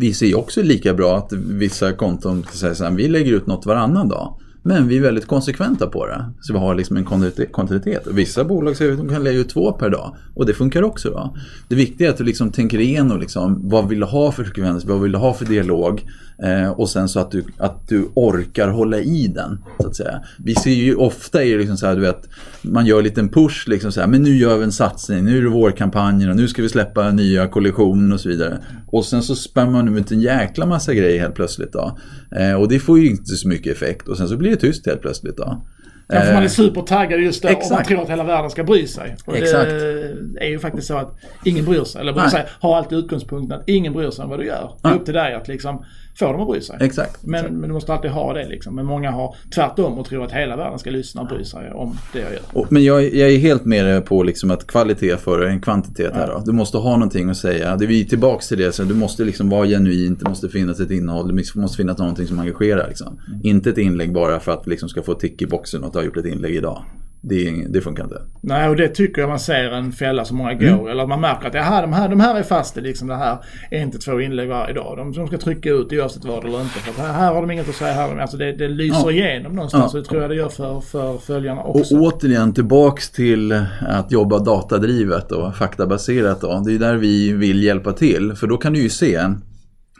vi 0.00 0.14
ser 0.14 0.26
ju 0.26 0.34
också 0.34 0.62
lika 0.62 0.94
bra 0.94 1.16
att 1.16 1.32
vissa 1.32 1.92
konton 1.92 2.44
säger 2.52 2.74
så 2.74 2.84
här, 2.84 2.90
vi 2.90 3.08
lägger 3.08 3.32
ut 3.32 3.46
något 3.46 3.66
varannan 3.66 4.08
dag. 4.08 4.38
Men 4.62 4.88
vi 4.88 4.96
är 4.96 5.00
väldigt 5.00 5.26
konsekventa 5.26 5.86
på 5.86 6.06
det. 6.06 6.24
Så 6.40 6.52
vi 6.52 6.58
har 6.58 6.74
liksom 6.74 6.96
en 6.96 7.04
kontinuitet. 7.50 8.06
vissa 8.06 8.44
bolag 8.44 8.76
säger 8.76 8.92
att 8.92 8.98
de 8.98 9.08
kan 9.08 9.24
lägga 9.24 9.38
ut 9.38 9.48
två 9.48 9.72
per 9.72 9.90
dag. 9.90 10.16
Och 10.34 10.46
det 10.46 10.54
funkar 10.54 10.82
också. 10.82 11.10
Va? 11.10 11.34
Det 11.68 11.74
viktiga 11.74 12.08
är 12.08 12.12
att 12.12 12.18
du 12.18 12.24
liksom 12.24 12.50
tänker 12.50 12.80
igenom 12.80 13.20
liksom, 13.20 13.68
vad 13.68 13.88
vill 13.88 14.00
du 14.00 14.06
ha 14.06 14.32
för 14.32 14.44
frekvens, 14.44 14.84
vad 14.84 15.00
vill 15.00 15.12
du 15.12 15.18
ha 15.18 15.34
för 15.34 15.44
dialog. 15.44 16.04
Eh, 16.42 16.70
och 16.70 16.90
sen 16.90 17.08
så 17.08 17.20
att 17.20 17.30
du, 17.30 17.44
att 17.58 17.88
du 17.88 18.08
orkar 18.14 18.68
hålla 18.68 18.98
i 18.98 19.26
den. 19.26 19.58
Så 19.80 19.86
att 19.86 19.96
säga. 19.96 20.20
Vi 20.38 20.54
ser 20.54 20.70
ju 20.70 20.94
ofta 20.94 21.44
är 21.44 21.58
liksom 21.58 21.76
så 21.76 21.86
här, 21.86 21.94
du 21.94 22.00
vet, 22.00 22.28
man 22.62 22.86
gör 22.86 22.98
en 22.98 23.04
liten 23.04 23.28
push. 23.28 23.68
Liksom 23.68 23.92
så 23.92 24.00
här, 24.00 24.08
men 24.08 24.22
nu 24.22 24.36
gör 24.36 24.58
vi 24.58 24.64
en 24.64 24.72
satsning, 24.72 25.24
nu 25.24 25.38
är 25.38 25.42
det 25.42 25.48
vårkampanjen 25.48 26.30
och 26.30 26.36
nu 26.36 26.48
ska 26.48 26.62
vi 26.62 26.68
släppa 26.68 27.10
nya 27.10 27.48
kollektioner 27.48 28.14
och 28.14 28.20
så 28.20 28.28
vidare. 28.28 28.58
Och 28.86 29.04
sen 29.04 29.22
så 29.22 29.34
spär 29.34 29.66
man 29.66 29.98
ut 29.98 30.12
en 30.12 30.20
jäkla 30.20 30.66
massa 30.66 30.94
grejer 30.94 31.20
helt 31.20 31.34
plötsligt. 31.34 31.72
Då. 31.72 31.98
Eh, 32.36 32.54
och 32.54 32.68
det 32.68 32.78
får 32.78 32.98
ju 32.98 33.10
inte 33.10 33.36
så 33.36 33.48
mycket 33.48 33.76
effekt. 33.76 34.08
Och 34.08 34.16
sen 34.16 34.28
så 34.28 34.36
blir 34.36 34.51
det 34.54 34.60
tyst 34.60 34.86
helt 34.86 35.00
plötsligt. 35.00 35.36
Då. 35.36 35.62
Ja, 36.08 36.20
för 36.20 36.32
man 36.32 36.42
är 36.42 36.46
eh, 36.46 36.48
supertaggad 36.48 37.20
just 37.20 37.42
då 37.42 37.48
Exakt. 37.48 37.70
och 37.70 37.76
man 37.76 37.84
tror 37.84 38.02
att 38.02 38.10
hela 38.10 38.24
världen 38.24 38.50
ska 38.50 38.64
bry 38.64 38.86
sig. 38.86 39.16
Och 39.26 39.36
Exakt. 39.36 39.70
det 39.70 40.40
är 40.40 40.48
ju 40.48 40.58
faktiskt 40.58 40.86
så 40.86 40.96
att 40.96 41.16
ingen 41.44 41.64
bryr 41.64 41.84
sig. 41.84 42.00
Eller 42.00 42.28
sig, 42.28 42.46
har 42.60 42.76
alltid 42.76 42.98
utgångspunkten 42.98 43.60
att 43.60 43.68
ingen 43.68 43.92
bryr 43.92 44.10
sig 44.10 44.22
om 44.22 44.30
vad 44.30 44.38
du 44.38 44.46
gör. 44.46 44.72
Det 44.82 44.88
är 44.88 44.94
upp 44.94 45.04
till 45.04 45.14
dig 45.14 45.34
att 45.34 45.48
liksom 45.48 45.84
få 46.14 46.32
dem 46.32 46.40
att 46.40 46.48
bry 46.48 46.60
sig. 46.60 46.76
Exakt. 46.80 47.18
Men, 47.22 47.34
Exakt. 47.34 47.54
men 47.54 47.68
du 47.68 47.74
måste 47.74 47.92
alltid 47.92 48.10
ha 48.10 48.32
det 48.32 48.48
liksom. 48.48 48.74
Men 48.74 48.86
många 48.86 49.10
har 49.10 49.36
tvärtom 49.54 49.98
och 49.98 50.06
tror 50.06 50.24
att 50.24 50.32
hela 50.32 50.56
världen 50.56 50.78
ska 50.78 50.90
lyssna 50.90 51.20
och 51.20 51.28
bry 51.28 51.44
sig 51.44 51.72
om 51.72 51.96
det 52.12 52.20
jag 52.20 52.32
gör. 52.32 52.40
Och, 52.52 52.72
men 52.72 52.84
jag, 52.84 53.14
jag, 53.14 53.30
är 53.30 53.38
helt 53.38 53.64
med 53.64 54.06
på 54.06 54.22
liksom 54.22 54.50
att 54.50 54.66
kvalitet 54.66 55.16
före 55.16 55.50
en 55.50 55.60
kvantitet 55.60 56.14
här 56.14 56.26
då. 56.26 56.42
Du 56.46 56.52
måste 56.52 56.78
ha 56.78 56.92
någonting 56.92 57.30
att 57.30 57.36
säga. 57.36 57.76
Det 57.76 57.84
är 57.84 57.88
vi 57.88 58.04
tillbaks 58.04 58.48
till 58.48 58.58
det. 58.58 58.72
Så 58.72 58.82
du 58.82 58.94
måste 58.94 59.24
liksom 59.24 59.48
vara 59.48 59.66
genuint. 59.66 60.20
Det 60.20 60.28
måste 60.28 60.48
finnas 60.48 60.80
ett 60.80 60.90
innehåll. 60.90 61.36
Det 61.36 61.60
måste 61.60 61.76
finnas 61.76 61.98
någonting 61.98 62.26
som 62.26 62.38
engagerar. 62.38 62.88
Liksom. 62.88 63.20
Mm. 63.28 63.40
Inte 63.42 63.70
ett 63.70 63.78
inlägg 63.78 64.12
bara 64.12 64.40
för 64.40 64.52
att 64.52 64.66
liksom 64.66 64.88
ska 64.88 65.02
få 65.02 65.14
tick 65.14 65.42
i 65.42 65.46
boxen 65.46 65.80
och 65.80 65.86
att 65.86 65.92
du 65.92 65.98
har 65.98 66.04
gjort 66.04 66.16
ett 66.16 66.26
inlägg 66.26 66.54
idag. 66.54 66.82
Det, 67.24 67.64
det, 67.68 67.80
funkar 67.80 68.04
inte. 68.04 68.22
Nej, 68.40 68.68
och 68.68 68.76
det 68.76 68.88
tycker 68.88 69.20
jag 69.20 69.28
man 69.28 69.40
ser 69.40 69.70
en 69.70 69.92
fälla 69.92 70.24
som 70.24 70.36
många 70.36 70.54
går. 70.54 70.66
Mm. 70.66 70.86
Eller 70.86 71.06
man 71.06 71.20
märker 71.20 71.48
att 71.48 71.54
Jaha, 71.54 71.80
de, 71.80 71.92
här, 71.92 72.08
de 72.08 72.20
här 72.20 72.38
är 72.38 72.42
fast 72.42 72.76
liksom 72.76 73.08
det 73.08 73.16
här 73.16 73.38
är 73.70 73.82
inte 73.82 73.98
två 73.98 74.20
inlägg 74.20 74.48
varje 74.48 74.74
dag. 74.74 74.96
De, 74.96 75.12
de 75.12 75.26
ska 75.26 75.38
trycka 75.38 75.70
ut 75.70 75.92
oavsett 75.92 76.24
vad 76.24 76.44
eller 76.44 76.60
inte. 76.60 76.78
För 76.78 77.02
här, 77.02 77.12
här 77.12 77.34
har 77.34 77.40
de 77.40 77.50
inget 77.50 77.68
att 77.68 77.74
säga. 77.74 77.92
Här, 77.92 78.18
alltså 78.18 78.36
det, 78.36 78.52
det 78.52 78.68
lyser 78.68 79.00
ja. 79.04 79.10
igenom 79.10 79.52
någonstans. 79.52 79.84
Ja. 79.84 79.88
Så 79.88 79.96
det 79.96 80.04
tror 80.04 80.20
jag 80.20 80.30
det 80.30 80.36
gör 80.36 80.48
för, 80.48 80.80
för 80.80 81.18
följarna 81.18 81.62
också. 81.62 81.96
Och 81.96 82.02
återigen 82.02 82.54
tillbaks 82.54 83.10
till 83.10 83.52
att 83.80 84.12
jobba 84.12 84.38
datadrivet 84.38 85.32
och 85.32 85.56
faktabaserat. 85.56 86.40
Då. 86.40 86.62
Det 86.66 86.74
är 86.74 86.78
där 86.78 86.96
vi 86.96 87.32
vill 87.32 87.62
hjälpa 87.62 87.92
till. 87.92 88.34
För 88.34 88.46
då 88.46 88.56
kan 88.56 88.72
du 88.72 88.82
ju 88.82 88.88
se 88.88 89.20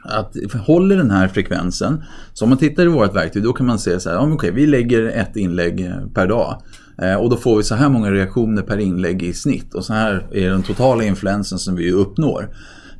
att 0.03 0.35
håller 0.65 0.97
den 0.97 1.11
här 1.11 1.27
frekvensen, 1.27 2.03
så 2.33 2.45
om 2.45 2.49
man 2.49 2.57
tittar 2.57 2.83
i 2.83 2.87
vårt 2.87 3.15
verktyg 3.15 3.43
då 3.43 3.53
kan 3.53 3.65
man 3.65 3.79
se 3.79 3.99
så 3.99 4.09
här, 4.09 4.15
ja, 4.15 4.33
okej, 4.33 4.51
vi 4.51 4.67
lägger 4.67 5.05
ett 5.05 5.35
inlägg 5.35 5.85
eh, 5.85 6.07
per 6.13 6.27
dag. 6.27 6.61
Eh, 7.01 7.15
och 7.15 7.29
då 7.29 7.37
får 7.37 7.57
vi 7.57 7.63
så 7.63 7.75
här 7.75 7.89
många 7.89 8.11
reaktioner 8.11 8.61
per 8.61 8.77
inlägg 8.77 9.23
i 9.23 9.33
snitt 9.33 9.73
och 9.73 9.85
så 9.85 9.93
här 9.93 10.27
är 10.31 10.49
den 10.49 10.63
totala 10.63 11.03
influensen 11.03 11.59
som 11.59 11.75
vi 11.75 11.91
uppnår. 11.91 12.49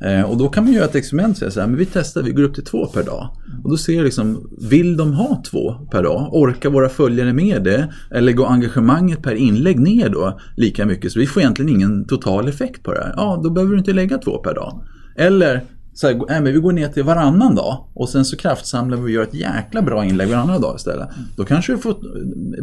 Eh, 0.00 0.22
och 0.22 0.36
då 0.36 0.48
kan 0.48 0.64
man 0.64 0.72
göra 0.72 0.84
ett 0.84 0.94
experiment 0.94 1.32
och 1.32 1.38
säga 1.38 1.50
så 1.50 1.60
här, 1.60 1.66
men 1.66 1.76
vi 1.78 1.86
testar, 1.86 2.22
vi 2.22 2.30
går 2.30 2.42
upp 2.42 2.54
till 2.54 2.64
två 2.64 2.86
per 2.86 3.02
dag. 3.02 3.28
Och 3.64 3.70
då 3.70 3.76
ser 3.76 3.92
jag 3.92 4.04
liksom, 4.04 4.50
vill 4.70 4.96
de 4.96 5.12
ha 5.12 5.42
två 5.50 5.74
per 5.90 6.02
dag? 6.02 6.28
Orkar 6.32 6.70
våra 6.70 6.88
följare 6.88 7.32
med 7.32 7.64
det? 7.64 7.92
Eller 8.10 8.32
går 8.32 8.46
engagemanget 8.46 9.22
per 9.22 9.34
inlägg 9.34 9.80
ner 9.80 10.08
då 10.08 10.40
lika 10.56 10.86
mycket? 10.86 11.12
Så 11.12 11.18
vi 11.18 11.26
får 11.26 11.42
egentligen 11.42 11.68
ingen 11.68 12.04
total 12.04 12.48
effekt 12.48 12.82
på 12.82 12.92
det 12.92 13.00
här. 13.00 13.14
Ja, 13.16 13.40
då 13.44 13.50
behöver 13.50 13.72
du 13.72 13.78
inte 13.78 13.92
lägga 13.92 14.18
två 14.18 14.38
per 14.38 14.54
dag. 14.54 14.84
Eller 15.16 15.62
så 15.94 16.06
här, 16.06 16.14
nej, 16.14 16.40
men 16.40 16.52
vi 16.52 16.58
går 16.58 16.72
ner 16.72 16.88
till 16.88 17.02
varannan 17.02 17.54
dag 17.54 17.84
och 17.94 18.08
sen 18.08 18.24
så 18.24 18.36
kraftsamlar 18.36 18.96
vi 18.96 19.02
och 19.02 19.10
gör 19.10 19.22
ett 19.22 19.34
jäkla 19.34 19.82
bra 19.82 20.04
inlägg 20.04 20.28
varannan 20.28 20.60
dag 20.60 20.76
istället. 20.76 21.08
Då 21.36 21.44
kanske 21.44 21.72
du 21.72 21.78
får 21.78 21.96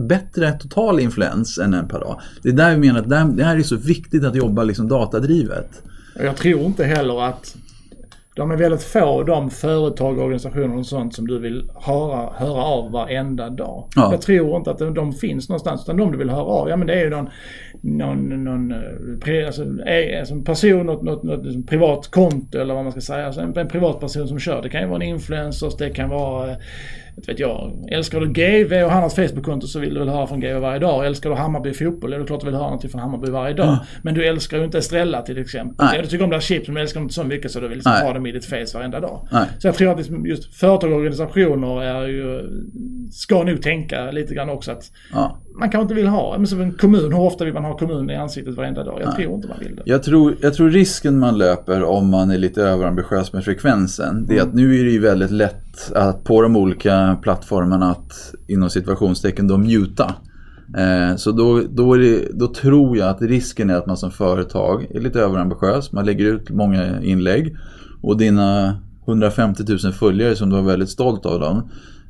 bättre 0.07 0.51
total 0.51 0.99
influens 0.99 1.57
än 1.57 1.73
en 1.73 1.87
per 1.87 1.99
dag. 1.99 2.21
Det 2.41 2.49
är 2.49 2.53
där 2.53 2.71
vi 2.71 2.77
menar 2.77 2.99
att 2.99 3.37
det 3.37 3.43
här 3.43 3.57
är 3.57 3.63
så 3.63 3.75
viktigt 3.75 4.23
att 4.23 4.35
jobba 4.35 4.63
liksom 4.63 4.87
datadrivet. 4.87 5.81
Jag 6.15 6.35
tror 6.35 6.61
inte 6.61 6.83
heller 6.83 7.21
att 7.29 7.55
de 8.35 8.51
är 8.51 8.55
väldigt 8.55 8.83
få 8.83 9.23
de 9.23 9.49
företag, 9.49 10.19
organisationer 10.19 10.77
och 10.77 10.85
sånt 10.85 11.15
som 11.15 11.27
du 11.27 11.39
vill 11.39 11.71
höra, 11.75 12.33
höra 12.33 12.63
av 12.63 12.91
varenda 12.91 13.49
dag. 13.49 13.87
Ja. 13.95 14.11
Jag 14.11 14.21
tror 14.21 14.57
inte 14.57 14.71
att 14.71 14.79
de, 14.79 15.13
finns 15.13 15.49
någonstans. 15.49 15.83
Utan 15.83 15.97
de 15.97 16.11
du 16.11 16.17
vill 16.17 16.29
höra 16.29 16.43
av, 16.43 16.69
ja 16.69 16.77
men 16.77 16.87
det 16.87 16.93
är 16.93 17.03
ju 17.03 17.09
någon, 17.09 17.29
någon, 17.81 18.43
någon 18.43 18.71
eh, 18.71 19.47
alltså, 19.47 19.63
alltså 20.19 20.33
en 20.33 20.43
person, 20.43 20.85
något, 20.85 21.01
något, 21.01 21.23
något 21.23 21.45
liksom 21.45 21.65
privat 21.65 22.07
konto 22.11 22.57
eller 22.57 22.73
vad 22.73 22.83
man 22.83 22.91
ska 22.91 23.01
säga. 23.01 23.25
Alltså 23.25 23.41
en, 23.41 23.57
en 23.57 23.67
privatperson 23.67 24.27
som 24.27 24.39
kör. 24.39 24.61
Det 24.61 24.69
kan 24.69 24.81
ju 24.81 24.87
vara 24.87 25.03
en 25.03 25.09
influencer, 25.09 25.71
det 25.77 25.89
kan 25.89 26.09
vara 26.09 26.55
inte 27.17 27.31
vet 27.31 27.39
jag, 27.39 27.87
älskar 27.91 28.19
du 28.19 28.27
GV 28.27 28.83
och 28.85 28.91
han 28.91 29.01
har 29.01 29.07
ett 29.07 29.15
Facebook-konto 29.15 29.67
så 29.67 29.79
vill 29.79 29.93
du 29.93 29.99
väl 29.99 30.09
höra 30.09 30.27
från 30.27 30.39
GV 30.39 30.59
varje 30.59 30.79
dag. 30.79 31.05
Älskar 31.05 31.29
du 31.29 31.35
Hammarby 31.35 31.73
fotboll, 31.73 32.13
är 32.13 32.19
det 32.19 32.25
klart 32.25 32.39
du 32.39 32.45
vill 32.45 32.55
höra 32.55 32.65
någonting 32.65 32.89
från 32.89 33.01
Hammarby 33.01 33.31
varje 33.31 33.53
dag. 33.53 33.67
Mm. 33.67 33.79
Men 34.01 34.13
du 34.13 34.25
älskar 34.25 34.57
ju 34.57 34.63
inte 34.63 34.77
Estrella 34.77 35.21
till 35.21 35.37
exempel. 35.37 35.85
Nej. 35.85 36.01
Du 36.01 36.07
tycker 36.07 36.23
om 36.23 36.29
deras 36.29 36.43
chips 36.43 36.67
men 36.67 36.75
du 36.75 36.81
älskar 36.81 36.99
dem 36.99 37.05
inte 37.05 37.15
så 37.15 37.23
mycket 37.23 37.51
så 37.51 37.59
du 37.59 37.67
vill 37.67 37.77
liksom 37.77 37.93
ha 37.93 38.13
dem 38.13 38.25
i 38.25 38.31
ditt 38.31 38.45
face 38.45 38.65
varenda 38.73 38.99
dag. 38.99 39.27
Nej. 39.31 39.47
Så 39.59 39.67
jag 39.67 39.75
tror 39.75 39.91
att 39.91 39.97
liksom 39.97 40.25
just 40.25 40.55
företag 40.55 40.91
och 40.91 40.97
organisationer 40.97 41.83
är 41.83 42.07
ju, 42.07 42.49
ska 43.11 43.43
nog 43.43 43.61
tänka 43.61 44.11
lite 44.11 44.33
grann 44.33 44.49
också 44.49 44.71
att 44.71 44.91
ja. 45.13 45.37
man 45.59 45.69
kanske 45.69 45.81
inte 45.81 45.93
vill 45.93 46.07
ha, 46.07 46.37
men 46.37 46.47
som 46.47 46.61
en 46.61 46.71
kommun, 46.71 47.13
hur 47.13 47.19
ofta 47.19 47.45
vill 47.45 47.53
man 47.53 47.65
ha 47.65 47.77
kommunen 47.77 48.09
i 48.09 48.15
ansiktet 48.15 48.55
varenda 48.55 48.83
dag? 48.83 49.01
Jag 49.01 49.07
Nej. 49.07 49.15
tror 49.15 49.35
inte 49.35 49.47
man 49.47 49.59
vill 49.59 49.75
det. 49.75 49.81
Jag 49.85 50.03
tror, 50.03 50.35
jag 50.41 50.53
tror 50.53 50.69
risken 50.69 51.19
man 51.19 51.37
löper 51.37 51.83
om 51.83 52.09
man 52.09 52.31
är 52.31 52.37
lite 52.37 52.61
överambitiös 52.61 53.33
med 53.33 53.45
frekvensen, 53.45 54.25
det 54.25 54.33
är 54.33 54.37
mm. 54.37 54.49
att 54.49 54.55
nu 54.55 54.79
är 54.79 54.83
det 54.83 54.91
ju 54.91 54.99
väldigt 54.99 55.31
lätt 55.31 55.70
att 55.95 56.23
på 56.23 56.41
de 56.41 56.55
olika 56.55 57.17
plattformarna 57.21 57.91
att 57.91 58.33
inom 58.47 58.69
situationstecken 58.69 59.47
då 59.47 59.57
muta. 59.57 60.15
Eh, 60.77 61.15
så 61.15 61.31
då, 61.31 61.61
då, 61.69 61.95
det, 61.95 62.27
då, 62.33 62.47
tror 62.47 62.97
jag 62.97 63.09
att 63.09 63.21
risken 63.21 63.69
är 63.69 63.75
att 63.75 63.87
man 63.87 63.97
som 63.97 64.11
företag 64.11 64.87
är 64.95 64.99
lite 64.99 65.19
överambitiös. 65.19 65.91
Man 65.91 66.05
lägger 66.05 66.25
ut 66.25 66.49
många 66.49 67.01
inlägg 67.01 67.55
och 68.01 68.17
dina 68.17 68.77
150 69.07 69.63
000 69.83 69.93
följare 69.93 70.35
som 70.35 70.49
du 70.49 70.55
var 70.55 70.63
väldigt 70.63 70.89
stolt 70.89 71.25
av 71.25 71.39
dem 71.39 71.69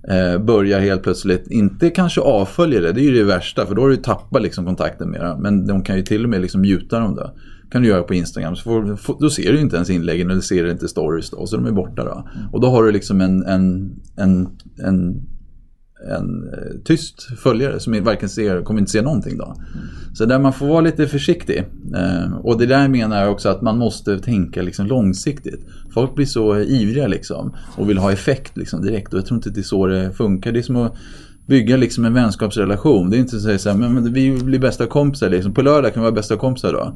eh, 0.09 0.41
börjar 0.43 0.79
helt 0.79 1.03
plötsligt, 1.03 1.47
inte 1.47 1.89
kanske 1.89 2.21
avfölja 2.21 2.81
det, 2.81 2.91
det 2.91 3.01
är 3.01 3.03
ju 3.03 3.17
det 3.17 3.23
värsta 3.23 3.65
för 3.65 3.75
då 3.75 3.81
har 3.81 3.89
du 3.89 3.95
tappat 3.95 4.41
liksom 4.41 4.65
kontakten 4.65 5.09
med 5.09 5.21
dem. 5.21 5.41
Men 5.41 5.67
de 5.67 5.83
kan 5.83 5.95
ju 5.97 6.01
till 6.01 6.23
och 6.23 6.29
med 6.29 6.41
liksom 6.41 6.61
muta 6.61 6.99
dem 6.99 7.15
då 7.15 7.33
kan 7.71 7.81
du 7.81 7.87
göra 7.87 8.03
på 8.03 8.13
Instagram. 8.13 8.55
Så 8.55 8.63
får, 8.97 9.19
då 9.19 9.29
ser 9.29 9.53
du 9.53 9.59
inte 9.59 9.75
ens 9.75 9.89
inläggen 9.89 10.29
eller 10.31 10.41
ser 10.41 10.71
inte 10.71 10.87
stories 10.87 11.29
då, 11.29 11.47
så 11.47 11.55
de 11.55 11.65
är 11.65 11.71
borta 11.71 12.03
då. 12.03 12.29
Och 12.51 12.61
då 12.61 12.67
har 12.67 12.83
du 12.83 12.91
liksom 12.91 13.21
en, 13.21 13.43
en, 13.43 13.95
en, 14.15 14.49
en, 14.83 15.21
en 16.09 16.49
eh, 16.53 16.79
tyst 16.85 17.23
följare 17.39 17.79
som 17.79 18.03
varken 18.03 18.29
ser, 18.29 18.61
kommer 18.61 18.79
inte 18.79 18.91
se 18.91 19.01
någonting 19.01 19.37
då. 19.37 19.55
Så 20.13 20.25
där 20.25 20.39
man 20.39 20.53
får 20.53 20.67
vara 20.67 20.81
lite 20.81 21.07
försiktig. 21.07 21.63
Eh, 21.95 22.33
och 22.33 22.59
det 22.59 22.65
där 22.65 22.87
menar 22.87 23.21
jag 23.21 23.31
också 23.31 23.49
att 23.49 23.61
man 23.61 23.77
måste 23.77 24.19
tänka 24.19 24.61
liksom 24.61 24.87
långsiktigt. 24.87 25.65
Folk 25.93 26.15
blir 26.15 26.25
så 26.25 26.59
ivriga 26.59 27.07
liksom 27.07 27.55
och 27.77 27.89
vill 27.89 27.97
ha 27.97 28.11
effekt 28.11 28.57
liksom 28.57 28.81
direkt 28.81 29.13
och 29.13 29.19
jag 29.19 29.25
tror 29.25 29.37
inte 29.37 29.49
det 29.49 29.61
är 29.61 29.63
så 29.63 29.87
det 29.87 30.11
funkar. 30.11 30.51
Det 30.51 30.59
är 30.59 30.63
som 30.63 30.75
att 30.75 30.95
bygga 31.47 31.77
liksom 31.77 32.05
en 32.05 32.13
vänskapsrelation. 32.13 33.09
Det 33.09 33.17
är 33.17 33.19
inte 33.19 33.31
så 33.31 33.37
att 33.37 33.43
säga 33.43 33.57
så 33.59 33.69
här, 33.69 33.77
men 33.77 34.13
vi 34.13 34.31
blir 34.43 34.59
bästa 34.59 34.85
kompisar 34.85 35.29
liksom. 35.29 35.53
På 35.53 35.61
lördag 35.61 35.93
kan 35.93 36.03
vi 36.03 36.05
vara 36.05 36.15
bästa 36.15 36.37
kompisar 36.37 36.73
då. 36.73 36.93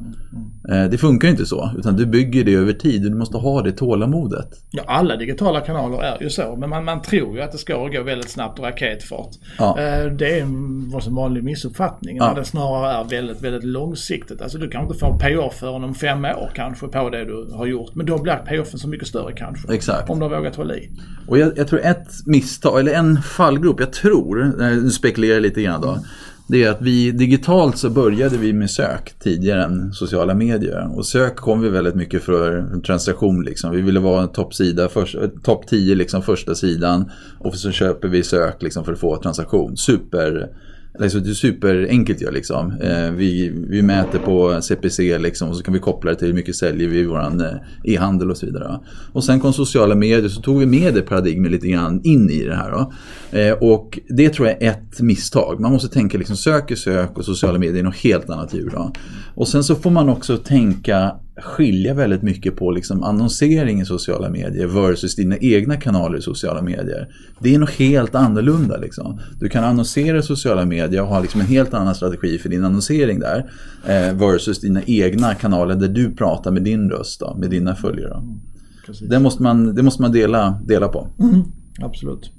Eh, 0.68 0.84
det 0.84 0.98
funkar 0.98 1.28
inte 1.28 1.46
så, 1.46 1.70
utan 1.78 1.96
du 1.96 2.06
bygger 2.06 2.44
det 2.44 2.54
över 2.54 2.72
tid. 2.72 3.02
Du 3.02 3.14
måste 3.14 3.36
ha 3.36 3.62
det 3.62 3.72
tålamodet. 3.72 4.48
Ja, 4.70 4.82
alla 4.86 5.16
digitala 5.16 5.60
kanaler 5.60 6.02
är 6.02 6.22
ju 6.22 6.30
så, 6.30 6.56
men 6.56 6.70
man, 6.70 6.84
man 6.84 7.02
tror 7.02 7.36
ju 7.36 7.42
att 7.42 7.52
det 7.52 7.58
ska 7.58 7.88
gå 7.88 8.02
väldigt 8.02 8.30
snabbt 8.30 8.58
och 8.58 8.64
raketfart. 8.64 9.30
Ja. 9.58 9.78
Eh, 9.78 10.12
det 10.12 10.38
är 10.38 10.42
en 10.42 10.90
vanlig 11.10 11.44
missuppfattning, 11.44 12.16
ja. 12.16 12.28
när 12.28 12.34
det 12.34 12.44
snarare 12.44 12.92
är 12.92 13.04
väldigt, 13.04 13.42
väldigt 13.42 13.64
långsiktigt. 13.64 14.42
Alltså 14.42 14.58
du 14.58 14.68
kan 14.68 14.82
inte 14.82 14.98
få 14.98 15.18
payoff 15.18 15.54
förrän 15.54 15.84
om 15.84 15.94
fem 15.94 16.24
år 16.24 16.50
kanske 16.54 16.88
på 16.88 17.10
det 17.10 17.24
du 17.24 17.50
har 17.52 17.66
gjort. 17.66 17.94
Men 17.94 18.06
då 18.06 18.22
blir 18.22 18.34
payoffen 18.34 18.78
så 18.78 18.88
mycket 18.88 19.08
större 19.08 19.32
kanske. 19.32 19.74
Exakt. 19.74 20.10
Om 20.10 20.18
du 20.18 20.24
har 20.24 20.36
vågat 20.36 20.56
hålla 20.56 20.76
i. 20.76 20.90
Och 21.28 21.38
jag, 21.38 21.58
jag, 21.58 21.68
tror 21.68 21.80
ett 21.80 22.08
misstag, 22.26 22.80
eller 22.80 22.92
en 22.92 23.22
fallgrop, 23.22 23.80
jag 23.80 23.92
tror, 23.92 24.54
nu 24.82 24.90
spekulerar 24.90 25.34
jag 25.34 25.42
lite 25.42 25.62
grann 25.62 25.80
då. 25.80 25.88
Mm 25.88 26.02
det 26.48 26.64
är 26.64 26.70
att 26.70 26.82
vi 26.82 27.10
digitalt 27.10 27.78
så 27.78 27.90
började 27.90 28.38
vi 28.38 28.52
med 28.52 28.70
sök 28.70 29.14
tidigare 29.18 29.64
än 29.64 29.92
sociala 29.92 30.34
medier. 30.34 30.96
Och 30.96 31.06
sök 31.06 31.36
kom 31.36 31.60
vi 31.60 31.68
väldigt 31.68 31.94
mycket 31.94 32.22
för 32.22 32.80
transaktion. 32.80 33.44
Liksom. 33.44 33.70
Vi 33.70 33.80
ville 33.80 34.00
vara 34.00 34.22
en 34.22 34.28
toppsida, 34.28 34.88
topp 35.42 35.66
10 35.66 35.92
eh, 35.92 35.96
liksom 35.96 36.22
första 36.22 36.54
sidan. 36.54 37.10
Och 37.38 37.54
så 37.54 37.70
köper 37.70 38.08
vi 38.08 38.22
sök 38.22 38.62
liksom, 38.62 38.84
för 38.84 38.92
att 38.92 38.98
få 38.98 39.16
transaktion. 39.16 39.76
Super 39.76 40.48
Alltså 41.00 41.20
det 41.20 41.30
är 41.30 41.34
superenkelt 41.34 42.22
ju 42.22 42.30
liksom. 42.30 42.72
Eh, 42.82 43.10
vi, 43.10 43.52
vi 43.68 43.82
mäter 43.82 44.18
på 44.18 44.62
CPC 44.62 45.18
liksom 45.18 45.48
och 45.48 45.56
så 45.56 45.62
kan 45.62 45.74
vi 45.74 45.80
koppla 45.80 46.10
det 46.10 46.16
till 46.16 46.26
hur 46.26 46.34
mycket 46.34 46.56
säljer 46.56 46.88
vi 46.88 46.98
i 46.98 47.04
vår 47.04 47.18
eh, 47.18 47.52
e-handel 47.84 48.30
och 48.30 48.36
så 48.36 48.46
vidare. 48.46 48.80
Och 49.12 49.24
sen 49.24 49.40
kom 49.40 49.52
sociala 49.52 49.94
medier 49.94 50.28
så 50.28 50.40
tog 50.40 50.58
vi 50.58 50.66
med 50.66 50.94
det 50.94 51.02
paradigmet 51.02 51.50
lite 51.50 51.68
grann 51.68 52.00
in 52.04 52.30
i 52.30 52.44
det 52.44 52.56
här. 52.56 52.70
Då. 52.70 52.92
Eh, 53.38 53.52
och 53.52 53.98
det 54.08 54.28
tror 54.28 54.48
jag 54.48 54.62
är 54.62 54.70
ett 54.70 55.00
misstag. 55.00 55.60
Man 55.60 55.72
måste 55.72 55.88
tänka 55.88 56.18
liksom 56.18 56.36
sök 56.36 56.70
är 56.70 56.76
sök 56.76 57.18
och 57.18 57.24
sociala 57.24 57.58
medier 57.58 57.78
är 57.78 57.82
något 57.82 57.96
helt 57.96 58.30
annat 58.30 58.54
djur. 58.54 58.70
Då. 58.74 58.92
Och 59.34 59.48
sen 59.48 59.64
så 59.64 59.74
får 59.74 59.90
man 59.90 60.08
också 60.08 60.36
tänka 60.36 61.12
skilja 61.38 61.94
väldigt 61.94 62.22
mycket 62.22 62.56
på 62.56 62.70
liksom 62.70 63.02
annonsering 63.02 63.80
i 63.80 63.84
sociala 63.84 64.30
medier 64.30 64.66
versus 64.66 65.16
dina 65.16 65.36
egna 65.36 65.76
kanaler 65.76 66.18
i 66.18 66.22
sociala 66.22 66.62
medier. 66.62 67.08
Det 67.40 67.54
är 67.54 67.58
något 67.58 67.70
helt 67.70 68.14
annorlunda. 68.14 68.76
Liksom. 68.76 69.20
Du 69.40 69.48
kan 69.48 69.64
annonsera 69.64 70.18
i 70.18 70.22
sociala 70.22 70.64
medier 70.64 71.02
och 71.02 71.08
ha 71.08 71.20
liksom 71.20 71.40
en 71.40 71.46
helt 71.46 71.74
annan 71.74 71.94
strategi 71.94 72.38
för 72.38 72.48
din 72.48 72.64
annonsering 72.64 73.20
där 73.20 73.50
eh, 73.86 74.14
versus 74.14 74.60
dina 74.60 74.82
egna 74.86 75.34
kanaler 75.34 75.74
där 75.74 75.88
du 75.88 76.14
pratar 76.14 76.50
med 76.50 76.62
din 76.62 76.90
röst, 76.90 77.20
då, 77.20 77.36
med 77.40 77.50
dina 77.50 77.74
följare. 77.74 78.22
Det 79.08 79.18
måste 79.18 79.42
man, 79.42 79.74
det 79.74 79.82
måste 79.82 80.02
man 80.02 80.12
dela, 80.12 80.60
dela 80.66 80.88
på. 80.88 81.08
Mm, 81.20 81.42
absolut. 81.80 82.30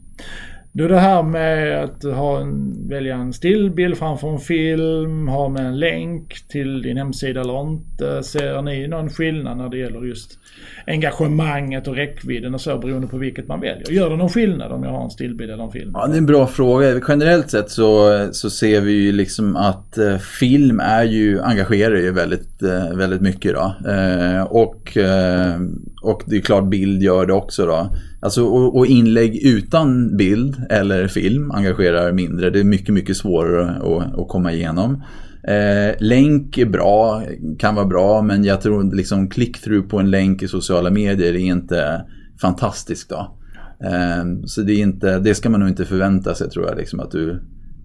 Du 0.78 0.88
det 0.88 0.99
här 0.99 1.23
med 1.23 1.84
att 1.84 2.03
ha 2.03 2.41
en, 2.41 2.75
välja 2.89 3.15
en 3.15 3.34
stillbild 3.34 3.97
framför 3.97 4.34
en 4.34 4.39
film, 4.39 5.28
ha 5.28 5.49
med 5.49 5.65
en 5.65 5.80
länk 5.80 6.47
till 6.47 6.82
din 6.82 6.97
hemsida 6.97 7.41
eller 7.41 7.61
inte. 7.61 8.23
Ser 8.23 8.61
ni 8.61 8.88
någon 8.88 9.09
skillnad 9.09 9.57
när 9.57 9.69
det 9.69 9.78
gäller 9.78 10.03
just 10.03 10.39
engagemanget 10.88 11.88
och 11.88 11.95
räckvidden 11.95 12.53
och 12.53 12.61
så 12.61 12.78
beroende 12.78 13.07
på 13.07 13.17
vilket 13.17 13.47
man 13.47 13.59
väljer? 13.59 13.91
Gör 13.91 14.09
det 14.09 14.15
någon 14.15 14.30
skillnad 14.30 14.71
om 14.71 14.84
jag 14.84 14.91
har 14.91 15.03
en 15.03 15.09
stillbild 15.09 15.51
eller 15.51 15.63
en 15.63 15.71
film? 15.71 15.91
Ja, 15.93 16.07
det 16.07 16.13
är 16.13 16.17
en 16.17 16.25
bra 16.25 16.47
fråga. 16.47 17.01
Generellt 17.07 17.51
sett 17.51 17.71
så, 17.71 18.28
så 18.32 18.49
ser 18.49 18.82
vi 18.82 18.91
ju 18.91 19.11
liksom 19.11 19.55
att 19.55 19.97
eh, 19.97 20.17
film 20.17 20.80
är 20.80 21.03
ju, 21.03 21.41
engagerar 21.41 21.95
ju 21.95 22.11
väldigt, 22.11 22.63
eh, 22.63 22.97
väldigt 22.97 23.21
mycket 23.21 23.53
då. 23.53 23.91
Eh, 23.91 24.43
och, 24.43 24.97
eh, 24.97 25.59
och 26.01 26.23
det 26.25 26.37
är 26.37 26.41
klart 26.41 26.69
bild 26.69 27.03
gör 27.03 27.25
det 27.25 27.33
också 27.33 27.65
då. 27.65 27.95
Alltså, 28.19 28.43
och, 28.43 28.77
och, 28.77 28.85
inlägg 28.85 29.45
utan 29.45 30.17
bild 30.17 30.55
eller 30.69 31.07
film 31.07 31.51
engagerar 31.51 32.11
mindre. 32.11 32.49
Det 32.49 32.59
är 32.59 32.63
mycket, 32.63 32.93
mycket 32.93 33.17
svårare 33.17 33.69
att, 33.69 34.19
att 34.19 34.27
komma 34.27 34.53
igenom. 34.53 35.03
Eh, 35.43 35.95
länk 35.99 36.57
är 36.57 36.65
bra, 36.65 37.23
kan 37.59 37.75
vara 37.75 37.85
bra, 37.85 38.21
men 38.21 38.43
jag 38.43 38.61
tror 38.61 38.95
liksom 38.95 39.29
click-through 39.29 39.87
på 39.87 39.99
en 39.99 40.11
länk 40.11 40.43
i 40.43 40.47
sociala 40.47 40.89
medier 40.89 41.33
är 41.33 41.37
inte 41.37 42.05
fantastiskt. 42.41 43.09
Då. 43.09 43.37
Eh, 43.83 44.45
så 44.45 44.61
det, 44.61 44.73
är 44.73 44.79
inte, 44.79 45.19
det 45.19 45.35
ska 45.35 45.49
man 45.49 45.59
nog 45.59 45.69
inte 45.69 45.85
förvänta 45.85 46.35
sig 46.35 46.49
tror 46.49 46.67
jag, 46.67 46.77
liksom, 46.77 46.99
att, 46.99 47.11
du, 47.11 47.41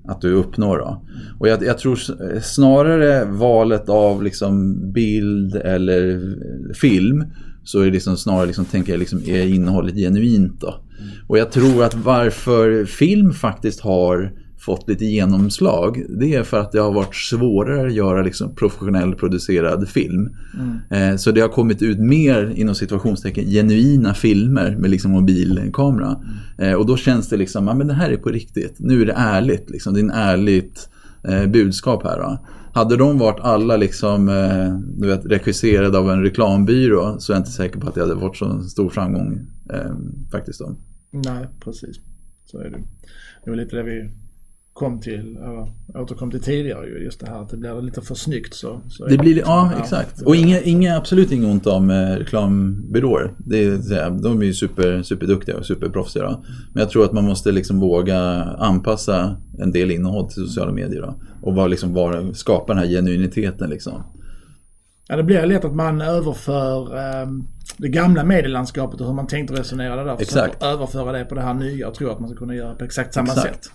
att 0.08 0.20
du 0.20 0.32
uppnår. 0.32 0.78
Då. 0.78 1.02
Och 1.38 1.48
jag, 1.48 1.62
jag 1.62 1.78
tror 1.78 1.96
snarare 2.40 3.24
valet 3.24 3.88
av 3.88 4.22
liksom 4.22 4.78
bild 4.92 5.56
eller 5.56 6.20
film 6.74 7.24
så 7.64 7.80
är 7.80 7.84
det 7.84 7.90
liksom 7.90 8.16
snarare, 8.16 8.46
liksom, 8.46 8.64
tänker 8.64 8.92
jag, 8.92 8.98
liksom, 8.98 9.22
är 9.26 9.46
innehållet 9.46 9.94
genuint. 9.94 10.60
Då. 10.60 10.68
Mm. 10.98 11.10
Och 11.26 11.38
jag 11.38 11.52
tror 11.52 11.84
att 11.84 11.94
varför 11.94 12.84
film 12.84 13.32
faktiskt 13.32 13.80
har 13.80 14.32
fått 14.64 14.88
lite 14.88 15.04
genomslag 15.04 16.04
det 16.08 16.34
är 16.34 16.42
för 16.42 16.60
att 16.60 16.72
det 16.72 16.78
har 16.78 16.92
varit 16.92 17.14
svårare 17.14 17.86
att 17.86 17.94
göra 17.94 18.22
liksom 18.22 18.54
professionell 18.54 19.14
producerad 19.14 19.88
film. 19.88 20.36
Mm. 20.54 21.10
Eh, 21.12 21.16
så 21.16 21.30
det 21.30 21.40
har 21.40 21.48
kommit 21.48 21.82
ut 21.82 21.98
mer 21.98 22.52
inom 22.56 22.74
situationstecken 22.74 23.44
genuina 23.44 24.14
filmer 24.14 24.76
med 24.76 24.90
liksom 24.90 25.10
mobilkamera. 25.10 26.16
Mm. 26.58 26.70
Eh, 26.70 26.78
och 26.78 26.86
då 26.86 26.96
känns 26.96 27.28
det 27.28 27.36
liksom, 27.36 27.66
ja 27.66 27.74
men 27.74 27.86
det 27.86 27.94
här 27.94 28.10
är 28.10 28.16
på 28.16 28.28
riktigt. 28.28 28.76
Nu 28.78 29.02
är 29.02 29.06
det 29.06 29.14
ärligt, 29.16 29.70
liksom. 29.70 29.94
det 29.94 30.00
är 30.00 30.04
en 30.04 30.10
ärligt 30.10 30.88
eh, 31.28 31.46
budskap 31.46 32.02
här. 32.04 32.18
Va? 32.18 32.38
Hade 32.74 32.96
de 32.96 33.18
varit 33.18 33.40
alla 33.40 33.76
liksom, 33.76 34.28
eh, 34.28 34.78
du 35.00 35.08
vet, 35.08 35.26
regisserade 35.26 35.98
av 35.98 36.10
en 36.10 36.22
reklambyrå 36.22 37.16
så 37.18 37.32
är 37.32 37.36
jag 37.36 37.40
inte 37.40 37.50
säker 37.50 37.80
på 37.80 37.88
att 37.88 37.94
det 37.94 38.00
hade 38.00 38.14
varit 38.14 38.36
så 38.36 38.62
stor 38.62 38.90
framgång 38.90 39.46
eh, 39.72 39.94
faktiskt. 40.32 40.60
Då. 40.60 40.76
Nej, 41.10 41.46
precis. 41.64 41.96
Så 42.44 42.58
är 42.58 42.70
det. 42.70 42.78
Det 43.44 43.50
var 43.50 43.56
lite 43.56 43.76
det 43.76 43.82
vi 43.82 44.10
kom 44.72 45.00
till, 45.00 45.38
återkom 45.94 46.30
till 46.30 46.40
tidigare 46.40 46.86
ju, 46.86 47.04
just 47.04 47.20
det 47.20 47.26
här 47.26 47.42
att 47.42 47.48
det 47.48 47.56
blir 47.56 47.82
lite 47.82 48.02
för 48.02 48.14
snyggt 48.14 48.54
så. 48.54 48.80
så 48.88 49.06
det 49.06 49.18
blir, 49.18 49.38
ja 49.38 49.70
här, 49.74 49.80
exakt. 49.80 50.22
Och 50.22 50.36
inga, 50.36 50.60
inga, 50.60 50.96
absolut 50.96 51.32
inget 51.32 51.50
ont 51.50 51.66
om 51.66 51.90
eh, 51.90 51.94
reklambyråer. 51.94 53.32
Det 53.38 53.64
är, 53.64 54.22
de 54.22 54.40
är 54.40 54.46
ju 54.46 54.54
super, 54.54 55.02
superduktiga 55.02 55.56
och 55.56 55.66
superproffsiga. 55.66 56.38
Men 56.72 56.80
jag 56.80 56.90
tror 56.90 57.04
att 57.04 57.12
man 57.12 57.24
måste 57.24 57.52
liksom 57.52 57.80
våga 57.80 58.18
anpassa 58.42 59.36
en 59.58 59.72
del 59.72 59.90
innehåll 59.90 60.28
till 60.28 60.42
sociala 60.42 60.72
medier. 60.72 61.02
Då, 61.02 61.14
och 61.42 61.54
var, 61.54 61.68
liksom, 61.68 61.94
var, 61.94 62.32
skapa 62.32 62.74
den 62.74 62.82
här 62.82 62.90
genuiniteten 62.90 63.70
liksom. 63.70 64.02
Ja, 65.12 65.16
det 65.16 65.22
blir 65.22 65.46
lätt 65.46 65.64
att 65.64 65.74
man 65.74 66.00
överför 66.00 66.96
eh, 66.96 67.28
det 67.76 67.88
gamla 67.88 68.24
medielandskapet 68.24 69.00
och 69.00 69.06
hur 69.06 69.14
man 69.14 69.26
tänkte 69.26 69.54
resonera 69.54 70.04
där. 70.04 70.16
Exakt. 70.20 70.62
överföra 70.62 71.12
det 71.12 71.24
på 71.24 71.34
det 71.34 71.40
här 71.40 71.54
nya 71.54 71.88
och 71.88 71.94
tro 71.94 72.10
att 72.10 72.20
man 72.20 72.28
ska 72.28 72.38
kunna 72.38 72.54
göra 72.54 72.74
på 72.74 72.84
exakt 72.84 73.14
samma 73.14 73.32
exakt. 73.32 73.64
sätt. 73.64 73.72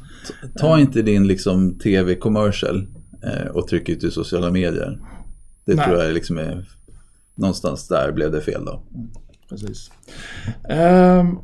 Ta 0.60 0.80
inte 0.80 1.02
din 1.02 1.28
liksom, 1.28 1.80
tv-commercial 1.80 2.88
eh, 3.24 3.48
och 3.48 3.68
tryck 3.68 3.90
ut 3.90 4.04
i 4.04 4.12
sociala 4.12 4.52
medier. 4.52 5.00
Det 5.66 5.76
Nej. 5.76 5.86
tror 5.86 6.04
jag 6.04 6.14
liksom 6.14 6.38
är 6.38 6.70
någonstans 7.36 7.88
där 7.88 8.12
blev 8.12 8.32
det 8.32 8.42
fel 8.42 8.66
då. 8.66 8.84
Mm, 8.96 9.10
precis. 9.50 9.92
Um, 10.70 11.40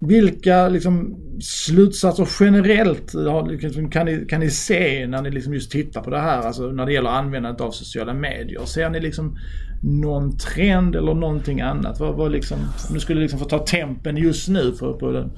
vilka 0.00 0.68
liksom, 0.68 1.16
slutsatser 1.40 2.28
generellt 2.40 3.14
liksom, 3.48 3.90
kan 3.90 4.06
ni, 4.06 4.26
kan 4.28 4.40
ni 4.40 4.50
se 4.50 5.06
när 5.06 5.22
ni 5.22 5.30
liksom 5.30 5.54
just 5.54 5.70
tittar 5.70 6.00
på 6.00 6.10
det 6.10 6.18
här? 6.18 6.42
Alltså 6.42 6.62
när 6.62 6.86
det 6.86 6.92
gäller 6.92 7.10
användandet 7.10 7.60
av 7.60 7.70
sociala 7.70 8.14
medier. 8.14 8.64
Ser 8.64 8.90
ni 8.90 9.00
liksom 9.00 9.38
någon 9.82 10.36
trend 10.36 10.96
eller 10.96 11.14
någonting 11.14 11.60
annat? 11.60 12.00
Vad, 12.00 12.16
vad 12.16 12.32
liksom, 12.32 12.58
om 12.88 12.94
du 12.94 13.00
skulle 13.00 13.20
liksom 13.20 13.38
få 13.38 13.44
ta 13.44 13.58
tempen 13.58 14.16
just 14.16 14.48
nu 14.48 14.72
på, 14.72 14.94
på 14.94 15.30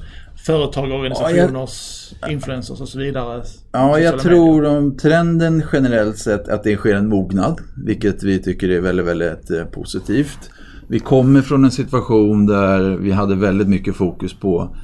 företag, 0.46 0.92
organisationers, 0.92 2.08
ja, 2.10 2.16
jag, 2.20 2.32
influencers 2.32 2.80
och 2.80 2.88
så 2.88 2.98
vidare? 2.98 3.42
Ja, 3.72 3.98
jag 3.98 4.20
tror 4.20 4.64
om 4.64 4.96
trenden 4.96 5.62
generellt 5.72 6.18
sett 6.18 6.48
att 6.48 6.64
det 6.64 6.76
sker 6.76 6.94
en 6.94 7.08
mognad. 7.08 7.60
Vilket 7.86 8.22
vi 8.22 8.38
tycker 8.38 8.68
är 8.68 8.80
väldigt, 8.80 9.06
väldigt 9.06 9.50
eh, 9.50 9.64
positivt. 9.64 10.50
Vi 10.92 10.98
kommer 10.98 11.42
från 11.42 11.64
en 11.64 11.70
situation 11.70 12.46
där 12.46 12.96
vi 12.96 13.10
hade 13.10 13.34
väldigt 13.34 13.68
mycket 13.68 13.96
fokus 13.96 14.34
på 14.34 14.76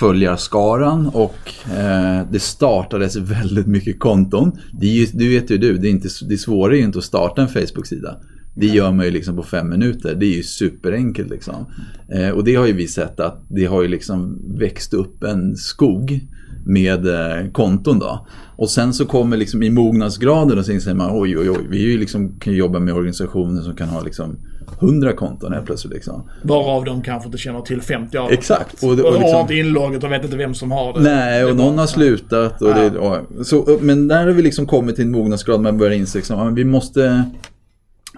följarskaran 0.00 1.06
och 1.06 1.52
eh, 1.78 2.26
det 2.32 2.40
startades 2.40 3.16
väldigt 3.16 3.66
mycket 3.66 3.98
konton. 3.98 4.52
Det, 4.80 4.86
är 4.86 4.90
ju, 4.90 5.06
det 5.12 5.28
vet 5.28 5.50
ju 5.50 5.58
du, 5.58 5.78
det 5.78 5.88
är, 5.88 5.90
inte, 5.90 6.08
det 6.28 6.34
är 6.34 6.38
svårare 6.38 6.76
ju 6.76 6.84
inte 6.84 6.98
att 6.98 7.04
starta 7.04 7.42
en 7.42 7.48
Facebook-sida. 7.48 8.16
Det 8.54 8.66
gör 8.66 8.92
man 8.92 9.04
ju 9.04 9.10
liksom 9.10 9.36
på 9.36 9.42
fem 9.42 9.68
minuter. 9.68 10.14
Det 10.14 10.26
är 10.26 10.36
ju 10.36 10.42
superenkelt 10.42 11.30
liksom. 11.30 11.66
Eh, 12.14 12.30
och 12.30 12.44
det 12.44 12.54
har 12.54 12.66
ju 12.66 12.72
vi 12.72 12.88
sett 12.88 13.20
att 13.20 13.44
det 13.48 13.64
har 13.64 13.82
ju 13.82 13.88
liksom 13.88 14.38
växt 14.58 14.94
upp 14.94 15.24
en 15.24 15.56
skog 15.56 16.20
med 16.66 17.06
eh, 17.06 17.50
konton 17.52 17.98
då. 17.98 18.26
Och 18.56 18.70
sen 18.70 18.94
så 18.94 19.06
kommer 19.06 19.36
liksom 19.36 19.62
i 19.62 19.70
mognadsgraden 19.70 20.58
och 20.58 20.64
så 20.64 20.80
säger 20.80 20.94
man 20.94 21.10
oj 21.12 21.38
oj 21.38 21.50
oj, 21.50 21.66
vi 21.70 21.84
är 21.84 21.88
ju 21.88 21.98
liksom, 21.98 22.38
kan 22.40 22.54
jobba 22.54 22.78
med 22.78 22.94
organisationer 22.94 23.62
som 23.62 23.76
kan 23.76 23.88
ha 23.88 24.02
liksom 24.02 24.36
100 24.80 25.12
konton 25.12 25.52
helt 25.52 25.66
plötsligt. 25.66 25.94
Liksom. 25.94 26.28
Varav 26.42 26.84
de 26.84 27.02
kanske 27.02 27.26
inte 27.26 27.38
känner 27.38 27.60
till 27.60 27.82
50 27.82 28.18
av 28.18 28.30
Exakt. 28.30 28.82
Och, 28.82 28.92
och, 28.92 28.98
och, 28.98 29.12
liksom, 29.12 29.32
har 29.32 29.40
inte 29.40 29.54
inlogget 29.54 30.04
och 30.04 30.12
vet 30.12 30.24
inte 30.24 30.36
vem 30.36 30.54
som 30.54 30.70
har 30.70 30.92
det. 30.92 31.00
Nej, 31.00 31.44
och 31.44 31.50
det 31.50 31.62
någon 31.62 31.78
har 31.78 31.86
slutat. 31.86 32.62
Och 32.62 32.74
det, 32.74 32.98
och, 32.98 33.46
så, 33.46 33.78
men 33.80 34.08
där 34.08 34.26
har 34.26 34.32
vi 34.32 34.42
liksom 34.42 34.66
kommit 34.66 34.96
till 34.96 35.04
en 35.04 35.10
mognadsgrad 35.10 35.60
man 35.60 35.78
börjar 35.78 35.92
inse 35.92 36.18
liksom, 36.18 36.40
att 36.40 36.54
vi 36.54 36.64
måste 36.64 37.24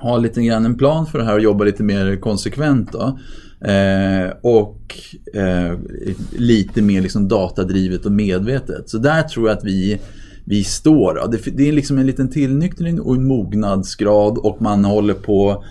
ha 0.00 0.18
lite 0.18 0.42
grann 0.42 0.64
en 0.64 0.78
plan 0.78 1.07
för 1.07 1.18
det 1.18 1.24
här 1.24 1.34
och 1.34 1.40
jobba 1.40 1.64
lite 1.64 1.82
mer 1.82 2.16
konsekvent. 2.16 2.92
Då. 2.92 3.18
Eh, 3.68 4.30
och 4.42 4.96
eh, 5.34 5.78
lite 6.30 6.82
mer 6.82 7.03
liksom 7.03 7.28
datadrivet 7.28 8.07
och 8.07 8.12
medvetet. 8.12 8.90
Så 8.90 8.98
där 8.98 9.22
tror 9.22 9.48
jag 9.48 9.59
att 9.59 9.64
vi 9.64 10.00
vi 10.44 10.64
står. 10.64 11.28
Det, 11.30 11.57
det 11.57 11.68
är 11.68 11.72
liksom 11.72 11.98
en 11.98 12.07
liten 12.07 12.30
tillnyktring 12.30 13.00
och 13.00 13.14
en 13.14 13.26
mognadsgrad 13.26 14.38
och 14.38 14.62
man 14.62 14.84
håller 14.84 15.14
på 15.14 15.64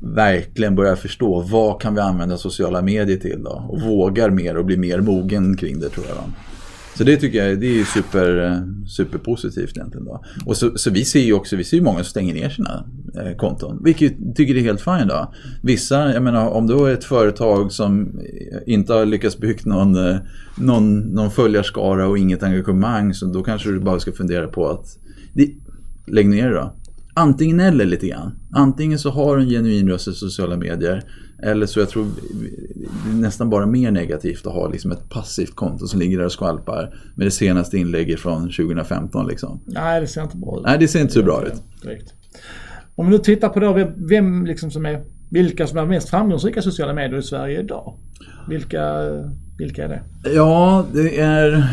verkligen 0.00 0.74
börja 0.74 0.96
förstå 0.96 1.40
vad 1.40 1.80
kan 1.80 1.94
vi 1.94 2.00
använda 2.00 2.36
sociala 2.36 2.82
medier 2.82 3.16
till 3.16 3.42
då? 3.42 3.66
Och 3.68 3.80
vågar 3.80 4.30
mer 4.30 4.56
och 4.56 4.64
blir 4.64 4.76
mer 4.76 5.00
mogen 5.00 5.56
kring 5.56 5.80
det 5.80 5.88
tror 5.88 6.06
jag. 6.08 6.16
Då. 6.16 6.22
Så 6.96 7.04
det 7.04 7.16
tycker 7.16 7.46
jag 7.46 7.60
det 7.60 7.80
är 7.80 7.84
super, 7.84 8.62
superpositivt 8.86 9.76
egentligen. 9.76 10.04
Då. 10.06 10.24
Och 10.46 10.56
så, 10.56 10.78
så 10.78 10.90
vi 10.90 11.04
ser 11.04 11.20
ju 11.20 11.32
också 11.32 11.56
vi 11.56 11.64
ser 11.64 11.76
ju 11.76 11.82
många 11.82 11.98
som 11.98 12.04
stänger 12.04 12.34
ner 12.34 12.48
sina 12.48 12.84
eh, 13.14 13.36
konton. 13.36 13.80
Vilket 13.84 14.36
tycker 14.36 14.54
det 14.54 14.60
är 14.60 14.64
helt 14.64 14.80
fint. 14.80 15.08
Då. 15.08 15.32
Vissa, 15.62 16.12
jag 16.12 16.22
menar 16.22 16.48
om 16.48 16.66
du 16.66 16.74
är 16.74 16.94
ett 16.94 17.04
företag 17.04 17.72
som 17.72 18.20
inte 18.66 18.92
har 18.92 19.06
lyckats 19.06 19.38
bygga 19.38 19.60
någon, 19.64 20.08
eh, 20.08 20.16
någon, 20.58 20.98
någon 20.98 21.30
följarskara 21.30 22.08
och 22.08 22.18
inget 22.18 22.42
engagemang 22.42 23.14
så 23.14 23.26
då 23.26 23.42
kanske 23.42 23.70
du 23.70 23.80
bara 23.80 24.00
ska 24.00 24.12
fundera 24.12 24.46
på 24.46 24.68
att 24.68 24.98
det, 25.32 25.50
lägg 26.06 26.28
ner 26.28 26.48
det 26.48 26.54
då 26.54 26.72
antingen 27.16 27.60
eller 27.60 27.84
lite 27.84 28.06
grann. 28.06 28.32
Antingen 28.52 28.98
så 28.98 29.10
har 29.10 29.36
du 29.36 29.42
en 29.42 29.48
genuin 29.48 29.88
röst 29.88 30.08
i 30.08 30.12
sociala 30.12 30.56
medier 30.56 31.02
eller 31.42 31.66
så 31.66 31.80
jag 31.80 31.88
tror 31.88 32.06
det 33.04 33.10
är 33.10 33.14
nästan 33.14 33.50
bara 33.50 33.66
mer 33.66 33.90
negativt 33.90 34.46
att 34.46 34.52
ha 34.52 34.68
liksom 34.68 34.92
ett 34.92 35.08
passivt 35.08 35.54
konto 35.54 35.86
som 35.86 36.00
ligger 36.00 36.18
där 36.18 36.24
och 36.24 36.32
skvalpar 36.32 36.94
med 37.14 37.26
det 37.26 37.30
senaste 37.30 37.78
inlägget 37.78 38.20
från 38.20 38.42
2015. 38.42 39.26
Liksom. 39.26 39.60
Nej, 39.66 40.00
det 40.00 40.06
ser 40.06 40.22
inte 40.22 40.36
bra 40.36 40.58
ut. 40.58 40.64
Nej, 40.64 40.78
det 40.78 40.88
ser 40.88 41.00
inte 41.00 41.12
så 41.12 41.22
bra 41.22 41.44
ut. 41.46 41.62
Om 42.94 43.06
vi 43.06 43.12
nu 43.12 43.18
tittar 43.18 43.48
på 43.48 43.60
då, 43.60 43.72
vem, 43.72 43.88
vem 43.96 44.46
liksom 44.46 44.70
som 44.70 44.86
är, 44.86 45.04
vilka 45.30 45.66
som 45.66 45.78
är 45.78 45.86
mest 45.86 46.08
framgångsrika 46.08 46.62
sociala 46.62 46.94
medier 46.94 47.18
i 47.18 47.22
Sverige 47.22 47.60
idag? 47.60 47.94
Vilka, 48.48 48.82
vilka 49.58 49.84
är 49.84 49.88
det? 49.88 50.02
Ja, 50.34 50.86
det 50.92 51.20
är, 51.20 51.68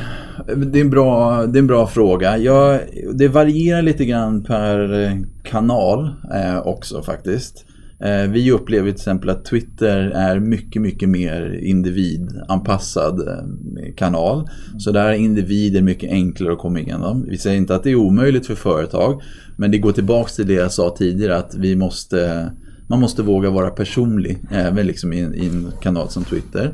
det 0.66 0.80
är, 0.80 0.82
en, 0.82 0.90
bra, 0.90 1.46
det 1.46 1.58
är 1.58 1.62
en 1.62 1.68
bra 1.68 1.88
fråga. 1.88 2.38
Jag, 2.38 2.80
det 3.14 3.28
varierar 3.28 3.82
lite 3.82 4.06
grann 4.06 4.44
per 4.44 5.04
eh, 5.04 5.18
kanal 5.44 6.10
eh, 6.34 6.68
också 6.68 7.02
faktiskt. 7.02 7.66
Eh, 8.00 8.32
vi 8.32 8.52
upplever 8.52 8.92
till 8.92 8.96
exempel 8.96 9.30
att 9.30 9.46
Twitter 9.46 9.98
är 9.98 10.40
mycket, 10.40 10.82
mycket 10.82 11.10
mer 11.10 11.60
individanpassad 11.64 13.28
eh, 13.28 13.94
kanal. 13.96 14.50
Så 14.78 14.92
där 14.92 15.06
är 15.06 15.14
individer 15.14 15.82
mycket 15.82 16.12
enklare 16.12 16.54
att 16.54 16.60
komma 16.60 16.80
igenom. 16.80 17.26
Vi 17.30 17.38
säger 17.38 17.58
inte 17.58 17.76
att 17.76 17.84
det 17.84 17.92
är 17.92 17.96
omöjligt 17.96 18.48
för 18.48 18.56
företag, 18.56 19.22
men 19.58 19.72
det 19.72 19.78
går 19.78 19.92
tillbaks 19.92 20.36
till 20.36 20.48
det 20.48 20.54
jag 20.54 20.72
sa 20.72 20.96
tidigare 20.98 21.38
att 21.38 21.56
vi 21.56 21.76
måste 21.76 22.52
man 22.88 23.00
måste 23.00 23.24
våga 23.24 23.50
vara 23.50 23.70
personlig 23.70 24.38
även 24.52 24.88
liksom 24.88 25.14
i, 25.14 25.18
i 25.18 25.48
en 25.48 25.72
kanal 25.82 26.10
som 26.10 26.24
Twitter. 26.24 26.74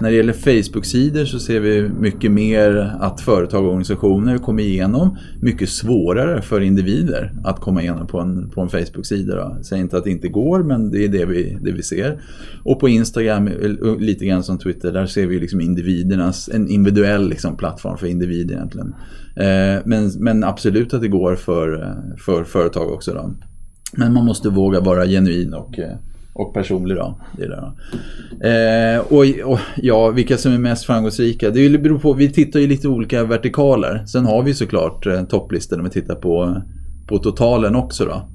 När 0.00 0.10
det 0.10 0.16
gäller 0.16 0.32
Facebook-sidor 0.32 1.24
så 1.24 1.38
ser 1.38 1.60
vi 1.60 1.88
mycket 1.88 2.32
mer 2.32 2.96
att 3.00 3.20
företag 3.20 3.62
och 3.64 3.68
organisationer 3.68 4.38
kommer 4.38 4.62
igenom. 4.62 5.16
Mycket 5.40 5.68
svårare 5.68 6.42
för 6.42 6.60
individer 6.60 7.32
att 7.44 7.60
komma 7.60 7.82
igenom 7.82 8.06
på 8.06 8.20
en, 8.20 8.50
på 8.50 8.60
en 8.60 8.68
Facebook-sida. 8.68 9.58
Säg 9.62 9.80
inte 9.80 9.96
att 9.96 10.04
det 10.04 10.10
inte 10.10 10.28
går 10.28 10.62
men 10.62 10.90
det 10.90 11.04
är 11.04 11.08
det 11.08 11.24
vi, 11.24 11.58
det 11.62 11.72
vi 11.72 11.82
ser. 11.82 12.20
Och 12.64 12.80
på 12.80 12.88
Instagram, 12.88 13.50
lite 13.98 14.26
grann 14.26 14.42
som 14.42 14.58
Twitter, 14.58 14.92
där 14.92 15.06
ser 15.06 15.26
vi 15.26 15.38
liksom 15.38 15.60
individernas, 15.60 16.48
en 16.48 16.68
individuell 16.68 17.28
liksom 17.28 17.56
plattform 17.56 17.98
för 17.98 18.06
individer 18.06 18.54
egentligen. 18.54 18.94
Eh, 19.36 19.82
men, 19.84 20.10
men 20.18 20.44
absolut 20.44 20.94
att 20.94 21.00
det 21.00 21.08
går 21.08 21.36
för, 21.36 21.94
för 22.18 22.44
företag 22.44 22.92
också. 22.92 23.14
Då. 23.14 23.34
Men 23.96 24.12
man 24.12 24.24
måste 24.24 24.48
våga 24.48 24.80
vara 24.80 25.06
genuin 25.06 25.54
och, 25.54 25.78
eh, 25.78 25.96
och 26.34 26.54
personlig 26.54 26.96
då. 26.96 27.18
Det 27.38 27.48
där. 27.48 27.72
Eh, 28.94 29.00
och, 29.00 29.52
och, 29.52 29.58
ja, 29.76 30.10
vilka 30.10 30.36
som 30.36 30.52
är 30.52 30.58
mest 30.58 30.84
framgångsrika. 30.84 31.50
Det 31.50 31.78
beror 31.78 31.98
på, 31.98 32.12
vi 32.12 32.32
tittar 32.32 32.60
ju 32.60 32.66
lite 32.66 32.88
olika 32.88 33.24
vertikaler. 33.24 34.04
Sen 34.06 34.26
har 34.26 34.42
vi 34.42 34.54
såklart 34.54 35.06
eh, 35.06 35.24
topplistor 35.24 35.76
när 35.76 35.84
vi 35.84 35.90
tittar 35.90 36.14
på, 36.14 36.62
på 37.06 37.18
totalen 37.18 37.76
också 37.76 38.04
då. 38.04 38.28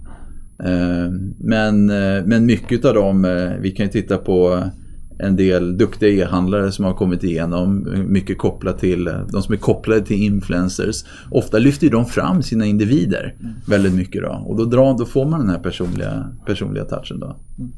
Eh, 0.66 1.12
men, 1.38 1.90
eh, 1.90 2.26
men 2.26 2.46
mycket 2.46 2.86
av 2.86 2.94
dem, 2.94 3.26
eh, 3.26 3.52
vi 3.62 3.72
kan 3.72 3.86
ju 3.86 3.92
titta 3.92 4.18
på 4.18 4.64
en 5.20 5.36
del 5.36 5.78
duktiga 5.78 6.24
e-handlare 6.24 6.72
som 6.72 6.86
har 6.86 6.94
kommit 6.94 7.24
igenom, 7.24 7.88
mycket 8.08 8.38
kopplat 8.38 8.80
till 8.80 9.08
eh, 9.08 9.14
de 9.32 9.42
som 9.42 9.54
är 9.54 9.58
kopplade 9.58 10.02
till 10.02 10.24
influencers. 10.24 11.04
Ofta 11.32 11.58
lyfter 11.58 11.90
de 11.90 12.06
fram 12.06 12.44
sina 12.44 12.66
individer 12.66 13.36
mm. 13.40 13.54
väldigt 13.68 13.94
mycket 13.94 14.22
då 14.22 14.44
och 14.46 14.58
då, 14.58 14.66
drar, 14.66 14.98
då 14.98 15.06
får 15.06 15.26
man 15.26 15.40
den 15.40 15.50
här 15.50 15.60
personliga, 15.60 16.32
personliga 16.46 16.86
touchen 16.86 17.20
då. 17.20 17.36
Mm. 17.58 17.72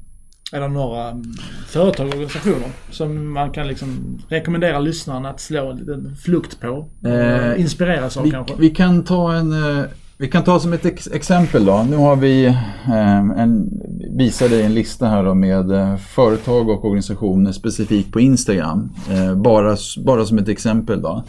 Det 0.51 0.67
några 0.67 1.21
företag 1.67 2.07
och 2.07 2.13
organisationer 2.13 2.69
som 2.91 3.33
man 3.33 3.51
kan 3.51 3.67
liksom 3.67 4.19
rekommendera 4.29 4.79
lyssnarna 4.79 5.29
att 5.29 5.39
slå 5.39 5.71
en 5.71 6.15
flukt 6.15 6.59
på? 6.61 6.85
Eh, 7.05 7.61
inspireras 7.61 8.17
av 8.17 8.23
vi, 8.23 8.31
kanske? 8.31 8.55
Vi 8.57 8.69
kan 8.69 9.03
ta 9.03 9.33
en 9.33 9.79
eh, 9.79 9.85
vi 10.21 10.27
kan 10.27 10.43
ta 10.43 10.59
som 10.59 10.73
ett 10.73 10.85
ex 10.85 11.07
exempel 11.07 11.65
då. 11.65 11.85
Nu 11.89 11.95
har 11.95 12.15
vi 12.15 12.45
eh, 12.45 13.17
en, 13.17 13.69
visar 14.17 14.49
dig 14.49 14.61
en 14.61 14.73
lista 14.73 15.07
här 15.07 15.23
då 15.23 15.33
med 15.33 15.71
eh, 15.71 15.97
företag 15.97 16.69
och 16.69 16.85
organisationer 16.85 17.51
specifikt 17.51 18.11
på 18.11 18.19
Instagram. 18.19 18.89
Eh, 19.11 19.35
bara, 19.35 19.77
bara 20.05 20.25
som 20.25 20.37
ett 20.37 20.47
exempel 20.47 21.01
då. 21.01 21.23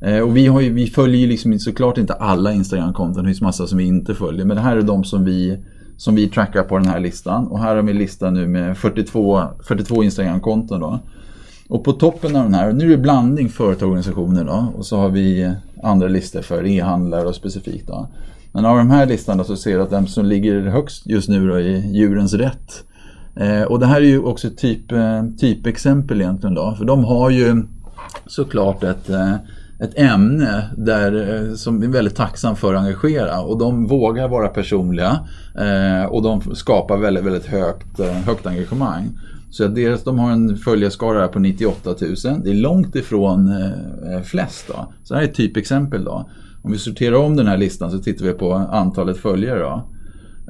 Eh, 0.00 0.18
och 0.18 0.36
vi, 0.36 0.46
har 0.46 0.60
ju, 0.60 0.72
vi 0.72 0.86
följer 0.86 1.20
ju 1.20 1.26
liksom 1.26 1.58
såklart 1.58 1.98
inte 1.98 2.12
alla 2.12 2.52
Instagram-konton, 2.52 3.24
det 3.24 3.28
finns 3.28 3.40
massa 3.40 3.66
som 3.66 3.78
vi 3.78 3.84
inte 3.84 4.14
följer. 4.14 4.44
Men 4.44 4.56
det 4.56 4.62
här 4.62 4.76
är 4.76 4.82
de 4.82 5.04
som 5.04 5.24
vi, 5.24 5.58
som 5.96 6.14
vi 6.14 6.28
trackar 6.28 6.62
på 6.62 6.78
den 6.78 6.88
här 6.88 7.00
listan. 7.00 7.46
Och 7.46 7.58
här 7.58 7.76
har 7.76 7.82
vi 7.82 7.92
listan 7.92 8.34
nu 8.34 8.46
med 8.46 8.78
42, 8.78 9.42
42 9.62 10.04
Instagram-konton 10.04 10.80
då. 10.80 11.00
Och 11.68 11.84
på 11.84 11.92
toppen 11.92 12.36
av 12.36 12.42
den 12.42 12.54
här, 12.54 12.72
nu 12.72 12.84
är 12.84 12.88
det 12.88 12.96
blandning 12.96 13.48
företag 13.48 13.86
och 13.86 13.92
organisationer 13.92 14.44
då. 14.44 14.72
Och 14.76 14.86
så 14.86 14.96
har 14.96 15.08
vi 15.08 15.52
andra 15.82 16.08
listor 16.08 16.42
för 16.42 16.66
e-handlare 16.66 17.28
och 17.28 17.34
specifikt 17.34 17.86
då. 17.86 18.08
Men 18.52 18.64
av 18.64 18.76
de 18.76 18.90
här 18.90 19.06
listan 19.06 19.44
så 19.44 19.56
ser 19.56 19.76
du 19.76 19.82
att 19.82 19.90
den 19.90 20.06
som 20.06 20.26
ligger 20.26 20.60
högst 20.60 21.06
just 21.06 21.28
nu 21.28 21.48
då 21.48 21.54
är 21.54 21.92
Djurens 21.92 22.34
Rätt. 22.34 22.84
Eh, 23.36 23.62
och 23.62 23.80
det 23.80 23.86
här 23.86 24.00
är 24.00 24.06
ju 24.06 24.22
också 24.22 24.46
ett 24.48 24.58
typ, 24.58 24.92
eh, 24.92 25.24
typexempel 25.40 26.20
egentligen 26.20 26.54
då. 26.54 26.74
För 26.78 26.84
de 26.84 27.04
har 27.04 27.30
ju 27.30 27.62
såklart 28.26 28.82
ett, 28.82 29.10
eh, 29.10 29.34
ett 29.78 29.98
ämne 29.98 30.70
där, 30.76 31.34
eh, 31.34 31.54
som 31.54 31.82
är 31.82 31.88
väldigt 31.88 32.16
tacksam 32.16 32.56
för 32.56 32.74
att 32.74 32.80
engagera. 32.80 33.40
Och 33.40 33.58
de 33.58 33.86
vågar 33.86 34.28
vara 34.28 34.48
personliga 34.48 35.20
eh, 35.58 36.04
och 36.04 36.22
de 36.22 36.54
skapar 36.54 36.96
väldigt, 36.96 37.24
väldigt 37.24 37.46
högt, 37.46 38.00
eh, 38.00 38.12
högt 38.12 38.46
engagemang. 38.46 39.18
Så 39.50 39.64
att 39.64 39.74
deras, 39.74 40.04
de 40.04 40.18
har 40.18 40.30
en 40.30 40.56
följarskara 40.56 41.28
på 41.28 41.38
98 41.38 41.94
000. 42.00 42.14
Det 42.44 42.50
är 42.50 42.54
långt 42.54 42.96
ifrån 42.96 43.48
eh, 43.48 44.22
flest. 44.22 44.64
Då. 44.68 44.92
Så 45.02 45.14
det 45.14 45.20
här 45.20 45.26
är 45.26 45.30
ett 45.30 45.36
typexempel. 45.36 46.04
Då. 46.04 46.30
Om 46.62 46.72
vi 46.72 46.78
sorterar 46.78 47.16
om 47.16 47.36
den 47.36 47.46
här 47.46 47.56
listan 47.56 47.90
så 47.90 47.98
tittar 47.98 48.24
vi 48.24 48.32
på 48.32 48.54
antalet 48.54 49.16
följare. 49.16 49.58
Då. 49.58 49.88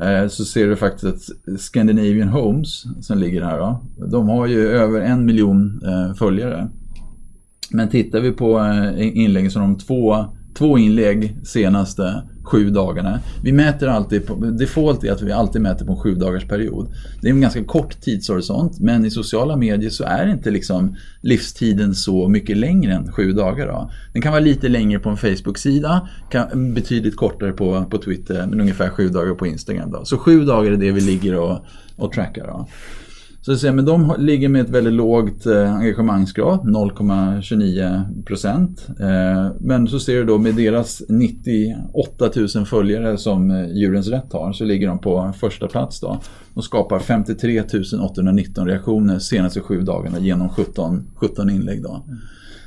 Eh, 0.05 0.29
så 0.29 0.45
ser 0.45 0.67
du 0.67 0.77
faktiskt 0.77 1.05
att 1.05 1.61
Scandinavian 1.61 2.29
Homes 2.29 2.85
som 3.01 3.19
ligger 3.19 3.43
här. 3.43 3.59
Då, 3.59 3.81
de 4.07 4.29
har 4.29 4.47
ju 4.47 4.69
över 4.69 5.01
en 5.01 5.25
miljon 5.25 5.83
eh, 5.85 6.15
följare. 6.15 6.69
Men 7.71 7.89
tittar 7.89 8.21
vi 8.21 8.33
på 8.33 8.59
eh, 8.59 9.19
inläggen 9.19 9.51
så 9.51 9.59
de 9.59 9.79
två, 9.79 10.25
två 10.55 10.79
inlägg 10.79 11.37
senaste 11.45 12.23
sju 12.47 12.71
dagarna. 12.71 13.21
Vi 13.43 13.53
mäter 13.53 13.89
alltid, 13.89 14.27
på, 14.27 14.35
default 14.35 15.05
är 15.05 15.13
att 15.13 15.23
vi 15.23 15.33
alltid 15.33 15.63
mäter 15.63 15.87
på 15.87 15.93
en 15.93 15.99
sju 15.99 16.15
dagars 16.15 16.45
period. 16.45 16.89
Det 17.21 17.29
är 17.29 17.33
en 17.33 17.41
ganska 17.41 17.65
kort 17.65 18.01
tidshorisont 18.01 18.81
men 18.81 19.05
i 19.05 19.11
sociala 19.11 19.57
medier 19.57 19.91
så 19.91 20.05
är 20.05 20.29
inte 20.29 20.51
liksom 20.51 20.97
livstiden 21.21 21.95
så 21.95 22.29
mycket 22.29 22.57
längre 22.57 22.93
än 22.93 23.13
sju 23.13 23.33
dagar. 23.33 23.67
Då. 23.67 23.91
Den 24.13 24.23
kan 24.23 24.33
vara 24.33 24.41
lite 24.41 24.69
längre 24.69 24.99
på 24.99 25.09
en 25.09 25.17
Facebook-sida, 25.17 26.09
betydligt 26.75 27.17
kortare 27.17 27.53
på, 27.53 27.85
på 27.91 27.99
Twitter 27.99 28.47
men 28.47 28.61
ungefär 28.61 28.89
sju 28.89 29.09
dagar 29.09 29.35
på 29.35 29.47
Instagram. 29.47 29.91
Då. 29.91 30.05
Så 30.05 30.19
sju 30.19 30.45
dagar 30.45 30.73
är 30.73 30.77
det 30.77 30.93
vi 30.93 31.01
ligger 31.01 31.35
och, 31.35 31.59
och 31.97 32.13
trackar. 32.13 32.47
Då. 32.47 32.69
Så 33.47 33.57
ser, 33.57 33.73
men 33.73 33.85
de 33.85 34.15
ligger 34.19 34.49
med 34.49 34.61
ett 34.61 34.71
väldigt 34.71 34.93
lågt 34.93 35.47
eh, 35.47 35.75
engagemangsgrad, 35.75 36.61
0,29 36.61 38.25
procent. 38.25 38.87
Eh, 39.01 39.51
men 39.61 39.89
så 39.89 40.01
ser 40.01 40.15
du 40.15 40.25
då 40.25 40.39
med 40.39 40.55
deras 40.55 41.03
98 41.09 42.31
000 42.55 42.67
följare 42.67 43.19
som 43.19 43.51
eh, 43.51 43.67
Djurens 43.67 44.09
Rätt 44.09 44.33
har 44.33 44.53
så 44.53 44.65
ligger 44.65 44.89
de 44.89 44.99
på 44.99 45.33
första 45.39 45.69
plats 45.69 46.01
då 46.01 46.21
och 46.55 46.65
skapar 46.65 46.99
53 46.99 47.63
819 48.03 48.67
reaktioner 48.67 49.19
senaste 49.19 49.61
sju 49.61 49.81
dagarna 49.81 50.19
genom 50.19 50.49
17, 50.49 51.07
17 51.15 51.51
inlägg. 51.51 51.83
Då. 51.83 52.05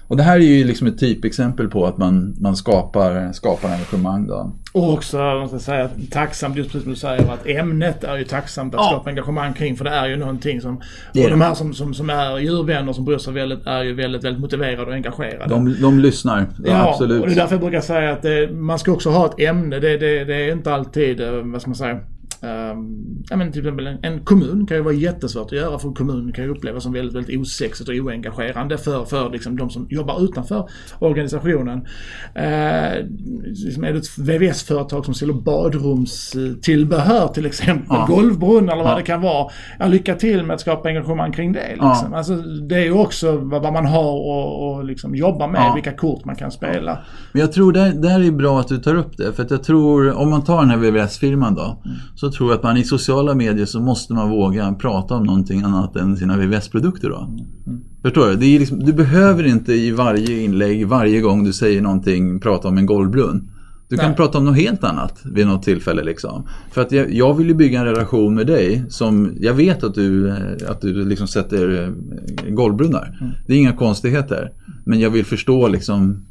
Och 0.10 0.18
det 0.18 0.24
här 0.24 0.36
är 0.36 0.44
ju 0.44 0.64
liksom 0.64 0.88
ett 0.88 1.00
typexempel 1.00 1.68
på 1.68 1.86
att 1.86 1.98
man, 1.98 2.36
man 2.40 2.56
skapar, 2.56 3.32
skapar 3.34 3.70
engagemang. 3.70 4.28
Då. 4.28 4.52
Och 4.74 4.94
också, 4.94 5.18
måste 5.18 5.56
jag 5.56 5.62
säga, 5.62 5.90
tacksamt 6.12 6.58
just 6.58 6.72
precis 6.72 6.84
som 6.84 6.92
du 6.92 7.00
säger 7.00 7.34
att 7.34 7.48
ämnet 7.48 8.04
är 8.04 8.18
ju 8.18 8.24
tacksamt 8.24 8.76
att 8.76 8.82
ja. 8.82 8.88
skapa 8.88 9.10
engagemang 9.10 9.54
kring 9.54 9.76
för 9.76 9.86
det 9.86 9.90
är 9.90 10.08
ju 10.08 10.16
någonting 10.16 10.62
som... 10.62 10.82
Det 11.14 11.24
och 11.24 11.30
de 11.30 11.42
här 11.42 11.54
som, 11.54 11.74
som, 11.74 11.94
som 11.94 12.10
är 12.10 12.40
djurvänner 12.40 12.94
som 12.94 13.06
bryr 13.06 13.18
sig 13.18 13.34
väldigt 13.34 13.68
är 13.68 13.84
ju 13.84 13.94
väldigt, 13.94 14.24
väldigt 14.24 14.42
motiverade 14.42 14.86
och 14.86 14.94
engagerade. 14.94 15.50
De, 15.50 15.82
de 15.82 16.00
lyssnar, 16.00 16.40
ja, 16.40 16.46
ja, 16.66 16.90
absolut. 16.90 17.22
och 17.22 17.28
det 17.28 17.34
är 17.34 17.36
därför 17.36 17.54
jag 17.54 17.62
brukar 17.62 17.82
säga 17.82 18.12
att 18.12 18.22
det, 18.22 18.52
man 18.52 18.80
ska 18.80 18.92
också 18.92 19.10
ha 19.10 19.26
ett 19.26 19.40
ämne. 19.40 19.80
Det, 19.80 19.98
det, 19.98 20.24
det 20.24 20.36
är 20.36 20.52
inte 20.52 20.74
alltid, 20.74 21.22
eh, 21.22 21.32
vad 21.32 21.62
ska 21.62 21.70
man 21.70 21.76
säga, 21.76 22.00
Um, 22.42 23.24
ja, 23.30 23.36
men 23.36 23.52
till 23.52 23.62
exempel 23.62 23.88
en, 23.88 23.98
en, 24.02 24.20
kommun 24.20 24.66
kan 24.68 24.78
ju 24.78 24.84
vara 24.84 24.94
jättesvårt 24.94 25.46
att 25.46 25.52
göra 25.52 25.80
för 25.80 25.88
en 25.88 25.94
kommun 25.94 26.32
kan 26.32 26.44
ju 26.44 26.52
upplevas 26.52 26.84
som 26.84 26.94
väldigt, 26.94 27.16
väldigt 27.16 27.40
osexigt 27.40 27.90
och 27.90 27.96
oengagerande 27.96 28.78
för, 28.78 29.06
för 29.06 29.30
liksom 29.30 29.58
de 29.58 29.70
som 29.70 29.88
jobbar 29.90 30.24
utanför 30.24 30.70
organisationen. 31.00 31.78
Uh, 31.78 33.06
liksom 33.44 33.84
är 33.84 33.94
det 33.94 34.00
ett 34.00 34.18
VVS-företag 34.18 35.06
som 35.06 35.14
säljer 35.14 35.36
badrumstillbehör 35.36 37.28
till 37.28 37.46
exempel, 37.46 37.88
ja. 37.90 38.06
golvbrunn 38.10 38.70
eller 38.70 38.84
vad 38.84 38.92
ja. 38.92 38.98
det 38.98 39.04
kan 39.04 39.22
vara. 39.22 39.52
Ja, 39.80 39.88
lycka 39.88 40.16
till 40.16 40.44
med 40.44 40.54
att 40.54 40.62
skapa 40.62 40.90
engagemang 40.90 41.32
kring 41.32 41.54
det. 41.54 41.70
Liksom. 41.70 42.08
Ja. 42.12 42.18
Alltså, 42.18 42.36
det 42.36 42.76
är 42.76 42.84
ju 42.84 42.94
också 42.94 43.38
vad, 43.38 43.74
man 43.74 43.86
har 43.86 44.12
och, 44.12 44.70
och 44.70 44.86
liksom 44.86 45.16
jobba 45.16 45.48
med, 45.48 45.62
ja. 45.62 45.74
vilka 45.74 45.92
kort 45.94 46.26
man 46.26 46.36
kan 46.36 46.52
spela. 46.52 47.00
Men 47.32 47.42
jag 47.42 47.52
tror 47.52 47.72
det, 47.72 48.02
det 48.02 48.10
här 48.10 48.28
är 48.28 48.32
bra 48.32 48.60
att 48.60 48.68
du 48.68 48.78
tar 48.78 48.96
upp 48.96 49.18
det, 49.18 49.34
för 49.34 49.44
att 49.44 49.52
jag 49.52 49.64
tror, 49.64 50.18
om 50.18 50.30
man 50.30 50.44
tar 50.44 50.60
den 50.60 50.70
här 50.70 50.78
VVS-firman 50.78 51.56
då, 51.56 51.82
mm. 51.86 51.98
så 52.16 52.29
tror 52.30 52.50
jag 52.50 52.58
att 52.58 52.64
man 52.64 52.78
i 52.78 52.84
sociala 52.84 53.36
medier 53.36 53.66
så 53.66 53.80
måste 53.80 54.14
man 54.14 54.30
våga 54.30 54.74
prata 54.74 55.16
om 55.16 55.24
någonting 55.24 55.62
annat 55.62 55.96
än 55.96 56.18
sina 56.18 56.38
VVS-produkter. 56.38 57.10
Då. 57.10 57.18
Mm. 57.18 57.82
Förstår 58.02 58.28
du? 58.28 58.36
Det 58.36 58.46
är 58.46 58.60
liksom, 58.60 58.80
du 58.80 58.94
behöver 58.94 59.48
inte 59.48 59.74
i 59.74 59.92
varje 59.92 60.44
inlägg, 60.44 60.88
varje 60.88 61.22
gång 61.22 61.44
du 61.44 61.54
säger 61.54 61.82
någonting, 61.82 62.40
prata 62.40 62.68
om 62.68 62.78
en 62.78 62.86
golvbrunn. 62.86 63.50
Du 63.90 63.98
kan 63.98 64.08
Nej. 64.08 64.16
prata 64.16 64.38
om 64.38 64.46
något 64.46 64.58
helt 64.58 64.84
annat 64.84 65.20
vid 65.24 65.48
något 65.48 65.64
tillfälle. 65.64 66.04
Liksom. 66.04 66.48
För 66.72 66.82
att 66.82 66.92
jag, 66.92 67.14
jag 67.14 67.34
vill 67.34 67.48
ju 67.48 67.54
bygga 67.54 67.80
en 67.80 67.86
relation 67.86 68.36
med 68.36 68.48
dig 68.48 68.86
som 68.90 69.34
jag 69.40 69.54
vet 69.54 69.84
att 69.84 69.96
du, 69.96 70.32
att 70.68 70.82
du 70.82 71.06
liksom 71.06 71.28
sätter 71.28 71.84
eh, 71.84 72.54
golvbrunnar. 72.54 73.18
Mm. 73.22 73.34
Det 73.48 73.54
är 73.54 73.58
inga 73.58 73.74
konstigheter. 73.74 74.52
Men 74.86 75.00
jag 75.00 75.10
vill 75.10 75.26
förstå 75.26 75.68
liksom 75.68 76.26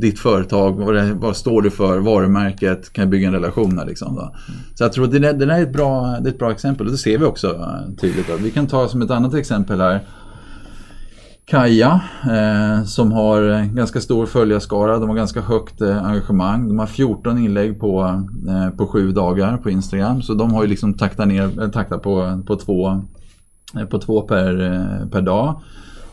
ditt 0.00 0.18
företag, 0.18 0.72
vad, 0.72 0.94
det, 0.94 1.12
vad 1.12 1.36
står 1.36 1.62
du 1.62 1.70
för, 1.70 1.98
varumärket, 1.98 2.92
kan 2.92 3.02
jag 3.02 3.10
bygga 3.10 3.28
en 3.28 3.34
relation 3.34 3.76
där. 3.76 3.86
Liksom, 3.86 4.14
då. 4.14 4.34
Så 4.74 4.84
jag 4.84 4.92
tror 4.92 5.04
att 5.04 5.12
det, 5.12 5.32
det 5.32 5.54
är 5.54 5.62
ett 5.62 5.72
bra, 5.72 6.18
det 6.20 6.28
är 6.28 6.32
ett 6.32 6.38
bra 6.38 6.52
exempel 6.52 6.86
och 6.86 6.92
det 6.92 6.98
ser 6.98 7.18
vi 7.18 7.24
också 7.24 7.46
eh, 7.48 7.94
tydligt. 8.00 8.28
Då. 8.28 8.36
Vi 8.36 8.50
kan 8.50 8.66
ta 8.66 8.88
som 8.88 9.02
ett 9.02 9.10
annat 9.10 9.34
exempel 9.34 9.80
här 9.80 10.00
Kaja 11.50 12.00
eh, 12.22 12.84
som 12.84 13.12
har 13.12 13.66
ganska 13.74 14.00
stor 14.00 14.26
följarskara, 14.26 14.98
de 14.98 15.08
har 15.08 15.16
ganska 15.16 15.40
högt 15.40 15.80
eh, 15.80 16.04
engagemang. 16.04 16.68
De 16.68 16.78
har 16.78 16.86
14 16.86 17.38
inlägg 17.38 17.80
på, 17.80 18.22
eh, 18.48 18.76
på 18.76 18.86
sju 18.86 19.12
dagar 19.12 19.56
på 19.56 19.70
Instagram 19.70 20.22
så 20.22 20.34
de 20.34 20.52
har 20.52 20.62
ju 20.62 20.68
liksom 20.68 20.94
taktat, 20.94 21.28
ner, 21.28 21.62
eh, 21.62 21.70
taktat 21.70 22.02
på, 22.02 22.42
på, 22.46 22.56
två, 22.56 23.02
eh, 23.76 23.84
på 23.84 23.98
två 23.98 24.22
per, 24.22 24.60
eh, 24.60 25.08
per 25.08 25.22
dag. 25.22 25.60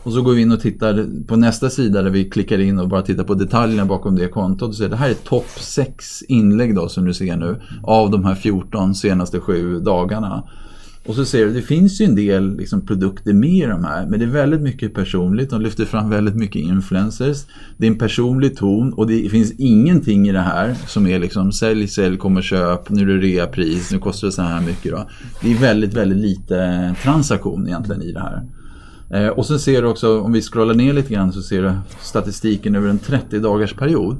Och 0.02 0.12
så 0.12 0.22
går 0.22 0.32
vi 0.32 0.42
in 0.42 0.52
och 0.52 0.60
tittar 0.60 1.26
på 1.26 1.36
nästa 1.36 1.70
sida 1.70 2.02
där 2.02 2.10
vi 2.10 2.30
klickar 2.30 2.60
in 2.60 2.78
och 2.78 2.88
bara 2.88 3.02
tittar 3.02 3.24
på 3.24 3.34
detaljerna 3.34 3.84
bakom 3.84 4.16
det 4.16 4.28
kontot. 4.28 4.68
Och 4.68 4.74
ser 4.74 4.88
det 4.88 4.96
här 4.96 5.10
är 5.10 5.14
topp 5.14 5.48
6 5.60 6.22
inlägg 6.22 6.74
då 6.74 6.88
som 6.88 7.04
du 7.04 7.14
ser 7.14 7.36
nu 7.36 7.60
av 7.82 8.10
de 8.10 8.24
här 8.24 8.34
14 8.34 8.94
senaste 8.94 9.40
sju 9.40 9.80
dagarna. 9.80 10.42
Och 11.06 11.14
så 11.14 11.24
ser 11.24 11.46
du, 11.46 11.52
det 11.52 11.62
finns 11.62 12.00
ju 12.00 12.04
en 12.04 12.14
del 12.14 12.56
liksom, 12.56 12.86
produkter 12.86 13.32
med 13.32 13.50
i 13.50 13.66
de 13.66 13.84
här, 13.84 14.06
men 14.06 14.18
det 14.18 14.24
är 14.24 14.30
väldigt 14.30 14.60
mycket 14.60 14.94
personligt. 14.94 15.50
De 15.50 15.60
lyfter 15.60 15.84
fram 15.84 16.10
väldigt 16.10 16.36
mycket 16.36 16.62
influencers. 16.62 17.44
Det 17.76 17.86
är 17.86 17.90
en 17.90 17.98
personlig 17.98 18.56
ton 18.56 18.92
och 18.92 19.06
det 19.06 19.28
finns 19.28 19.52
ingenting 19.58 20.28
i 20.28 20.32
det 20.32 20.40
här 20.40 20.74
som 20.86 21.06
är 21.06 21.18
liksom 21.18 21.52
sälj, 21.52 21.88
sälj, 21.88 22.16
kom 22.16 22.36
och 22.36 22.42
köp, 22.42 22.90
nu 22.90 23.02
är 23.02 23.06
det 23.06 23.26
reapris, 23.26 23.92
nu 23.92 23.98
kostar 23.98 24.26
det 24.26 24.32
så 24.32 24.42
här 24.42 24.60
mycket. 24.60 24.92
Då. 24.92 25.08
Det 25.42 25.52
är 25.52 25.58
väldigt, 25.58 25.94
väldigt 25.94 26.18
lite 26.18 26.94
transaktion 27.02 27.66
egentligen 27.66 28.02
i 28.02 28.12
det 28.12 28.20
här. 28.20 28.42
Eh, 29.10 29.28
och 29.28 29.46
sen 29.46 29.58
ser 29.58 29.82
du 29.82 29.88
också, 29.88 30.20
om 30.20 30.32
vi 30.32 30.42
scrollar 30.42 30.74
ner 30.74 30.92
lite 30.92 31.14
grann 31.14 31.32
så 31.32 31.42
ser 31.42 31.62
du 31.62 31.72
statistiken 32.00 32.74
över 32.74 32.88
en 32.88 32.98
30 32.98 33.38
dagars 33.38 33.74
period. 33.74 34.16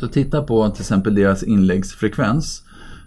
Så 0.00 0.08
titta 0.08 0.42
på 0.42 0.70
till 0.70 0.82
exempel 0.82 1.14
deras 1.14 1.42
inläggsfrekvens 1.42 2.63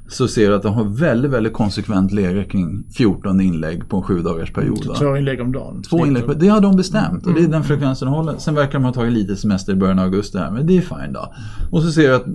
så 0.09 0.27
ser 0.27 0.49
du 0.49 0.55
att 0.55 0.63
de 0.63 0.73
har 0.73 0.83
väldigt, 0.83 1.31
väldigt 1.31 1.53
konsekvent 1.53 2.11
legat 2.11 2.49
kring 2.49 2.83
14 2.97 3.41
inlägg 3.41 3.89
på 3.89 3.97
en 3.97 4.03
sju 4.03 4.21
dagars 4.21 4.53
period. 4.53 4.95
Två 4.97 5.17
inlägg 5.17 5.41
om 5.41 5.51
dagen? 5.51 5.81
Två 5.89 6.05
inlägg, 6.05 6.23
det 6.39 6.47
har 6.47 6.61
de 6.61 6.75
bestämt 6.75 7.25
och 7.25 7.33
det 7.33 7.39
är 7.39 7.43
den 7.43 7.53
mm. 7.53 7.63
frekvensen 7.63 8.05
de 8.05 8.15
håller. 8.15 8.37
Sen 8.37 8.55
verkar 8.55 8.73
de 8.73 8.83
ha 8.85 8.93
tagit 8.93 9.13
lite 9.13 9.35
semester 9.35 9.73
i 9.73 9.75
början 9.75 9.99
av 9.99 10.05
augusti 10.05 10.37
här, 10.37 10.51
men 10.51 10.67
det 10.67 10.77
är 10.77 10.81
fine 10.81 11.13
då. 11.13 11.33
Och 11.71 11.83
så 11.83 11.91
ser 11.91 12.09
du 12.09 12.15
att 12.15 12.25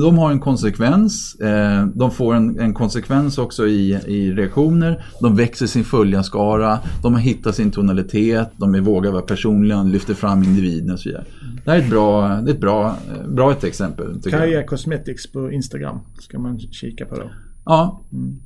de 0.00 0.18
har 0.18 0.30
en 0.30 0.40
konsekvens, 0.40 1.34
eh, 1.34 1.86
de 1.94 2.10
får 2.10 2.34
en, 2.34 2.60
en 2.60 2.74
konsekvens 2.74 3.38
också 3.38 3.66
i, 3.66 3.92
i 4.06 4.32
reaktioner, 4.32 5.04
de 5.20 5.36
växer 5.36 5.66
sin 5.66 5.84
följarskara, 5.84 6.78
de 7.02 7.12
har 7.12 7.20
hittat 7.20 7.54
sin 7.54 7.70
tonalitet, 7.70 8.48
de 8.56 8.74
är 8.74 8.80
vågar 8.80 9.10
vara 9.10 9.22
personliga, 9.22 9.82
lyfter 9.82 10.14
fram 10.14 10.42
individen 10.42 10.90
och 10.90 10.98
så 10.98 11.08
vidare. 11.08 11.24
Det 11.64 11.70
här 11.70 11.78
är 11.78 11.82
ett 11.82 11.90
bra, 11.90 12.28
det 12.28 12.50
är 12.50 12.54
ett 12.54 12.60
bra, 12.60 12.96
bra 13.28 13.52
ett 13.52 13.64
exempel. 13.64 14.20
Kaja 14.30 14.66
Cosmetics 14.66 15.32
på 15.32 15.52
Instagram 15.52 15.98
ska 16.18 16.38
man 16.38 16.58
kika 16.58 17.06
på 17.06 17.14
då. 17.14 17.21
Ja. 17.64 18.00
Mm. 18.12 18.40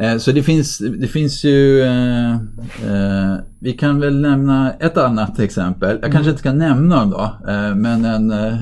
Eh, 0.00 0.18
så 0.18 0.32
det 0.32 0.42
finns, 0.42 0.78
det 0.78 1.06
finns 1.06 1.44
ju, 1.44 1.82
eh, 1.82 2.32
eh, 2.32 3.36
vi 3.58 3.72
kan 3.72 4.00
väl 4.00 4.20
nämna 4.20 4.72
ett 4.72 4.96
annat 4.96 5.38
exempel. 5.38 5.88
Jag 5.88 5.98
mm. 5.98 6.12
kanske 6.12 6.30
inte 6.30 6.40
ska 6.40 6.52
nämna 6.52 6.96
dem 6.96 7.10
då, 7.10 7.50
eh, 7.52 7.74
men 7.74 8.04
en, 8.04 8.30
eh, 8.30 8.56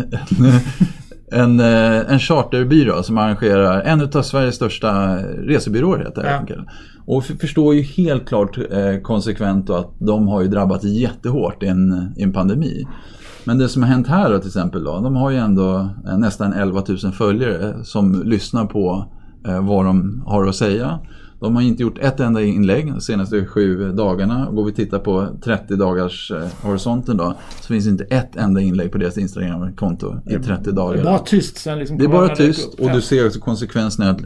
en, 1.43 1.61
eh, 1.61 2.13
en 2.13 2.19
charterbyrå 2.19 3.03
som 3.03 3.19
arrangerar 3.19 3.81
en 3.81 4.01
av 4.15 4.23
Sveriges 4.23 4.55
största 4.55 5.17
resebyråer 5.23 5.99
heter 5.99 6.23
det. 6.23 6.55
Ja. 6.55 6.65
Och 7.07 7.25
förstår 7.25 7.75
ju 7.75 7.83
helt 7.83 8.29
klart 8.29 8.59
konsekvent 9.03 9.71
att 9.71 9.91
de 9.99 10.29
har 10.29 10.43
ju 10.43 10.49
drabbats 10.49 10.85
jättehårt 10.85 11.63
i 11.63 11.67
en, 11.67 12.15
i 12.17 12.23
en 12.23 12.33
pandemi. 12.33 12.87
Men 13.45 13.59
det 13.59 13.69
som 13.69 13.83
har 13.83 13.91
hänt 13.91 14.09
här 14.09 14.31
då 14.31 14.39
till 14.39 14.49
exempel 14.49 14.85
då, 14.85 15.01
de 15.01 15.17
har 15.17 15.31
ju 15.31 15.37
ändå 15.37 15.89
nästan 16.19 16.53
11 16.53 16.83
000 16.89 17.13
följare 17.13 17.75
som 17.85 18.23
lyssnar 18.25 18.65
på 18.65 19.07
Eh, 19.07 19.16
vad 19.61 19.85
de 19.85 20.23
har 20.27 20.47
att 20.47 20.57
säga. 20.57 20.99
De 21.41 21.55
har 21.55 21.63
inte 21.63 21.83
gjort 21.83 21.99
ett 21.99 22.21
enda 22.21 22.43
inlägg 22.43 22.93
de 22.93 23.01
senaste 23.01 23.47
sju 23.47 23.93
dagarna. 23.93 24.49
Går 24.51 24.65
vi 24.65 24.73
tittar 24.73 24.99
på 24.99 25.29
30 25.45 25.77
dagars 25.77 26.31
eh, 26.31 26.49
horisonten 26.63 27.17
då 27.17 27.35
så 27.61 27.67
finns 27.67 27.87
inte 27.87 28.05
ett 28.05 28.37
enda 28.37 28.61
inlägg 28.61 28.93
på 28.93 28.99
deras 28.99 29.19
Instagram-konto 29.19 30.17
i 30.27 30.35
30 30.35 30.73
dagar. 30.73 30.95
Det 30.95 31.01
är 31.01 31.05
bara 31.05 31.19
tyst 31.19 31.57
sen 31.57 31.79
liksom 31.79 31.99
Det 31.99 32.05
är 32.05 32.09
bara 32.09 32.37
tyst 32.37 32.75
och 32.75 32.91
du 32.91 33.01
ser 33.01 33.27
också 33.27 33.41
konsekvenserna 33.41 34.11
att 34.11 34.21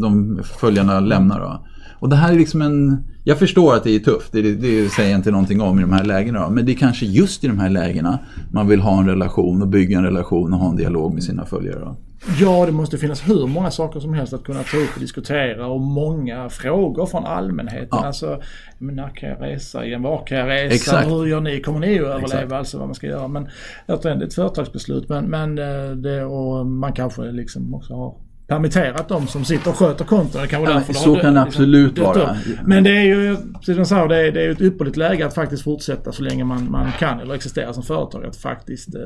de 0.00 0.40
följarna 0.60 1.00
lämnar. 1.00 1.40
Då. 1.40 1.66
Och 1.98 2.08
det 2.08 2.16
här 2.16 2.32
är 2.32 2.36
liksom 2.38 2.62
en... 2.62 3.04
Jag 3.24 3.38
förstår 3.38 3.74
att 3.74 3.84
det 3.84 3.94
är 3.94 3.98
tufft, 3.98 4.32
det, 4.32 4.42
det 4.42 4.88
säger 4.88 5.10
jag 5.10 5.18
inte 5.18 5.30
någonting 5.30 5.60
om 5.60 5.78
i 5.78 5.82
de 5.82 5.92
här 5.92 6.04
lägena. 6.04 6.50
Men 6.50 6.66
det 6.66 6.72
är 6.72 6.76
kanske 6.76 7.06
just 7.06 7.44
i 7.44 7.48
de 7.48 7.58
här 7.58 7.70
lägena 7.70 8.18
man 8.52 8.68
vill 8.68 8.80
ha 8.80 9.00
en 9.00 9.08
relation 9.08 9.62
och 9.62 9.68
bygga 9.68 9.98
en 9.98 10.04
relation 10.04 10.52
och 10.52 10.58
ha 10.58 10.70
en 10.70 10.76
dialog 10.76 11.14
med 11.14 11.22
sina 11.24 11.46
följare. 11.46 11.80
Då. 11.80 11.96
Ja, 12.40 12.66
det 12.66 12.72
måste 12.72 12.98
finnas 12.98 13.28
hur 13.28 13.46
många 13.46 13.70
saker 13.70 14.00
som 14.00 14.14
helst 14.14 14.32
att 14.32 14.44
kunna 14.44 14.62
ta 14.62 14.76
upp 14.76 14.94
och 14.94 15.00
diskutera 15.00 15.66
och 15.66 15.80
många 15.80 16.48
frågor 16.48 17.06
från 17.06 17.24
allmänheten. 17.24 17.88
Ja. 17.90 18.06
Alltså, 18.06 18.40
när 18.78 19.08
kan 19.08 19.28
jag 19.28 19.42
resa 19.42 19.84
igen? 19.84 20.02
Var 20.02 20.26
kan 20.26 20.38
jag 20.38 20.48
resa? 20.48 20.74
Exakt. 20.74 21.08
Hur 21.08 21.26
gör 21.26 21.40
ni? 21.40 21.60
Kommer 21.60 21.80
ni 21.80 21.98
att 21.98 22.04
överleva? 22.04 22.24
Exakt. 22.24 22.52
Alltså 22.52 22.78
vad 22.78 22.88
man 22.88 22.94
ska 22.94 23.06
göra. 23.06 23.28
Men 23.28 23.48
återigen, 23.88 24.18
det 24.18 24.24
är 24.24 24.26
ett 24.26 24.34
företagsbeslut. 24.34 25.08
Men, 25.08 25.24
men 25.24 25.58
eh, 25.58 25.90
det, 25.90 26.24
och 26.24 26.66
man 26.66 26.92
kanske 26.92 27.22
liksom 27.22 27.74
också 27.74 27.94
har 27.94 28.14
permitterat 28.48 29.08
de 29.08 29.26
som 29.26 29.44
sitter 29.44 29.70
och 29.70 29.76
sköter 29.76 30.04
konton. 30.04 30.42
Det 30.42 30.48
kan 30.48 30.62
vara 30.62 30.82
ja, 30.88 30.94
så 30.94 31.16
kan 31.16 31.34
det 31.34 31.42
absolut 31.42 31.96
liksom, 31.96 32.04
vara. 32.04 32.36
Men 32.64 32.84
det 32.84 32.90
är 32.90 33.04
ju, 33.04 33.36
som 33.60 33.86
sa, 33.86 34.08
det 34.08 34.16
är, 34.16 34.32
det 34.32 34.44
är 34.44 34.50
ett 34.50 34.60
ypperligt 34.60 34.96
läge 34.96 35.26
att 35.26 35.34
faktiskt 35.34 35.62
fortsätta 35.62 36.12
så 36.12 36.22
länge 36.22 36.44
man, 36.44 36.70
man 36.70 36.92
kan 36.98 37.20
eller 37.20 37.34
existera 37.34 37.72
som 37.72 37.82
företag. 37.82 38.26
Att 38.26 38.36
faktiskt 38.36 38.94
eh, 38.94 39.02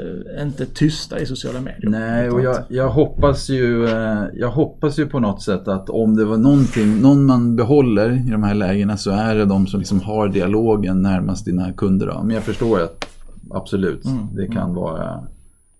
eh 0.00 0.42
inte 0.42 0.66
tysta 0.66 1.18
i 1.18 1.26
sociala 1.26 1.60
medier. 1.60 1.90
Nej, 1.90 2.30
och 2.30 2.42
jag, 2.42 2.56
jag, 2.68 2.88
hoppas 2.88 3.48
ju, 3.48 3.84
eh, 3.86 4.22
jag 4.34 4.50
hoppas 4.50 4.98
ju 4.98 5.06
på 5.06 5.20
något 5.20 5.42
sätt 5.42 5.68
att 5.68 5.90
om 5.90 6.16
det 6.16 6.24
var 6.24 6.36
någonting, 6.36 7.00
någon 7.00 7.26
man 7.26 7.56
behåller 7.56 8.12
i 8.28 8.30
de 8.30 8.42
här 8.42 8.54
lägena 8.54 8.96
så 8.96 9.10
är 9.10 9.34
det 9.34 9.44
de 9.44 9.66
som 9.66 9.80
liksom 9.80 10.00
har 10.00 10.28
dialogen 10.28 11.02
närmast 11.02 11.44
dina 11.44 11.72
kunder. 11.72 12.06
Då. 12.06 12.22
Men 12.22 12.34
jag 12.34 12.44
förstår 12.44 12.80
att 12.80 13.06
absolut, 13.50 14.04
mm, 14.04 14.26
det 14.34 14.46
kan 14.46 14.62
mm. 14.62 14.74
vara... 14.74 15.24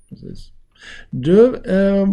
Precis. 0.08 0.54
Du, 1.10 1.46
eh, 1.54 2.08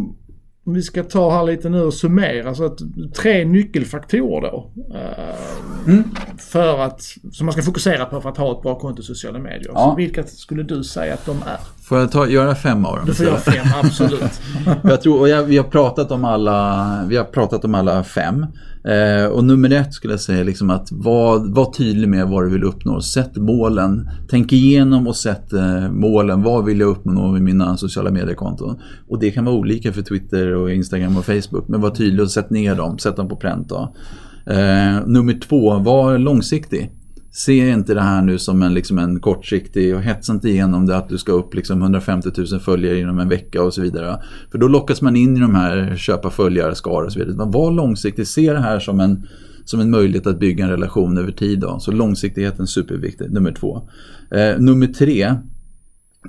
vi 0.63 0.81
ska 0.81 1.03
ta 1.03 1.31
här 1.31 1.43
lite 1.43 1.69
nu 1.69 1.81
och 1.81 1.93
summera. 1.93 2.55
Så 2.55 2.65
att 2.65 2.79
tre 3.15 3.45
nyckelfaktorer 3.45 4.51
då. 4.51 4.71
Eh, 4.93 5.93
mm. 5.93 6.03
För 6.37 6.79
att, 6.79 7.01
som 7.31 7.45
man 7.45 7.53
ska 7.53 7.61
fokusera 7.61 8.05
på 8.05 8.21
för 8.21 8.29
att 8.29 8.37
ha 8.37 8.57
ett 8.57 8.61
bra 8.61 8.79
konto 8.79 9.01
i 9.01 9.05
sociala 9.05 9.39
medier. 9.39 9.71
Ja. 9.73 9.89
Så 9.89 9.95
vilka 9.95 10.23
skulle 10.23 10.63
du 10.63 10.83
säga 10.83 11.13
att 11.13 11.25
de 11.25 11.37
är? 11.37 11.59
Får 11.91 11.99
jag 11.99 12.11
ta, 12.11 12.27
göra 12.27 12.55
fem 12.55 12.85
av 12.85 12.95
dem? 12.95 13.05
Du 13.05 13.13
får 13.13 13.25
göra 13.25 13.37
fem, 13.37 13.67
absolut. 13.83 14.41
jag 14.83 15.01
tror, 15.01 15.19
och 15.19 15.29
jag, 15.29 15.43
vi, 15.43 15.57
har 15.57 15.63
pratat 15.63 16.11
om 16.11 16.25
alla, 16.25 17.05
vi 17.07 17.17
har 17.17 17.23
pratat 17.23 17.65
om 17.65 17.75
alla 17.75 18.03
fem. 18.03 18.45
Eh, 18.83 19.25
och 19.25 19.43
nummer 19.43 19.73
ett 19.73 19.93
skulle 19.93 20.13
jag 20.13 20.19
säga 20.21 20.43
liksom 20.43 20.69
att 20.69 20.91
var, 20.91 21.53
var 21.53 21.73
tydlig 21.73 22.09
med 22.09 22.27
vad 22.27 22.43
du 22.43 22.49
vill 22.49 22.63
uppnå. 22.63 23.01
Sätt 23.01 23.35
målen. 23.35 24.09
Tänk 24.29 24.53
igenom 24.53 25.07
och 25.07 25.15
sätt 25.15 25.53
eh, 25.53 25.91
målen. 25.91 26.43
Vad 26.43 26.65
vill 26.65 26.79
jag 26.79 26.89
uppnå 26.89 27.31
med 27.31 27.41
mina 27.41 27.77
sociala 27.77 28.11
mediekonton? 28.11 28.79
Och 29.07 29.19
det 29.19 29.31
kan 29.31 29.45
vara 29.45 29.55
olika 29.55 29.93
för 29.93 30.01
Twitter 30.01 30.55
och 30.55 30.71
Instagram 30.71 31.17
och 31.17 31.25
Facebook. 31.25 31.67
Men 31.67 31.81
var 31.81 31.89
tydlig 31.89 32.21
och 32.21 32.31
sätt 32.31 32.49
ner 32.49 32.75
dem. 32.75 32.99
Sätt 32.99 33.15
dem 33.15 33.29
på 33.29 33.35
pränt. 33.35 33.71
Eh, 33.71 35.05
nummer 35.05 35.39
två, 35.39 35.79
var 35.79 36.17
långsiktig. 36.17 36.91
Se 37.33 37.69
inte 37.69 37.93
det 37.93 38.01
här 38.01 38.21
nu 38.21 38.39
som 38.39 38.63
en, 38.63 38.73
liksom 38.73 38.97
en 38.97 39.19
kortsiktig 39.19 39.95
och 39.95 40.01
hetsa 40.01 40.33
inte 40.33 40.49
igenom 40.49 40.85
det 40.85 40.97
att 40.97 41.09
du 41.09 41.17
ska 41.17 41.31
upp 41.31 41.53
liksom 41.53 41.81
150 41.81 42.29
000 42.51 42.59
följare 42.59 42.99
inom 42.99 43.19
en 43.19 43.29
vecka 43.29 43.63
och 43.63 43.73
så 43.73 43.81
vidare. 43.81 44.23
För 44.51 44.57
då 44.57 44.67
lockas 44.67 45.01
man 45.01 45.15
in 45.15 45.37
i 45.37 45.39
de 45.39 45.55
här 45.55 45.95
köpa 45.95 46.29
följare, 46.29 46.75
skar 46.75 47.03
och 47.03 47.11
så 47.11 47.19
vidare. 47.19 47.35
Men 47.35 47.51
var 47.51 47.71
långsiktig, 47.71 48.27
se 48.27 48.53
det 48.53 48.59
här 48.59 48.79
som 48.79 48.99
en, 48.99 49.27
som 49.65 49.79
en 49.79 49.89
möjlighet 49.89 50.27
att 50.27 50.39
bygga 50.39 50.63
en 50.63 50.69
relation 50.71 51.17
över 51.17 51.31
tid. 51.31 51.59
Då. 51.59 51.79
Så 51.79 51.91
långsiktigheten 51.91 52.61
är 52.61 52.67
superviktig, 52.67 53.31
nummer 53.31 53.51
två. 53.51 53.89
Eh, 54.31 54.59
nummer 54.59 54.87
tre, 54.87 55.35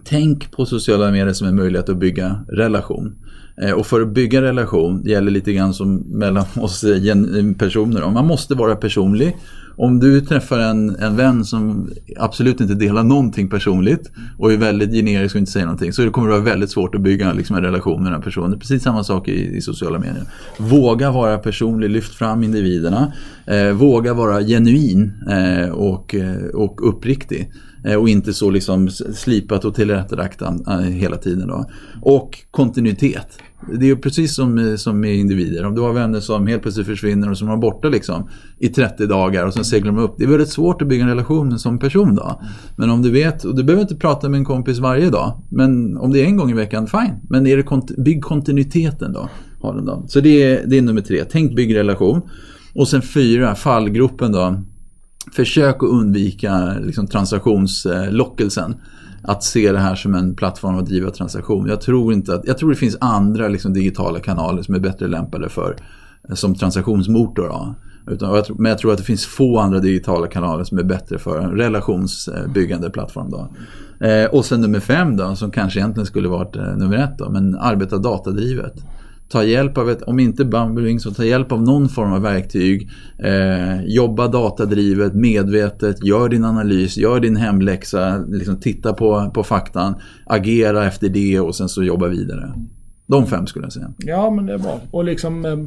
tänk 0.05 0.50
på 0.50 0.66
sociala 0.66 1.11
medier 1.11 1.32
som 1.32 1.48
en 1.48 1.57
möjlighet 1.57 1.88
att 1.88 1.98
bygga 1.98 2.44
relation. 2.48 3.14
Eh, 3.62 3.72
och 3.72 3.86
för 3.86 4.00
att 4.00 4.14
bygga 4.14 4.42
relation, 4.42 5.03
det 5.03 5.11
gäller 5.11 5.30
lite 5.30 5.53
grann 5.53 5.74
som 5.74 5.96
mellan 5.96 6.44
oss 6.57 6.84
eh, 6.84 7.53
personer, 7.59 8.11
man 8.11 8.26
måste 8.26 8.55
vara 8.55 8.76
personlig 8.76 9.36
om 9.77 10.01
du 10.01 10.20
träffar 10.20 10.59
en, 10.59 10.97
en 10.97 11.16
vän 11.16 11.45
som 11.45 11.91
absolut 12.18 12.61
inte 12.61 12.75
delar 12.75 13.03
någonting 13.03 13.49
personligt 13.49 14.11
och 14.39 14.53
är 14.53 14.57
väldigt 14.57 14.91
generisk 14.91 15.35
och 15.35 15.39
inte 15.39 15.53
säger 15.53 15.66
någonting 15.66 15.93
så 15.93 16.03
det 16.03 16.11
kommer 16.11 16.29
det 16.29 16.35
vara 16.35 16.45
väldigt 16.45 16.70
svårt 16.70 16.95
att 16.95 17.01
bygga 17.01 17.33
liksom, 17.33 17.57
en 17.57 17.62
relation 17.62 18.03
med 18.03 18.12
den 18.12 18.23
personen. 18.23 18.59
Precis 18.59 18.83
samma 18.83 19.05
sak 19.05 19.29
i, 19.29 19.57
i 19.57 19.61
sociala 19.61 19.99
medier. 19.99 20.25
Våga 20.59 21.11
vara 21.11 21.39
personlig, 21.39 21.91
lyft 21.91 22.14
fram 22.14 22.43
individerna. 22.43 23.12
Eh, 23.47 23.70
våga 23.70 24.14
vara 24.14 24.41
genuin 24.41 25.12
eh, 25.31 25.70
och, 25.70 26.14
eh, 26.14 26.47
och 26.55 26.89
uppriktig. 26.89 27.51
Eh, 27.85 27.95
och 27.95 28.09
inte 28.09 28.33
så 28.33 28.51
liksom 28.51 28.91
slipat 28.91 29.64
och 29.64 29.75
tillrättalagt 29.75 30.43
eh, 30.43 30.81
hela 30.81 31.16
tiden. 31.16 31.49
Då. 31.49 31.70
Och 32.03 32.39
kontinuitet. 32.51 33.39
Det 33.71 33.91
är 33.91 33.97
precis 33.97 34.35
som, 34.35 34.77
som 34.79 35.01
med 35.01 35.17
individer. 35.17 35.65
Om 35.65 35.75
du 35.75 35.81
har 35.81 35.93
vänner 35.93 36.21
som 36.21 36.47
helt 36.47 36.63
plötsligt 36.63 36.87
försvinner 36.87 37.31
och 37.31 37.39
som 37.39 37.49
är 37.49 37.57
borta 37.57 37.89
liksom, 37.89 38.29
i 38.59 38.69
30 38.69 39.07
dagar 39.07 39.47
och 39.47 39.55
sen 39.55 39.65
seglar 39.65 39.93
de 39.93 40.03
upp. 40.03 40.15
Det 40.19 40.25
är 40.25 40.29
väldigt 40.29 40.49
svårt 40.49 40.83
att 40.83 40.89
bygga 40.89 41.03
en 41.03 41.09
relation 41.09 41.59
som 41.59 41.79
person 41.79 42.15
då. 42.15 42.43
Men 42.77 42.91
om 42.91 43.03
du 43.03 43.11
vet, 43.11 43.45
och 43.45 43.57
du 43.57 43.65
behöver 43.65 43.83
inte 43.83 43.97
prata 43.97 44.29
med 44.29 44.39
en 44.39 44.45
kompis 44.45 44.79
varje 44.79 45.11
dag. 45.11 45.43
Men 45.49 45.97
om 45.97 46.13
det 46.13 46.21
är 46.21 46.25
en 46.25 46.37
gång 46.37 46.51
i 46.51 46.55
veckan, 46.55 46.87
fine. 46.87 47.15
Men 47.29 47.47
är 47.47 47.57
det 47.57 47.63
kont 47.63 47.97
bygg 47.97 48.23
kontinuiteten 48.23 49.13
då. 49.13 49.29
Har 49.61 49.75
den 49.75 49.85
då. 49.85 50.05
Så 50.09 50.21
det 50.21 50.43
är, 50.43 50.67
det 50.67 50.79
är 50.79 50.83
nummer 50.83 51.01
tre. 51.01 51.25
Tänk 51.31 51.57
bygg 51.57 51.75
relation. 51.75 52.23
Och 52.75 52.89
sen 52.89 53.03
fyra, 53.03 53.55
fallgruppen 53.55 54.33
då. 54.33 54.63
Försök 55.33 55.77
att 55.77 55.89
undvika 55.89 56.75
liksom, 56.83 57.07
transaktionslockelsen 57.07 58.75
att 59.25 59.43
se 59.43 59.73
det 59.73 59.79
här 59.79 59.95
som 59.95 60.14
en 60.14 60.35
plattform 60.35 60.79
att 60.79 60.87
driva 60.87 61.11
transaktion. 61.11 61.68
Jag 61.68 61.81
tror, 61.81 62.12
inte 62.12 62.35
att, 62.35 62.47
jag 62.47 62.59
tror 62.59 62.70
det 62.70 62.77
finns 62.77 62.97
andra 63.01 63.49
liksom, 63.49 63.73
digitala 63.73 64.20
kanaler 64.20 64.62
som 64.62 64.75
är 64.75 64.79
bättre 64.79 65.09
lämpade 65.09 65.49
för 65.49 65.77
eh, 66.29 66.35
som 66.35 66.55
transaktionsmotor. 66.55 67.49
Då. 67.49 67.75
Utan, 68.07 68.35
jag 68.35 68.45
tror, 68.45 68.57
men 68.57 68.70
jag 68.70 68.79
tror 68.79 68.93
att 68.93 68.99
det 68.99 69.05
finns 69.05 69.27
få 69.27 69.59
andra 69.59 69.79
digitala 69.79 70.27
kanaler 70.27 70.64
som 70.64 70.79
är 70.79 70.83
bättre 70.83 71.18
för 71.18 71.39
en 71.39 71.51
relationsbyggande 71.51 72.91
plattform. 72.91 73.31
Då. 73.31 73.49
Eh, 74.07 74.27
och 74.27 74.45
sen 74.45 74.61
nummer 74.61 74.81
fem 74.81 75.16
då, 75.16 75.37
som 75.37 75.51
kanske 75.51 75.79
egentligen 75.79 76.07
skulle 76.07 76.29
varit 76.29 76.57
eh, 76.57 76.77
nummer 76.77 76.97
ett 76.97 77.18
då, 77.18 77.31
men 77.31 77.55
arbeta 77.55 77.99
datadrivet 77.99 78.75
ta 79.33 79.45
hjälp 79.45 79.78
av 79.78 79.91
ett, 79.91 80.03
om 80.03 80.18
inte 80.18 80.45
Bumbling 80.45 81.01
så 81.01 81.11
ta 81.11 81.24
hjälp 81.24 81.53
av 81.53 81.62
någon 81.62 81.89
form 81.89 82.12
av 82.12 82.22
verktyg. 82.22 82.91
Eh, 83.18 83.85
jobba 83.85 84.28
datadrivet, 84.28 85.14
medvetet, 85.14 86.05
gör 86.05 86.28
din 86.28 86.45
analys, 86.45 86.97
gör 86.97 87.20
din 87.20 87.37
hemläxa, 87.37 88.24
liksom 88.28 88.61
titta 88.61 88.93
på, 88.93 89.30
på 89.35 89.45
faktan, 89.45 89.95
agera 90.26 90.87
efter 90.87 91.09
det 91.09 91.41
och 91.41 91.55
sen 91.55 91.68
så 91.68 91.83
jobba 91.83 92.09
vidare. 92.09 92.53
De 93.07 93.26
fem 93.26 93.47
skulle 93.47 93.64
jag 93.64 93.72
säga. 93.72 93.93
Ja 93.99 94.30
men 94.30 94.47
det 94.47 94.55
är 94.55 94.59
bra. 94.59 94.80
Och 94.91 95.05
liksom 95.05 95.45
eh, 95.45 95.59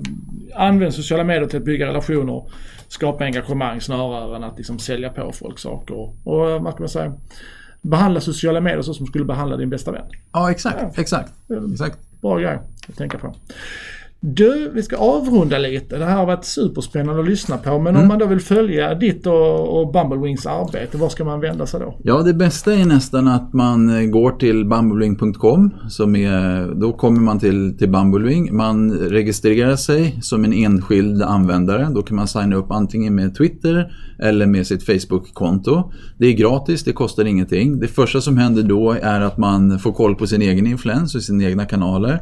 använd 0.56 0.94
sociala 0.94 1.24
medier 1.24 1.48
till 1.48 1.60
att 1.60 1.66
bygga 1.66 1.88
relationer, 1.88 2.44
skapa 2.88 3.24
engagemang 3.24 3.82
snarare 3.82 4.36
än 4.36 4.44
att 4.44 4.58
liksom 4.58 4.80
sälja 4.80 5.10
på 5.10 5.32
folk 5.32 5.60
saker. 5.60 6.14
Och 6.24 6.50
eh, 6.50 6.62
vad 6.62 6.74
ska 6.74 6.82
man 6.82 6.90
säga? 6.90 7.14
Behandla 7.82 8.22
sociala 8.22 8.62
medier 8.62 8.82
så 8.82 8.94
som 8.94 9.06
skulle 9.06 9.26
behandla 9.26 9.58
din 9.58 9.70
bästa 9.70 9.92
vän. 9.92 10.06
Ja 10.32 10.52
exakt, 10.52 10.78
ja. 10.82 11.02
exakt. 11.02 11.34
exakt. 11.74 12.00
Bra 12.26 12.40
grej 12.40 12.60
att 12.90 12.96
tänka 12.98 13.18
på. 13.18 13.36
Du, 14.20 14.72
vi 14.74 14.84
ska 14.84 14.98
avrunda 14.98 15.58
lite. 15.58 15.98
Det 15.98 16.06
här 16.06 16.16
har 16.16 16.26
varit 16.26 16.46
superspännande 16.46 17.22
att 17.22 17.30
lyssna 17.30 17.58
på. 17.58 17.80
Men 17.80 17.88
mm. 17.88 18.02
om 18.02 18.08
man 18.08 18.20
då 18.20 18.26
vill 18.26 18.40
följa 18.40 18.96
ditt 18.96 19.28
och, 19.28 19.80
och 19.80 19.94
Bumblewings 19.94 20.46
arbete, 20.46 20.98
var 20.98 21.10
ska 21.10 21.24
man 21.24 21.40
vända 21.40 21.66
sig 21.66 21.80
då? 21.80 21.98
Ja, 22.04 22.22
det 22.22 22.34
bästa 22.34 22.74
är 22.74 22.86
nästan 22.86 23.28
att 23.28 23.54
man 23.54 24.12
går 24.12 24.32
till 24.32 24.66
bumblewing.com. 24.66 25.72
då 26.76 26.94
kommer 26.94 27.20
man 27.20 27.40
till, 27.40 27.78
till 27.78 27.90
Bumblewing. 27.90 28.56
Man 28.56 28.92
registrerar 28.92 29.76
sig 29.76 30.20
som 30.22 30.46
en 30.46 30.54
enskild 30.54 31.22
användare. 31.22 31.88
Då 31.96 32.02
kan 32.02 32.16
man 32.16 32.28
signa 32.28 32.56
upp 32.56 32.72
antingen 32.72 33.16
med 33.16 33.36
Twitter 33.36 33.92
eller 34.20 34.46
med 34.46 34.68
sitt 34.68 34.86
Facebook-konto. 34.86 35.92
Det 36.18 36.28
är 36.28 36.34
gratis, 36.34 36.84
det 36.84 36.94
kostar 36.94 37.26
ingenting. 37.26 37.80
Det 37.80 37.88
första 37.88 38.22
som 38.22 38.38
händer 38.38 38.64
då 38.64 38.92
är 38.92 39.22
att 39.22 39.38
man 39.38 39.80
får 39.80 39.92
koll 39.92 40.16
på 40.16 40.28
sin 40.28 40.42
egen 40.42 40.68
influens 40.68 41.16
och 41.16 41.22
sina 41.22 41.44
egna 41.44 41.66
kanaler. 41.66 42.22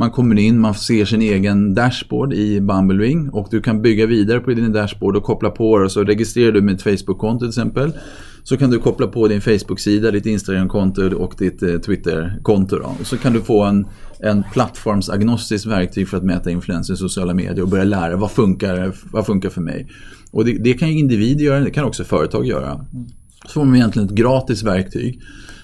Man 0.00 0.10
kommer 0.10 0.38
in, 0.38 0.60
man 0.60 0.74
ser 0.74 1.04
sin 1.04 1.22
egen 1.22 1.74
dashboard 1.74 2.32
i 2.32 2.60
Bumblewing 2.60 3.28
och 3.30 3.48
du 3.50 3.60
kan 3.60 3.82
bygga 3.82 4.06
vidare 4.06 4.40
på 4.40 4.50
din 4.50 4.72
dashboard 4.72 5.16
och 5.16 5.22
koppla 5.22 5.50
på 5.50 5.78
det. 5.78 5.90
Så 5.90 6.04
registrerar 6.04 6.52
du 6.52 6.60
med 6.60 6.74
ett 6.74 6.82
Facebook-konto 6.82 7.38
till 7.38 7.48
exempel. 7.48 7.92
Så 8.42 8.56
kan 8.56 8.70
du 8.70 8.78
koppla 8.78 9.06
på 9.06 9.28
din 9.28 9.40
Facebook-sida, 9.40 10.10
ditt 10.10 10.26
Instagram-konto 10.26 11.14
och 11.14 11.34
ditt 11.38 11.62
eh, 11.62 11.78
Twitter-konto. 11.78 12.76
Så 13.02 13.16
kan 13.16 13.32
du 13.32 13.40
få 13.40 13.64
en, 13.64 13.86
en 14.20 14.44
plattformsagnostisk 14.52 15.66
verktyg 15.66 16.08
för 16.08 16.16
att 16.16 16.24
mäta 16.24 16.50
influenser 16.50 16.94
i 16.94 16.96
sociala 16.96 17.34
medier 17.34 17.62
och 17.62 17.68
börja 17.68 17.84
lära 17.84 18.16
vad 18.16 18.30
funkar, 18.30 18.92
vad 19.12 19.26
funkar 19.26 19.48
för 19.48 19.60
mig. 19.60 19.88
Och 20.30 20.44
det, 20.44 20.52
det 20.52 20.74
kan 20.74 20.88
ju 20.88 20.98
individer 20.98 21.44
göra, 21.44 21.60
det 21.60 21.70
kan 21.70 21.84
också 21.84 22.04
företag 22.04 22.46
göra. 22.46 22.86
Så 23.46 23.52
får 23.52 23.64
man 23.64 23.76
egentligen 23.76 24.08
ett 24.08 24.14
gratis 24.14 24.62
verktyg 24.62 25.20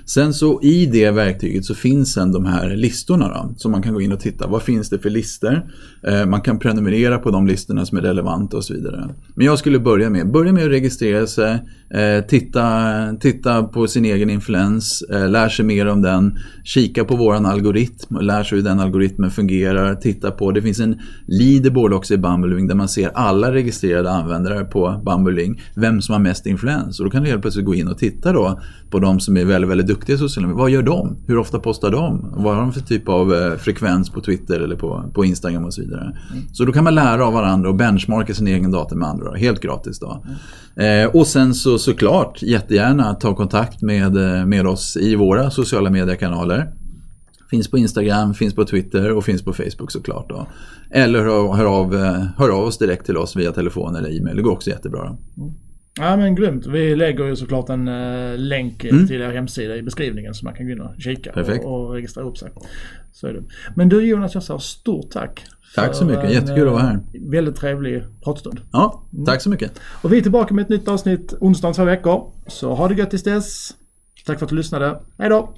Sen 0.07 0.35
så 0.35 0.63
i 0.63 0.87
det 0.87 1.11
verktyget 1.11 1.65
så 1.65 1.75
finns 1.75 2.13
sen 2.13 2.33
de 2.33 2.45
här 2.45 2.77
listorna 2.77 3.29
då, 3.29 3.55
som 3.57 3.73
man 3.73 3.83
kan 3.83 3.95
gå 3.95 4.01
in 4.01 4.13
och 4.13 4.21
titta. 4.21 4.47
Vad 4.47 4.63
finns 4.63 4.91
det 4.91 4.99
för 4.99 5.11
listor? 5.11 5.63
Eh, 6.07 6.27
man 6.27 6.41
kan 6.41 6.59
prenumerera 6.59 7.19
på 7.19 7.31
de 7.31 7.47
listorna 7.47 7.87
som 7.87 7.99
är 7.99 8.03
relevanta 8.03 8.57
och 8.57 8.65
så 8.65 8.75
vidare. 8.75 9.15
Men 9.35 9.47
jag 9.47 9.59
skulle 9.59 9.79
börja 9.79 10.11
med, 10.11 10.33
börja 10.33 10.53
med 10.53 10.65
att 10.65 10.71
registrera 10.71 11.27
sig, 11.27 11.53
eh, 11.95 12.25
titta, 12.29 13.17
titta 13.21 13.63
på 13.63 13.87
sin 13.87 14.05
egen 14.05 14.31
influens, 14.31 15.03
eh, 15.03 15.29
lär 15.29 15.49
sig 15.49 15.65
mer 15.65 15.87
om 15.87 16.03
den, 16.03 16.39
kika 16.65 17.05
på 17.05 17.17
våran 17.17 17.47
algoritm, 17.47 18.17
lär 18.21 18.45
sig 18.45 18.59
hur 18.59 18.65
den 18.65 18.81
algoritmen 18.81 19.31
fungerar, 19.31 19.95
titta 19.95 20.31
på, 20.31 20.51
det 20.51 20.63
finns 20.63 20.81
en 20.81 21.01
leaderboard 21.27 21.93
också 21.93 22.15
i 22.15 22.19
Bumbling 22.19 22.67
där 22.69 22.75
man 22.75 22.89
ser 22.89 23.11
alla 23.15 23.53
registrerade 23.53 24.11
användare 24.11 24.65
på 24.65 25.03
Bumbling, 25.05 25.63
vem 25.75 26.03
som 26.03 26.13
har 26.13 26.21
mest 26.21 26.47
influens. 26.47 27.01
Och 27.01 27.05
då 27.05 27.11
kan 27.11 27.23
du 27.23 27.29
helt 27.29 27.43
plötsligt 27.43 27.67
gå 27.67 27.75
in 27.75 27.89
och 27.89 27.99
titta 27.99 28.33
då 28.33 28.61
på 28.91 28.99
de 28.99 29.21
som 29.21 29.37
är 29.37 29.45
väldigt, 29.45 29.71
väldigt 29.71 29.87
duktiga 29.95 30.19
sociala 30.19 30.49
medier. 30.49 30.63
Vad 30.63 30.71
gör 30.71 30.83
de? 30.83 31.17
Hur 31.27 31.39
ofta 31.39 31.59
postar 31.59 31.91
de? 31.91 32.35
Vad 32.37 32.55
har 32.55 32.63
de 32.63 32.73
för 32.73 32.81
typ 32.81 33.09
av 33.09 33.35
eh, 33.35 33.57
frekvens 33.57 34.11
på 34.11 34.21
Twitter 34.21 34.61
eller 34.61 34.77
på, 34.77 35.11
på 35.15 35.25
Instagram 35.25 35.65
och 35.65 35.75
så 35.75 35.81
vidare. 35.81 36.03
Mm. 36.03 36.45
Så 36.53 36.65
då 36.65 36.73
kan 36.73 36.85
man 36.85 36.95
lära 36.95 37.27
av 37.27 37.33
varandra 37.33 37.69
och 37.69 37.75
benchmarka 37.75 38.35
sin 38.35 38.47
egen 38.47 38.71
data 38.71 38.95
med 38.95 39.09
andra. 39.09 39.37
Helt 39.37 39.61
gratis 39.61 39.99
då. 39.99 40.23
Mm. 40.77 41.05
Eh, 41.05 41.17
och 41.17 41.27
sen 41.27 41.55
så 41.55 41.79
såklart 41.79 42.43
jättegärna 42.43 43.15
ta 43.15 43.35
kontakt 43.35 43.83
med, 43.83 44.17
eh, 44.17 44.47
med 44.47 44.67
oss 44.67 44.97
i 44.97 45.15
våra 45.15 45.51
sociala 45.51 45.91
mediekanaler. 45.91 46.73
Finns 47.51 47.71
på 47.71 47.79
Instagram, 47.79 48.35
finns 48.35 48.55
på 48.55 48.65
Twitter 48.65 49.13
och 49.13 49.25
finns 49.25 49.43
på 49.43 49.53
Facebook 49.53 49.91
såklart. 49.91 50.29
Då. 50.29 50.47
Eller 50.91 51.19
hör, 51.19 51.53
hör, 51.53 51.65
av, 51.65 51.95
eh, 51.95 52.25
hör 52.37 52.49
av 52.49 52.65
oss 52.65 52.79
direkt 52.79 53.07
till 53.07 53.17
oss 53.17 53.37
via 53.37 53.53
telefon 53.53 53.97
eller 53.97 54.19
e-mail. 54.19 54.37
Det 54.37 54.43
går 54.43 54.53
också 54.53 54.71
jättebra. 54.71 55.17
Mm. 55.37 55.55
Ja 56.01 56.17
men 56.17 56.35
grymt. 56.35 56.67
Vi 56.67 56.97
lägger 56.97 57.25
ju 57.25 57.37
såklart 57.37 57.69
en 57.69 57.89
uh, 57.89 58.39
länk 58.39 58.85
mm. 58.85 59.07
till 59.07 59.21
er 59.21 59.31
hemsida 59.31 59.77
i 59.77 59.83
beskrivningen 59.83 60.35
så 60.35 60.45
man 60.45 60.55
kan 60.55 60.67
gå 60.67 60.73
in 60.73 60.81
och 60.81 60.95
kika 60.99 61.33
och, 61.33 61.65
och, 61.65 61.95
registrera 61.95 62.27
upp 62.27 62.39
sig. 62.39 62.51
Så 63.13 63.27
är 63.27 63.33
det. 63.33 63.43
Men 63.77 63.89
du 63.89 64.07
Jonas, 64.07 64.35
jag 64.35 64.43
säger 64.43 64.59
stort 64.59 65.11
tack. 65.11 65.45
Tack 65.75 65.95
så 65.95 66.05
mycket, 66.05 66.33
jättekul 66.33 66.67
att 66.67 66.73
vara 66.73 66.83
här. 66.83 66.95
Eh, 66.95 67.21
väldigt 67.31 67.57
trevlig 67.57 68.05
pratstund. 68.25 68.61
Ja, 68.73 69.03
tack 69.27 69.43
så 69.43 69.51
mycket. 69.51 69.81
Och 70.03 70.13
vi 70.13 70.19
är 70.19 70.23
tillbaka 70.23 70.55
med 70.55 70.63
ett 70.63 70.69
nytt 70.69 70.89
avsnitt 70.89 71.35
onsdag 71.41 71.69
om 71.69 71.75
två 71.75 71.85
veckor. 71.85 72.33
Så 72.47 72.75
ha 72.75 72.89
det 72.89 72.95
gött 72.95 73.11
tills 73.11 73.23
dess. 73.23 73.71
Tack 74.27 74.39
för 74.39 74.47
att 74.47 74.51
du 74.51 74.57
lyssnade. 74.57 75.01
Hej 75.19 75.29
då! 75.29 75.55